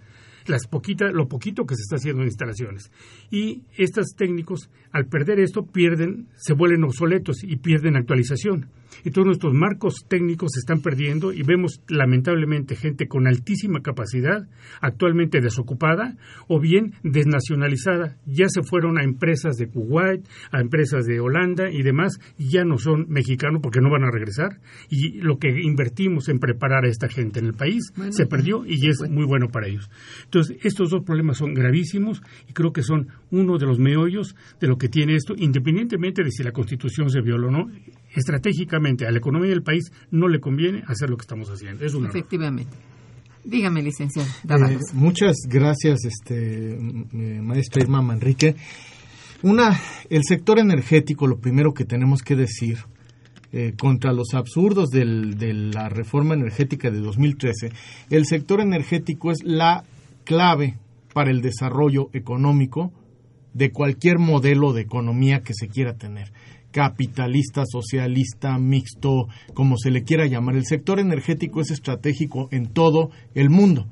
las 0.47 0.67
poquita, 0.67 1.11
lo 1.11 1.27
poquito 1.27 1.65
que 1.65 1.75
se 1.75 1.81
está 1.81 1.95
haciendo 1.97 2.21
en 2.21 2.27
instalaciones. 2.27 2.91
Y 3.31 3.63
estos 3.77 4.15
técnicos, 4.15 4.69
al 4.91 5.07
perder 5.07 5.39
esto, 5.39 5.65
pierden, 5.65 6.27
se 6.35 6.53
vuelven 6.53 6.83
obsoletos 6.83 7.43
y 7.43 7.57
pierden 7.57 7.95
actualización 7.95 8.69
y 9.03 9.11
todos 9.11 9.25
nuestros 9.25 9.53
marcos 9.53 10.05
técnicos 10.07 10.51
se 10.53 10.59
están 10.59 10.81
perdiendo 10.81 11.33
y 11.33 11.43
vemos 11.43 11.81
lamentablemente 11.87 12.75
gente 12.75 13.07
con 13.07 13.27
altísima 13.27 13.81
capacidad 13.81 14.47
actualmente 14.81 15.41
desocupada 15.41 16.15
o 16.47 16.59
bien 16.59 16.93
desnacionalizada. 17.03 18.17
Ya 18.25 18.47
se 18.47 18.63
fueron 18.63 18.97
a 18.97 19.03
empresas 19.03 19.55
de 19.57 19.67
Kuwait, 19.67 20.27
a 20.51 20.61
empresas 20.61 21.05
de 21.05 21.19
Holanda 21.19 21.69
y 21.71 21.83
demás, 21.83 22.19
y 22.37 22.49
ya 22.49 22.63
no 22.63 22.77
son 22.77 23.05
mexicanos 23.09 23.61
porque 23.61 23.81
no 23.81 23.89
van 23.89 24.03
a 24.03 24.11
regresar 24.11 24.59
y 24.89 25.19
lo 25.21 25.37
que 25.37 25.49
invertimos 25.61 26.29
en 26.29 26.39
preparar 26.39 26.85
a 26.85 26.89
esta 26.89 27.07
gente 27.07 27.39
en 27.39 27.47
el 27.47 27.53
país 27.53 27.91
se 28.09 28.25
perdió 28.25 28.65
y 28.65 28.87
es 28.87 29.09
muy 29.09 29.25
bueno 29.25 29.49
para 29.49 29.67
ellos. 29.67 29.89
Entonces, 30.25 30.57
estos 30.63 30.89
dos 30.89 31.03
problemas 31.03 31.37
son 31.37 31.53
gravísimos 31.53 32.21
y 32.47 32.53
creo 32.53 32.71
que 32.71 32.83
son 32.83 33.07
uno 33.31 33.57
de 33.57 33.65
los 33.65 33.79
meollos 33.79 34.35
de 34.59 34.67
lo 34.67 34.77
que 34.77 34.89
tiene 34.89 35.15
esto, 35.15 35.33
independientemente 35.37 36.23
de 36.23 36.31
si 36.31 36.43
la 36.43 36.51
Constitución 36.51 37.09
se 37.09 37.21
viola 37.21 37.47
o 37.47 37.51
no 37.51 37.67
a 38.75 39.11
la 39.11 39.17
economía 39.17 39.49
del 39.49 39.63
país 39.63 39.91
no 40.11 40.27
le 40.27 40.39
conviene 40.39 40.83
hacer 40.87 41.09
lo 41.09 41.17
que 41.17 41.23
estamos 41.23 41.49
haciendo. 41.49 41.85
Es 41.85 41.93
una 41.93 42.09
Efectivamente. 42.09 42.75
Dígame, 43.43 43.83
licenciado. 43.83 44.27
Eh, 44.49 44.79
muchas 44.93 45.35
gracias, 45.47 46.03
este, 46.05 46.77
maestra 46.79 47.83
Irma 47.83 48.01
Manrique. 48.01 48.55
Una, 49.43 49.79
el 50.09 50.23
sector 50.23 50.57
energético, 50.57 51.27
lo 51.27 51.37
primero 51.37 51.73
que 51.73 51.85
tenemos 51.85 52.23
que 52.23 52.35
decir, 52.35 52.79
eh, 53.51 53.73
contra 53.77 54.11
los 54.11 54.33
absurdos 54.33 54.89
de 54.89 55.05
la 55.05 55.89
reforma 55.89 56.33
energética 56.33 56.89
de 56.89 56.99
2013, 56.99 57.71
el 58.09 58.25
sector 58.25 58.59
energético 58.59 59.31
es 59.31 59.43
la 59.43 59.83
clave 60.23 60.77
para 61.13 61.29
el 61.29 61.41
desarrollo 61.41 62.09
económico 62.13 62.91
de 63.53 63.71
cualquier 63.71 64.17
modelo 64.17 64.73
de 64.73 64.81
economía 64.81 65.41
que 65.41 65.53
se 65.53 65.69
quiera 65.69 65.93
tener 65.93 66.33
capitalista, 66.75 67.63
socialista, 67.65 68.57
mixto, 68.57 69.29
como 69.53 69.77
se 69.77 69.91
le 69.91 70.03
quiera 70.03 70.25
llamar. 70.25 70.57
El 70.57 70.65
sector 70.65 70.99
energético 70.99 71.61
es 71.61 71.71
estratégico 71.71 72.49
en 72.51 72.67
todo 72.67 73.11
el 73.33 73.49
mundo. 73.49 73.85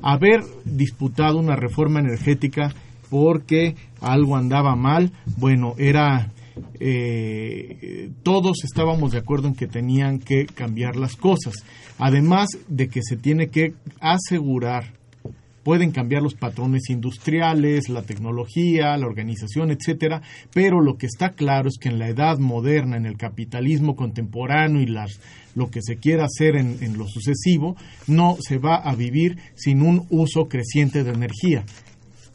Haber 0.00 0.44
disputado 0.64 1.40
una 1.40 1.56
reforma 1.56 1.98
energética 1.98 2.72
porque 3.10 3.74
algo 4.00 4.36
andaba 4.36 4.76
mal, 4.76 5.10
bueno, 5.38 5.74
era 5.76 6.30
eh, 6.78 8.10
todos 8.22 8.62
estábamos 8.62 9.10
de 9.10 9.18
acuerdo 9.18 9.48
en 9.48 9.56
que 9.56 9.66
tenían 9.66 10.20
que 10.20 10.46
cambiar 10.46 10.94
las 10.94 11.16
cosas. 11.16 11.64
Además 11.98 12.46
de 12.68 12.86
que 12.86 13.00
se 13.02 13.16
tiene 13.16 13.48
que 13.48 13.74
asegurar 13.98 14.92
pueden 15.64 15.90
cambiar 15.90 16.22
los 16.22 16.34
patrones 16.34 16.90
industriales, 16.90 17.88
la 17.88 18.02
tecnología, 18.02 18.96
la 18.96 19.06
organización, 19.06 19.70
etcétera, 19.70 20.22
pero 20.52 20.80
lo 20.80 20.96
que 20.96 21.06
está 21.06 21.30
claro 21.30 21.68
es 21.68 21.78
que 21.80 21.88
en 21.88 21.98
la 21.98 22.08
edad 22.08 22.38
moderna, 22.38 22.96
en 22.96 23.06
el 23.06 23.16
capitalismo 23.16 23.96
contemporáneo 23.96 24.82
y 24.82 24.86
las, 24.86 25.20
lo 25.54 25.70
que 25.70 25.80
se 25.82 25.96
quiera 25.96 26.26
hacer 26.26 26.56
en, 26.56 26.76
en 26.82 26.98
lo 26.98 27.08
sucesivo, 27.08 27.76
no 28.06 28.36
se 28.40 28.58
va 28.58 28.76
a 28.76 28.94
vivir 28.94 29.38
sin 29.54 29.82
un 29.82 30.06
uso 30.10 30.48
creciente 30.48 31.02
de 31.02 31.12
energía. 31.12 31.64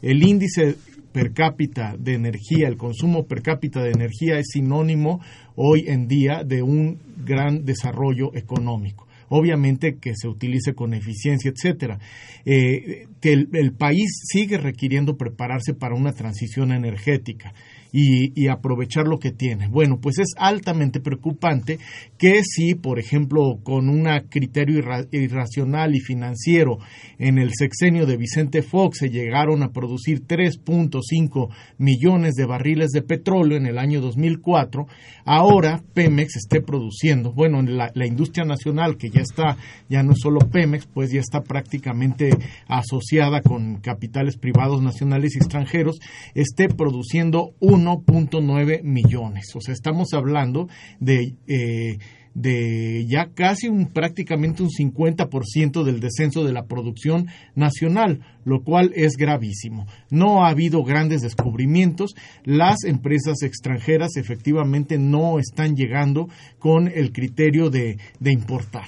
El 0.02 0.22
índice 0.22 0.76
per 1.12 1.32
cápita 1.32 1.94
de 1.98 2.14
energía, 2.14 2.68
el 2.68 2.76
consumo 2.76 3.26
per 3.26 3.42
cápita 3.42 3.82
de 3.82 3.90
energía 3.90 4.38
es 4.38 4.48
sinónimo 4.52 5.20
hoy 5.56 5.84
en 5.86 6.08
día 6.08 6.42
de 6.44 6.62
un 6.62 6.98
gran 7.24 7.64
desarrollo 7.64 8.34
económico 8.34 9.09
obviamente 9.30 9.96
que 9.96 10.12
se 10.14 10.28
utilice 10.28 10.74
con 10.74 10.92
eficiencia, 10.92 11.50
etcétera. 11.50 11.98
Eh, 12.44 13.06
que 13.20 13.32
el, 13.32 13.72
país 13.72 14.10
sigue 14.24 14.58
requiriendo 14.58 15.16
prepararse 15.16 15.72
para 15.72 15.94
una 15.94 16.12
transición 16.12 16.72
energética 16.72 17.54
y, 17.92 18.48
aprovechar 18.48 19.06
lo 19.06 19.18
que 19.18 19.30
tiene. 19.30 19.68
Bueno, 19.68 20.00
pues 20.00 20.18
es 20.18 20.28
altamente 20.36 21.00
preocupante 21.00 21.78
que 22.18 22.42
si, 22.42 22.74
por 22.74 22.98
ejemplo, 22.98 23.60
con 23.62 23.88
un 23.88 24.08
criterio 24.28 24.82
irracional 25.12 25.94
y 25.94 26.00
financiero 26.00 26.78
en 27.18 27.38
el 27.38 27.50
sexenio 27.54 28.06
de 28.06 28.16
Vicente 28.16 28.62
Fox 28.62 28.98
se 28.98 29.10
llegaron 29.10 29.62
a 29.62 29.72
producir 29.72 30.26
3.5 30.26 31.48
millones 31.78 32.34
de 32.34 32.46
barriles 32.46 32.90
de 32.90 33.02
petróleo 33.02 33.56
en 33.56 33.66
el 33.66 33.78
año 33.78 34.00
2004, 34.00 34.86
ahora 35.24 35.82
Pemex 35.94 36.36
esté 36.36 36.60
produciendo, 36.60 37.32
bueno, 37.32 37.62
la, 37.62 37.90
la 37.94 38.06
industria 38.06 38.44
nacional 38.44 38.96
que 38.96 39.10
ya 39.10 39.20
está, 39.20 39.56
ya 39.88 40.02
no 40.02 40.14
solo 40.16 40.40
Pemex, 40.40 40.86
pues 40.86 41.10
ya 41.12 41.20
está 41.20 41.42
prácticamente 41.42 42.30
asociada 42.66 43.42
con 43.42 43.76
capitales 43.76 44.36
privados 44.36 44.82
nacionales 44.82 45.34
y 45.34 45.38
extranjeros, 45.38 46.00
esté 46.34 46.68
produciendo 46.68 47.52
un 47.60 47.79
1.9 47.84 48.82
millones. 48.82 49.46
O 49.54 49.60
sea, 49.60 49.74
estamos 49.74 50.12
hablando 50.12 50.68
de, 50.98 51.34
eh, 51.46 51.98
de 52.34 53.06
ya 53.08 53.30
casi 53.34 53.68
un 53.68 53.86
prácticamente 53.86 54.62
un 54.62 54.70
50% 54.70 55.82
del 55.84 56.00
descenso 56.00 56.44
de 56.44 56.52
la 56.52 56.66
producción 56.66 57.26
nacional, 57.54 58.20
lo 58.44 58.62
cual 58.62 58.92
es 58.94 59.16
gravísimo. 59.16 59.86
No 60.10 60.44
ha 60.44 60.50
habido 60.50 60.82
grandes 60.84 61.22
descubrimientos. 61.22 62.14
Las 62.44 62.84
empresas 62.84 63.42
extranjeras 63.42 64.16
efectivamente 64.16 64.98
no 64.98 65.38
están 65.38 65.74
llegando 65.74 66.28
con 66.58 66.88
el 66.88 67.12
criterio 67.12 67.70
de, 67.70 67.98
de 68.18 68.32
importar, 68.32 68.86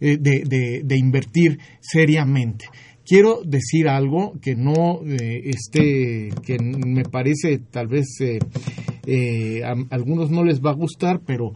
eh, 0.00 0.18
de, 0.18 0.82
de 0.84 0.96
invertir 0.96 1.58
seriamente 1.80 2.66
quiero 3.12 3.42
decir 3.44 3.90
algo 3.90 4.32
que 4.40 4.56
no 4.56 5.02
eh, 5.04 5.42
esté, 5.44 6.30
que 6.42 6.56
me 6.58 7.04
parece 7.04 7.58
tal 7.58 7.86
vez 7.86 8.06
eh, 8.22 8.38
eh, 9.04 9.62
a, 9.62 9.74
algunos 9.90 10.30
no 10.30 10.42
les 10.44 10.62
va 10.62 10.70
a 10.70 10.74
gustar, 10.74 11.20
pero 11.20 11.52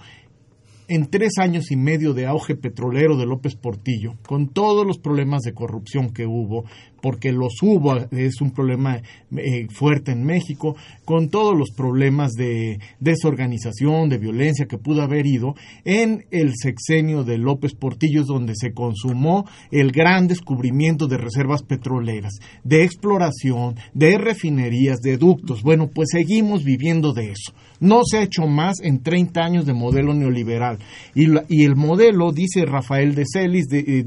en 0.86 1.08
tres 1.08 1.38
años 1.38 1.70
y 1.70 1.76
medio 1.76 2.12
de 2.12 2.26
auge 2.26 2.56
petrolero 2.56 3.16
de 3.16 3.24
López 3.24 3.56
Portillo, 3.56 4.16
con 4.26 4.48
todos 4.48 4.86
los 4.86 4.98
problemas 4.98 5.44
de 5.44 5.54
corrupción 5.54 6.10
que 6.12 6.26
hubo, 6.26 6.66
porque 7.02 7.32
los 7.32 7.54
hubo, 7.62 7.96
es 8.10 8.40
un 8.40 8.50
problema 8.50 9.00
eh, 9.36 9.66
fuerte 9.70 10.12
en 10.12 10.24
México, 10.24 10.76
con 11.04 11.28
todos 11.28 11.56
los 11.56 11.70
problemas 11.70 12.32
de 12.32 12.78
desorganización, 13.00 14.08
de 14.08 14.18
violencia 14.18 14.66
que 14.66 14.78
pudo 14.78 15.02
haber 15.02 15.26
ido, 15.26 15.54
en 15.84 16.24
el 16.30 16.52
sexenio 16.56 17.22
de 17.24 17.38
López 17.38 17.74
Portillo 17.74 18.24
donde 18.24 18.54
se 18.56 18.72
consumó 18.72 19.46
el 19.70 19.92
gran 19.92 20.26
descubrimiento 20.26 21.06
de 21.06 21.18
reservas 21.18 21.62
petroleras, 21.62 22.34
de 22.64 22.84
exploración, 22.84 23.76
de 23.94 24.18
refinerías, 24.18 25.00
de 25.00 25.16
ductos. 25.18 25.62
Bueno, 25.62 25.88
pues 25.94 26.08
seguimos 26.12 26.64
viviendo 26.64 27.12
de 27.12 27.30
eso. 27.32 27.52
No 27.78 28.00
se 28.04 28.18
ha 28.18 28.22
hecho 28.22 28.46
más 28.46 28.80
en 28.80 29.02
30 29.02 29.44
años 29.44 29.66
de 29.66 29.74
modelo 29.74 30.14
neoliberal. 30.14 30.78
Y, 31.14 31.26
la- 31.26 31.44
y 31.48 31.64
el 31.64 31.76
modelo, 31.76 32.32
dice 32.32 32.64
Rafael 32.64 33.14
de 33.14 33.24
Celis, 33.30 33.66
eh, 33.70 34.02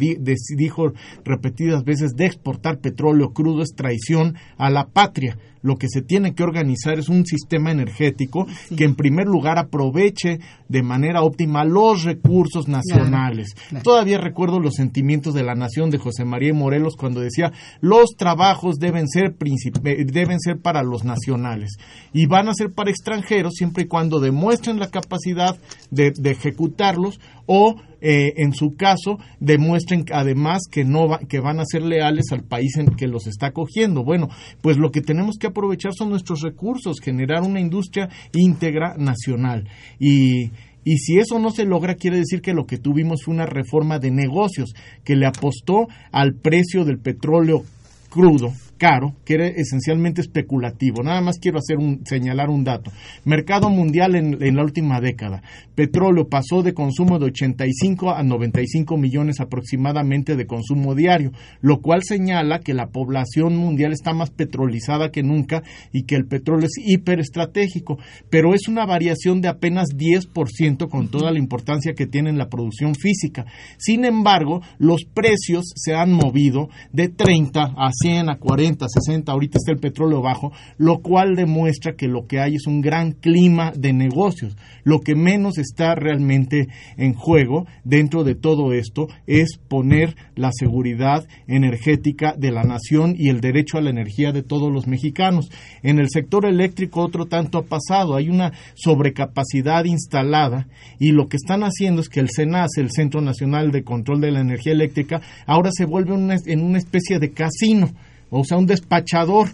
dijo 0.57 0.91
repetidas 1.23 1.83
veces, 1.83 2.13
de 2.15 2.25
exportar 2.25 2.79
petróleo 2.79 2.88
crudo 3.33 3.61
es 3.61 3.75
traición 3.75 4.35
a 4.57 4.69
la 4.69 4.87
patria. 4.87 5.37
Lo 5.61 5.75
que 5.77 5.87
se 5.89 6.01
tiene 6.01 6.33
que 6.33 6.43
organizar 6.43 6.97
es 6.99 7.09
un 7.09 7.25
sistema 7.25 7.71
energético 7.71 8.47
que 8.75 8.85
en 8.85 8.95
primer 8.95 9.27
lugar 9.27 9.57
aproveche 9.57 10.39
de 10.67 10.83
manera 10.83 11.21
óptima 11.23 11.63
los 11.65 12.03
recursos 12.03 12.67
nacionales. 12.67 13.55
claro. 13.69 13.83
Todavía 13.83 14.17
recuerdo 14.19 14.59
los 14.59 14.75
sentimientos 14.75 15.33
de 15.33 15.43
la 15.43 15.55
nación 15.55 15.89
de 15.89 15.97
José 15.97 16.25
María 16.25 16.53
Morelos 16.53 16.95
cuando 16.95 17.19
decía 17.21 17.51
los 17.81 18.11
trabajos 18.17 18.77
deben 18.77 19.07
ser 19.07 19.35
eh, 19.83 20.05
deben 20.05 20.39
ser 20.39 20.59
para 20.59 20.83
los 20.83 21.03
nacionales 21.03 21.77
y 22.13 22.25
van 22.27 22.47
a 22.49 22.53
ser 22.53 22.71
para 22.71 22.89
extranjeros 22.91 23.53
siempre 23.55 23.83
y 23.83 23.87
cuando 23.87 24.19
demuestren 24.19 24.79
la 24.79 24.89
capacidad 24.89 25.57
de, 25.91 26.11
de 26.15 26.31
ejecutarlos 26.31 27.19
o 27.45 27.75
eh, 28.01 28.33
en 28.37 28.53
su 28.53 28.75
caso 28.77 29.17
demuestren 29.41 30.05
además 30.13 30.61
que 30.71 30.85
no 30.85 31.07
va- 31.09 31.19
que 31.19 31.39
van 31.41 31.59
a 31.59 31.65
ser 31.65 31.81
leales 31.81 32.31
al 32.31 32.43
país 32.43 32.77
en 32.77 32.95
que 32.95 33.07
los 33.07 33.27
está 33.27 33.47
acogiendo. 33.47 34.03
Bueno, 34.05 34.29
pues 34.61 34.77
lo 34.77 34.91
que 34.91 35.01
tenemos 35.01 35.37
que 35.37 35.47
aprovechar 35.49 35.93
son 35.93 36.09
nuestros 36.09 36.41
recursos, 36.41 36.99
generar 36.99 37.43
una 37.43 37.59
industria 37.59 38.09
íntegra 38.33 38.95
nacional. 38.97 39.67
Y 39.99 40.51
y 40.83 40.97
si 40.97 41.19
eso 41.19 41.39
no 41.39 41.51
se 41.51 41.65
logra, 41.65 41.95
quiere 41.95 42.17
decir 42.17 42.41
que 42.41 42.53
lo 42.53 42.65
que 42.65 42.77
tuvimos 42.77 43.23
fue 43.23 43.33
una 43.33 43.45
reforma 43.45 43.99
de 43.99 44.11
negocios 44.11 44.73
que 45.03 45.15
le 45.15 45.27
apostó 45.27 45.87
al 46.11 46.33
precio 46.35 46.85
del 46.85 46.99
petróleo 46.99 47.63
crudo, 48.09 48.53
caro, 48.79 49.13
que 49.25 49.35
era 49.35 49.47
esencialmente 49.47 50.21
especulativo. 50.21 51.03
Nada 51.03 51.21
más 51.21 51.37
quiero 51.39 51.59
hacer 51.59 51.77
un, 51.77 52.01
señalar 52.05 52.49
un 52.49 52.63
dato. 52.63 52.91
Mercado 53.25 53.69
mundial 53.69 54.15
en, 54.15 54.41
en 54.41 54.55
la 54.55 54.63
última 54.63 54.99
década. 54.99 55.43
Petróleo 55.75 56.27
pasó 56.27 56.63
de 56.63 56.73
consumo 56.73 57.19
de 57.19 57.25
85 57.25 58.09
a 58.11 58.23
95 58.23 58.97
millones 58.97 59.39
aproximadamente 59.39 60.35
de 60.35 60.47
consumo 60.47 60.95
diario, 60.95 61.31
lo 61.61 61.81
cual 61.81 62.01
señala 62.03 62.59
que 62.59 62.73
la 62.73 62.87
población 62.87 63.55
mundial 63.55 63.91
está 63.91 64.13
más 64.13 64.31
petrolizada 64.31 65.11
que 65.11 65.21
nunca 65.21 65.61
y 65.93 66.03
que 66.03 66.15
el 66.15 66.25
petróleo 66.25 66.65
es 66.65 66.73
hiperestratégico, 66.83 67.99
pero 68.29 68.53
es 68.53 68.67
una 68.67 68.85
variación 68.85 69.41
de 69.41 69.49
apenas 69.49 69.89
10% 69.95 70.89
con 70.89 71.09
toda 71.09 71.31
la 71.31 71.39
importancia 71.39 71.93
que 71.93 72.07
tiene 72.07 72.29
en 72.29 72.37
la 72.37 72.49
producción 72.49 72.95
física. 72.95 73.45
Sin 73.77 74.05
embargo, 74.05 74.61
los 74.77 75.05
precios 75.05 75.65
se 75.75 75.93
han 75.95 76.11
movido 76.11 76.69
de 76.91 77.09
30 77.09 77.73
a 77.77 77.91
100 77.91 78.29
a 78.29 78.37
40, 78.37 78.68
60, 78.77 79.31
ahorita 79.31 79.57
está 79.57 79.71
el 79.71 79.79
petróleo 79.79 80.21
bajo, 80.21 80.51
lo 80.77 80.99
cual 80.99 81.35
demuestra 81.35 81.95
que 81.95 82.07
lo 82.07 82.27
que 82.27 82.39
hay 82.39 82.55
es 82.55 82.67
un 82.67 82.81
gran 82.81 83.13
clima 83.13 83.71
de 83.75 83.93
negocios. 83.93 84.57
Lo 84.83 84.99
que 84.99 85.15
menos 85.15 85.57
está 85.57 85.95
realmente 85.95 86.67
en 86.97 87.13
juego 87.13 87.65
dentro 87.83 88.23
de 88.23 88.35
todo 88.35 88.73
esto 88.73 89.07
es 89.27 89.57
poner 89.67 90.15
la 90.35 90.51
seguridad 90.51 91.25
energética 91.47 92.33
de 92.37 92.51
la 92.51 92.63
nación 92.63 93.15
y 93.17 93.29
el 93.29 93.41
derecho 93.41 93.77
a 93.77 93.81
la 93.81 93.89
energía 93.89 94.31
de 94.31 94.43
todos 94.43 94.71
los 94.71 94.87
mexicanos. 94.87 95.49
En 95.83 95.99
el 95.99 96.09
sector 96.09 96.45
eléctrico 96.45 97.01
otro 97.01 97.25
tanto 97.25 97.57
ha 97.57 97.63
pasado, 97.63 98.15
hay 98.15 98.29
una 98.29 98.53
sobrecapacidad 98.75 99.85
instalada 99.85 100.67
y 100.99 101.11
lo 101.11 101.27
que 101.27 101.37
están 101.37 101.63
haciendo 101.63 102.01
es 102.01 102.09
que 102.09 102.19
el 102.19 102.29
CENAS, 102.29 102.77
el 102.77 102.91
Centro 102.91 103.21
Nacional 103.21 103.71
de 103.71 103.83
Control 103.83 104.21
de 104.21 104.31
la 104.31 104.41
Energía 104.41 104.73
Eléctrica, 104.73 105.21
ahora 105.45 105.69
se 105.73 105.85
vuelve 105.85 106.13
una- 106.13 106.37
en 106.45 106.61
una 106.61 106.77
especie 106.77 107.19
de 107.19 107.31
casino, 107.31 107.89
o 108.29 108.43
sea, 108.43 108.57
un 108.57 108.65
despachador 108.65 109.49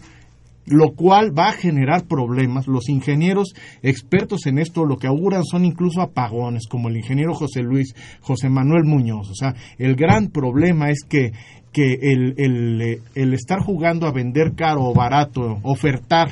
lo 0.67 0.93
cual 0.95 1.38
va 1.38 1.49
a 1.49 1.53
generar 1.53 2.05
problemas. 2.07 2.65
Los 2.65 2.89
ingenieros 2.89 3.53
expertos 3.84 4.47
en 4.47 4.57
esto 4.57 4.84
lo 4.84 4.97
que 4.97 5.05
auguran 5.05 5.43
son 5.43 5.63
incluso 5.63 6.01
apagones, 6.01 6.63
como 6.67 6.89
el 6.89 6.97
ingeniero 6.97 7.36
José 7.36 7.61
Luis, 7.61 7.93
José 8.21 8.49
Manuel 8.49 8.84
Muñoz. 8.86 9.30
O 9.30 9.36
sea, 9.36 9.53
el 9.78 9.95
gran 9.95 10.30
problema 10.30 10.89
es 10.89 11.01
que, 11.07 11.34
que 11.71 11.99
el, 12.01 12.34
el, 12.38 12.82
eh, 12.82 12.99
estar 13.36 13.59
jugando 13.59 14.07
a 14.07 14.11
vender 14.11 14.53
caro 14.55 14.86
o 14.86 14.93
barato, 14.95 15.59
ofertar 15.61 16.32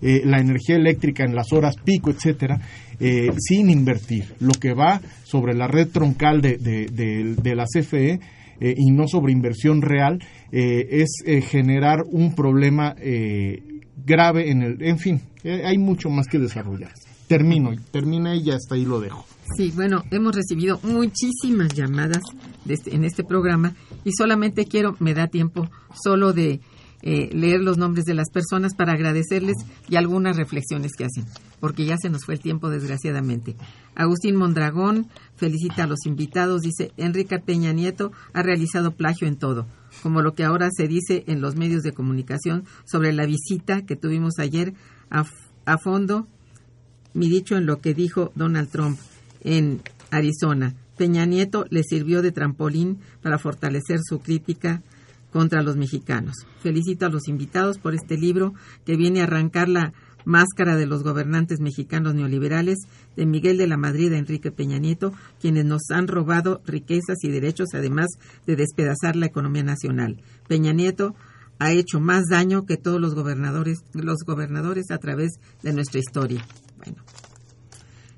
eh, 0.00 0.22
la 0.24 0.38
energía 0.38 0.76
eléctrica 0.76 1.24
en 1.24 1.34
las 1.34 1.52
horas 1.52 1.74
pico, 1.84 2.10
etcétera, 2.10 2.60
eh, 3.00 3.30
sin 3.36 3.68
invertir. 3.68 4.26
Lo 4.38 4.52
que 4.52 4.74
va 4.74 5.00
sobre 5.24 5.54
la 5.54 5.66
red 5.66 5.88
troncal 5.88 6.40
de, 6.40 6.56
de, 6.56 6.86
de- 6.86 7.34
de 7.34 7.54
la 7.56 7.64
CFE 7.64 8.20
eh, 8.62 8.74
y 8.76 8.90
no 8.92 9.08
sobre 9.08 9.32
inversión 9.32 9.82
real 9.82 10.20
eh, 10.52 10.86
es 11.02 11.10
eh, 11.26 11.40
generar 11.42 11.98
un 12.10 12.34
problema 12.34 12.94
eh, 12.98 13.62
grave 14.06 14.50
en 14.50 14.62
el 14.62 14.82
en 14.82 14.98
fin 14.98 15.20
hay 15.44 15.76
mucho 15.76 16.08
más 16.08 16.26
que 16.28 16.38
desarrollar. 16.38 16.92
Termino 17.26 17.70
termina 17.90 18.34
y 18.36 18.42
ya 18.44 18.54
hasta 18.56 18.74
ahí 18.76 18.84
lo 18.84 19.00
dejo. 19.00 19.24
Sí, 19.56 19.72
bueno, 19.74 20.04
hemos 20.10 20.34
recibido 20.36 20.78
muchísimas 20.82 21.74
llamadas 21.74 22.20
este- 22.68 22.94
en 22.94 23.04
este 23.04 23.24
programa 23.24 23.74
y 24.04 24.12
solamente 24.12 24.66
quiero, 24.66 24.96
me 25.00 25.14
da 25.14 25.26
tiempo 25.26 25.68
solo 26.04 26.32
de 26.32 26.60
eh, 27.02 27.30
leer 27.32 27.60
los 27.60 27.78
nombres 27.78 28.04
de 28.04 28.14
las 28.14 28.30
personas 28.30 28.74
para 28.74 28.92
agradecerles 28.92 29.56
y 29.88 29.96
algunas 29.96 30.36
reflexiones 30.36 30.92
que 30.96 31.04
hacen, 31.04 31.24
porque 31.60 31.84
ya 31.84 31.96
se 31.96 32.10
nos 32.10 32.24
fue 32.24 32.34
el 32.34 32.40
tiempo 32.40 32.70
desgraciadamente. 32.70 33.56
Agustín 33.94 34.36
Mondragón 34.36 35.08
felicita 35.36 35.84
a 35.84 35.86
los 35.88 36.06
invitados, 36.06 36.62
dice, 36.62 36.92
Enrique 36.96 37.38
Peña 37.38 37.72
Nieto 37.72 38.12
ha 38.32 38.42
realizado 38.42 38.92
plagio 38.92 39.26
en 39.26 39.36
todo, 39.36 39.66
como 40.02 40.22
lo 40.22 40.34
que 40.34 40.44
ahora 40.44 40.68
se 40.70 40.86
dice 40.86 41.24
en 41.26 41.40
los 41.40 41.56
medios 41.56 41.82
de 41.82 41.92
comunicación 41.92 42.64
sobre 42.84 43.12
la 43.12 43.26
visita 43.26 43.82
que 43.82 43.96
tuvimos 43.96 44.38
ayer 44.38 44.74
a, 45.10 45.24
a 45.66 45.78
fondo 45.78 46.28
mi 47.14 47.28
dicho 47.28 47.56
en 47.56 47.66
lo 47.66 47.80
que 47.80 47.94
dijo 47.94 48.32
Donald 48.34 48.70
Trump 48.70 48.98
en 49.42 49.82
Arizona. 50.10 50.74
Peña 50.96 51.26
Nieto 51.26 51.66
le 51.70 51.82
sirvió 51.82 52.22
de 52.22 52.32
trampolín 52.32 52.98
para 53.22 53.38
fortalecer 53.38 53.98
su 54.02 54.20
crítica 54.20 54.82
contra 55.32 55.62
los 55.62 55.76
mexicanos. 55.76 56.34
Felicito 56.60 57.06
a 57.06 57.08
los 57.08 57.26
invitados 57.26 57.78
por 57.78 57.94
este 57.94 58.16
libro 58.16 58.54
que 58.84 58.96
viene 58.96 59.20
a 59.20 59.24
arrancar 59.24 59.68
la 59.68 59.92
máscara 60.24 60.76
de 60.76 60.86
los 60.86 61.02
gobernantes 61.02 61.60
mexicanos 61.60 62.14
neoliberales 62.14 62.78
de 63.16 63.26
Miguel 63.26 63.58
de 63.58 63.66
la 63.66 63.76
Madrid 63.76 64.12
a 64.12 64.18
Enrique 64.18 64.52
Peña 64.52 64.78
Nieto, 64.78 65.12
quienes 65.40 65.64
nos 65.64 65.90
han 65.90 66.06
robado 66.06 66.62
riquezas 66.64 67.18
y 67.22 67.30
derechos, 67.30 67.70
además 67.74 68.06
de 68.46 68.56
despedazar 68.56 69.16
la 69.16 69.26
economía 69.26 69.64
nacional. 69.64 70.22
Peña 70.46 70.72
Nieto 70.72 71.14
ha 71.58 71.72
hecho 71.72 72.00
más 72.00 72.24
daño 72.28 72.66
que 72.66 72.76
todos 72.76 73.00
los 73.00 73.14
gobernadores, 73.14 73.84
los 73.94 74.18
gobernadores 74.26 74.90
a 74.90 74.98
través 74.98 75.32
de 75.62 75.72
nuestra 75.72 76.00
historia. 76.00 76.46
Bueno, 76.78 77.02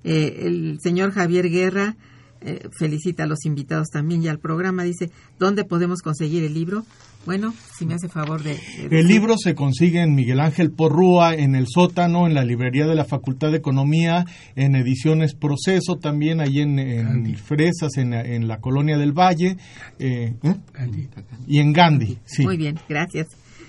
eh, 0.03 0.47
el 0.47 0.79
señor 0.81 1.13
Javier 1.13 1.49
Guerra 1.49 1.97
eh, 2.45 2.69
felicita 2.79 3.25
a 3.25 3.27
los 3.27 3.45
invitados 3.45 3.89
también 3.89 4.23
y 4.23 4.29
al 4.29 4.39
programa. 4.39 4.85
Dice, 4.85 5.11
¿dónde 5.39 5.65
podemos 5.65 6.03
conseguir 6.03 6.45
el 6.45 6.55
libro? 6.55 6.85
Bueno, 7.27 7.55
si 7.75 7.87
me 7.87 7.95
hace 7.95 8.09
favor 8.09 8.43
de... 8.43 8.59
de 8.91 9.01
el 9.01 9.07
libro 9.07 9.39
se 9.39 9.55
consigue 9.55 10.03
en 10.03 10.15
Miguel 10.15 10.41
Ángel 10.41 10.71
Porrúa 10.71 11.35
en 11.35 11.55
el 11.55 11.67
sótano 11.69 12.27
en 12.27 12.35
la 12.35 12.45
librería 12.45 12.87
de 12.87 12.95
la 12.95 13.07
Facultad 13.07 13.51
de 13.51 13.57
Economía 13.57 14.27
en 14.57 14.77
ediciones 14.77 15.35
Proceso 15.35 15.97
también 15.97 16.43
ahí 16.43 16.61
en, 16.61 16.79
en 16.79 17.35
Fresas 17.37 17.97
en, 17.97 18.13
en 18.13 18.47
la 18.47 18.61
colonia 18.61 18.99
del 18.99 19.13
Valle 19.13 19.57
eh, 19.99 20.35
¿eh? 20.43 20.55
y 21.47 21.61
en 21.61 21.73
Gandhi 21.73 22.19
sí 22.27 22.45
Muy 22.45 22.59
bien, 22.59 22.79
gracias. 22.89 23.29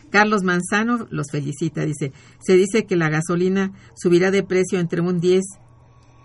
Carlos 0.09 0.43
Manzano 0.43 1.07
los 1.09 1.27
felicita, 1.31 1.85
dice, 1.85 2.11
se 2.39 2.55
dice 2.55 2.85
que 2.85 2.95
la 2.95 3.09
gasolina 3.09 3.73
subirá 3.95 4.31
de 4.31 4.43
precio 4.43 4.79
entre 4.79 5.01
un 5.01 5.19
10, 5.19 5.43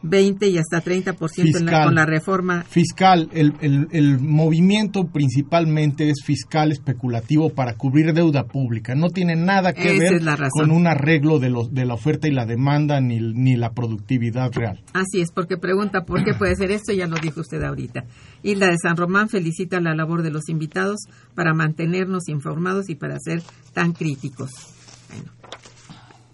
20 0.02 0.48
y 0.48 0.58
hasta 0.58 0.82
30% 0.82 1.12
en 1.36 1.66
la, 1.66 1.72
Fiscal. 1.72 1.84
con 1.84 1.94
la 1.94 2.06
reforma. 2.06 2.62
fiscal, 2.62 3.28
el, 3.32 3.54
el, 3.60 3.88
el 3.92 4.18
movimiento 4.18 5.08
principalmente 5.08 6.08
es 6.08 6.22
fiscal 6.24 6.72
especulativo 6.72 7.50
para 7.50 7.74
cubrir 7.74 8.12
deuda 8.14 8.44
pública. 8.44 8.94
No 8.94 9.10
tiene 9.10 9.36
nada 9.36 9.72
que 9.72 9.96
Esa 9.96 10.12
ver 10.12 10.38
con 10.50 10.70
un 10.70 10.86
arreglo 10.86 11.38
de, 11.38 11.50
los, 11.50 11.72
de 11.72 11.84
la 11.84 11.94
oferta 11.94 12.28
y 12.28 12.32
la 12.32 12.46
demanda 12.46 13.00
ni, 13.00 13.18
ni 13.20 13.56
la 13.56 13.72
productividad 13.72 14.52
real. 14.52 14.82
Así 14.92 15.20
es, 15.20 15.30
porque 15.32 15.56
pregunta 15.56 16.04
por 16.04 16.24
qué 16.24 16.34
puede 16.34 16.56
ser 16.56 16.70
esto, 16.70 16.92
ya 16.92 17.06
lo 17.06 17.16
dijo 17.16 17.40
usted 17.40 17.62
ahorita. 17.62 18.04
Hilda 18.42 18.68
de 18.68 18.76
San 18.82 18.96
Román 18.96 19.28
felicita 19.28 19.80
la 19.80 19.94
labor 19.94 20.22
de 20.22 20.30
los 20.30 20.48
invitados 20.48 21.00
para 21.34 21.52
mantenernos 21.54 22.28
informados 22.28 22.88
y 22.88 22.94
para 22.94 23.18
ser 23.18 23.42
tan 23.74 23.92
críticos. 23.92 24.50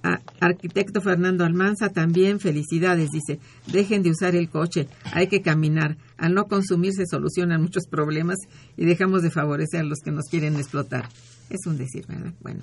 A- 0.08 0.20
arquitecto 0.40 1.00
Fernando 1.00 1.44
Almanza 1.44 1.88
también 1.88 2.38
felicidades, 2.38 3.10
dice, 3.10 3.40
dejen 3.66 4.02
de 4.04 4.10
usar 4.10 4.36
el 4.36 4.48
coche, 4.48 4.86
hay 5.12 5.26
que 5.26 5.42
caminar. 5.42 5.96
Al 6.16 6.34
no 6.34 6.46
consumir 6.46 6.92
se 6.92 7.06
solucionan 7.06 7.62
muchos 7.62 7.86
problemas 7.88 8.36
y 8.76 8.84
dejamos 8.84 9.22
de 9.22 9.30
favorecer 9.30 9.80
a 9.80 9.84
los 9.84 9.98
que 10.04 10.12
nos 10.12 10.26
quieren 10.30 10.54
explotar. 10.56 11.08
Es 11.50 11.66
un 11.66 11.76
decir, 11.76 12.04
¿verdad? 12.06 12.32
Bueno. 12.40 12.60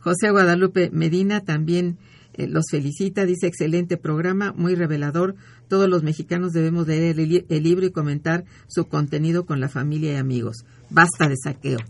José 0.00 0.30
Guadalupe 0.30 0.90
Medina 0.92 1.40
también 1.40 1.98
eh, 2.34 2.46
los 2.46 2.66
felicita, 2.70 3.26
dice 3.26 3.46
excelente 3.46 3.96
programa, 3.96 4.52
muy 4.56 4.74
revelador. 4.76 5.34
Todos 5.68 5.88
los 5.90 6.02
mexicanos 6.02 6.52
debemos 6.52 6.86
leer 6.86 7.18
el, 7.20 7.28
li- 7.28 7.44
el 7.50 7.62
libro 7.64 7.84
y 7.84 7.90
comentar 7.90 8.44
su 8.68 8.86
contenido 8.86 9.44
con 9.44 9.60
la 9.60 9.68
familia 9.68 10.12
y 10.12 10.16
amigos. 10.16 10.64
Basta 10.88 11.28
de 11.28 11.34
saqueo. 11.36 11.80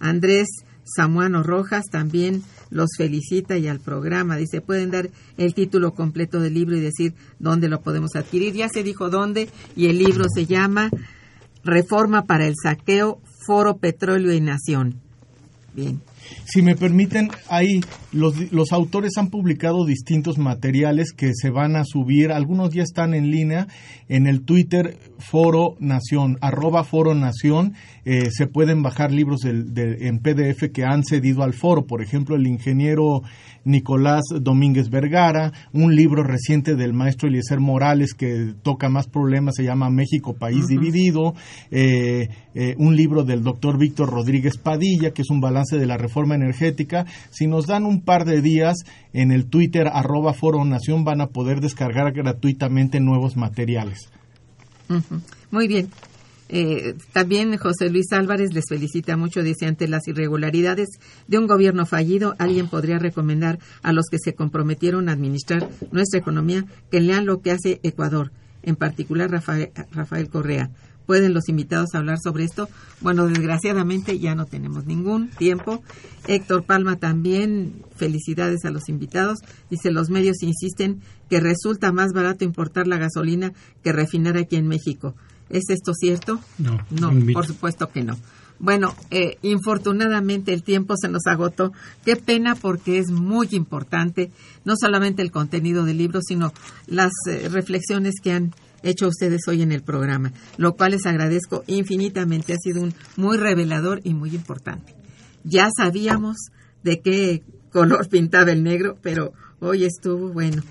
Andrés 0.00 0.48
Samuano 0.84 1.42
Rojas 1.42 1.86
también 1.90 2.42
los 2.70 2.90
felicita 2.96 3.56
y 3.56 3.68
al 3.68 3.80
programa. 3.80 4.36
Dice, 4.36 4.60
pueden 4.60 4.90
dar 4.90 5.10
el 5.36 5.54
título 5.54 5.94
completo 5.94 6.40
del 6.40 6.54
libro 6.54 6.76
y 6.76 6.80
decir 6.80 7.14
dónde 7.38 7.68
lo 7.68 7.80
podemos 7.80 8.14
adquirir. 8.16 8.54
Ya 8.54 8.68
se 8.68 8.82
dijo 8.82 9.10
dónde 9.10 9.48
y 9.76 9.86
el 9.86 9.98
libro 9.98 10.26
se 10.32 10.46
llama 10.46 10.90
Reforma 11.64 12.24
para 12.26 12.46
el 12.46 12.54
Saqueo, 12.60 13.20
Foro, 13.46 13.78
Petróleo 13.78 14.32
y 14.32 14.40
Nación. 14.40 15.00
Bien. 15.74 16.00
Si 16.44 16.62
me 16.62 16.76
permiten, 16.76 17.30
ahí 17.48 17.80
los, 18.12 18.52
los, 18.52 18.72
autores 18.72 19.12
han 19.16 19.30
publicado 19.30 19.84
distintos 19.84 20.38
materiales 20.38 21.12
que 21.12 21.32
se 21.34 21.50
van 21.50 21.76
a 21.76 21.84
subir, 21.84 22.32
algunos 22.32 22.72
ya 22.72 22.82
están 22.82 23.14
en 23.14 23.30
línea. 23.30 23.66
En 24.08 24.26
el 24.26 24.42
Twitter 24.42 24.98
Foro 25.18 25.76
Nación, 25.80 26.38
arroba 26.40 26.84
Foro 26.84 27.14
Nación, 27.14 27.74
eh, 28.04 28.28
se 28.30 28.46
pueden 28.46 28.82
bajar 28.82 29.12
libros 29.12 29.44
en 29.44 30.18
PDF 30.18 30.70
que 30.72 30.84
han 30.84 31.04
cedido 31.04 31.42
al 31.42 31.54
foro, 31.54 31.86
por 31.86 32.02
ejemplo, 32.02 32.36
el 32.36 32.46
ingeniero 32.46 33.22
Nicolás 33.64 34.24
Domínguez 34.40 34.90
Vergara, 34.90 35.52
un 35.72 35.94
libro 35.94 36.22
reciente 36.22 36.76
del 36.76 36.92
maestro 36.92 37.28
Eliezer 37.28 37.60
Morales 37.60 38.14
que 38.14 38.54
toca 38.62 38.88
más 38.88 39.06
problemas, 39.06 39.56
se 39.56 39.64
llama 39.64 39.90
México, 39.90 40.34
País 40.34 40.66
Dividido, 40.66 41.34
eh, 41.70 42.28
eh, 42.54 42.74
un 42.78 42.96
libro 42.96 43.24
del 43.24 43.42
doctor 43.42 43.78
Víctor 43.78 44.10
Rodríguez 44.10 44.58
Padilla, 44.58 45.12
que 45.12 45.22
es 45.22 45.30
un 45.30 45.40
balance 45.40 45.76
de 45.76 45.86
la 45.86 45.96
reforma 45.96 46.34
energética. 46.34 47.06
Si 47.30 47.46
nos 47.46 47.66
dan 47.66 47.84
un 47.84 48.02
par 48.02 48.24
de 48.24 48.42
días 48.42 48.78
en 49.12 49.32
el 49.32 49.46
Twitter 49.46 49.88
arroba 49.92 50.32
Foro 50.32 50.64
Nación 50.64 51.04
van 51.04 51.20
a 51.20 51.28
poder 51.28 51.60
descargar 51.60 52.12
gratuitamente 52.12 53.00
nuevos 53.00 53.36
materiales. 53.36 54.10
Muy 55.50 55.68
bien. 55.68 55.88
Eh, 56.48 56.94
también 57.12 57.56
José 57.56 57.88
Luis 57.88 58.12
Álvarez 58.12 58.52
les 58.52 58.64
felicita 58.68 59.16
mucho, 59.16 59.42
dice, 59.42 59.66
ante 59.66 59.88
las 59.88 60.06
irregularidades 60.08 60.88
de 61.26 61.38
un 61.38 61.46
gobierno 61.46 61.86
fallido, 61.86 62.34
alguien 62.38 62.68
podría 62.68 62.98
recomendar 62.98 63.58
a 63.82 63.92
los 63.92 64.06
que 64.10 64.18
se 64.18 64.34
comprometieron 64.34 65.08
a 65.08 65.12
administrar 65.12 65.68
nuestra 65.90 66.20
economía 66.20 66.64
que 66.90 67.00
lean 67.00 67.26
lo 67.26 67.40
que 67.40 67.50
hace 67.50 67.80
Ecuador, 67.82 68.30
en 68.62 68.76
particular 68.76 69.30
Rafael, 69.30 69.70
Rafael 69.92 70.28
Correa. 70.28 70.70
¿Pueden 71.06 71.34
los 71.34 71.50
invitados 71.50 71.94
hablar 71.94 72.18
sobre 72.18 72.44
esto? 72.44 72.68
Bueno, 73.02 73.26
desgraciadamente 73.26 74.18
ya 74.18 74.34
no 74.34 74.46
tenemos 74.46 74.86
ningún 74.86 75.28
tiempo. 75.28 75.82
Héctor 76.26 76.64
Palma 76.64 76.96
también, 76.96 77.82
felicidades 77.94 78.64
a 78.64 78.70
los 78.70 78.88
invitados. 78.88 79.40
Dice, 79.68 79.90
los 79.90 80.08
medios 80.08 80.42
insisten 80.42 81.02
que 81.28 81.40
resulta 81.40 81.92
más 81.92 82.12
barato 82.14 82.44
importar 82.44 82.86
la 82.86 82.96
gasolina 82.96 83.52
que 83.82 83.92
refinar 83.92 84.38
aquí 84.38 84.56
en 84.56 84.66
México. 84.66 85.14
¿Es 85.50 85.64
esto 85.68 85.92
cierto? 85.94 86.40
No, 86.58 86.80
no, 86.90 87.12
por 87.32 87.46
supuesto 87.46 87.90
que 87.90 88.02
no. 88.02 88.16
Bueno, 88.58 88.94
eh, 89.10 89.38
infortunadamente 89.42 90.54
el 90.54 90.62
tiempo 90.62 90.94
se 90.96 91.08
nos 91.08 91.26
agotó. 91.26 91.72
Qué 92.04 92.16
pena 92.16 92.54
porque 92.54 92.98
es 92.98 93.10
muy 93.10 93.48
importante 93.52 94.30
no 94.64 94.74
solamente 94.76 95.22
el 95.22 95.30
contenido 95.30 95.84
del 95.84 95.98
libro, 95.98 96.20
sino 96.22 96.52
las 96.86 97.12
eh, 97.28 97.48
reflexiones 97.48 98.14
que 98.22 98.32
han 98.32 98.54
hecho 98.82 99.08
ustedes 99.08 99.48
hoy 99.48 99.62
en 99.62 99.72
el 99.72 99.82
programa, 99.82 100.32
lo 100.56 100.76
cual 100.76 100.92
les 100.92 101.06
agradezco 101.06 101.64
infinitamente. 101.66 102.52
Ha 102.52 102.58
sido 102.58 102.82
un 102.82 102.94
muy 103.16 103.36
revelador 103.36 104.00
y 104.04 104.14
muy 104.14 104.34
importante. 104.34 104.94
Ya 105.42 105.68
sabíamos 105.76 106.36
de 106.82 107.00
qué 107.00 107.42
color 107.72 108.08
pintaba 108.10 108.52
el 108.52 108.62
negro, 108.62 108.98
pero 109.02 109.32
hoy 109.60 109.84
estuvo, 109.84 110.28
bueno, 110.32 110.62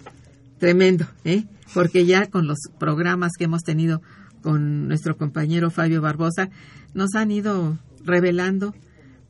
tremendo, 0.58 1.06
¿eh? 1.26 1.44
Porque 1.74 2.06
ya 2.06 2.28
con 2.28 2.48
los 2.48 2.60
programas 2.80 3.34
que 3.38 3.46
hemos 3.46 3.64
tenido 3.64 4.02
con 4.44 4.88
nuestro 4.88 5.18
compañero 5.18 5.72
Fabio 5.72 6.02
Barbosa, 6.02 6.50
nos 6.94 7.16
han 7.16 7.32
ido 7.32 7.78
revelando 8.06 8.76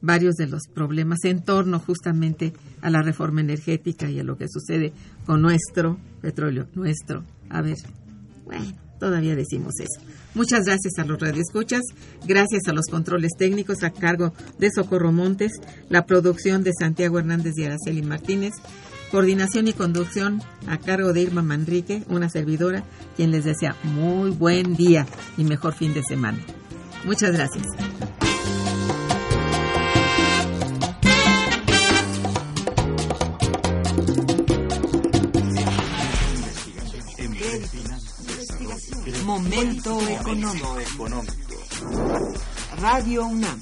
varios 0.02 0.36
de 0.36 0.48
los 0.48 0.64
problemas 0.68 1.24
en 1.24 1.42
torno 1.44 1.80
justamente 1.80 2.54
a 2.82 2.90
la 2.90 3.02
reforma 3.02 3.40
energética 3.40 4.10
y 4.10 4.20
a 4.20 4.24
lo 4.24 4.38
que 4.38 4.50
sucede 4.50 4.92
con 5.26 5.42
nuestro 5.42 5.98
petróleo, 6.22 6.68
nuestro. 6.76 7.24
A 7.50 7.62
ver, 7.62 7.78
bueno, 8.44 8.74
todavía 9.00 9.36
decimos 9.36 9.74
eso. 9.80 10.06
Muchas 10.36 10.66
gracias 10.66 10.98
a 10.98 11.06
los 11.06 11.20
radioescuchas, 11.20 11.84
gracias 12.28 12.64
a 12.68 12.74
los 12.74 12.88
controles 12.88 13.32
técnicos 13.38 13.84
a 13.84 13.92
cargo 13.92 14.34
de 14.60 14.70
Socorro 14.72 15.12
Montes, 15.12 15.54
la 15.90 16.06
producción 16.06 16.64
de 16.64 16.72
Santiago 16.78 17.20
Hernández 17.20 17.54
y 17.58 17.64
Araceli 17.64 18.02
Martínez, 18.02 18.54
coordinación 19.14 19.68
y 19.68 19.74
conducción 19.74 20.42
a 20.66 20.80
cargo 20.80 21.14
de 21.14 21.22
Irma 21.22 21.44
Manrique, 21.44 22.04
una 22.10 22.30
servidora, 22.30 22.84
quien 23.16 23.30
les 23.30 23.46
desea 23.46 23.76
muy 23.84 24.32
buen 24.32 24.76
día 24.76 25.06
y 25.38 25.44
mejor 25.44 25.76
fin 25.76 25.94
de 25.94 26.02
semana. 26.02 26.40
Muchas 27.06 27.32
gracias. 27.32 27.68
Momento 39.24 40.02
económico. 40.10 40.76
Radio 42.82 43.28
UNAM 43.28 43.62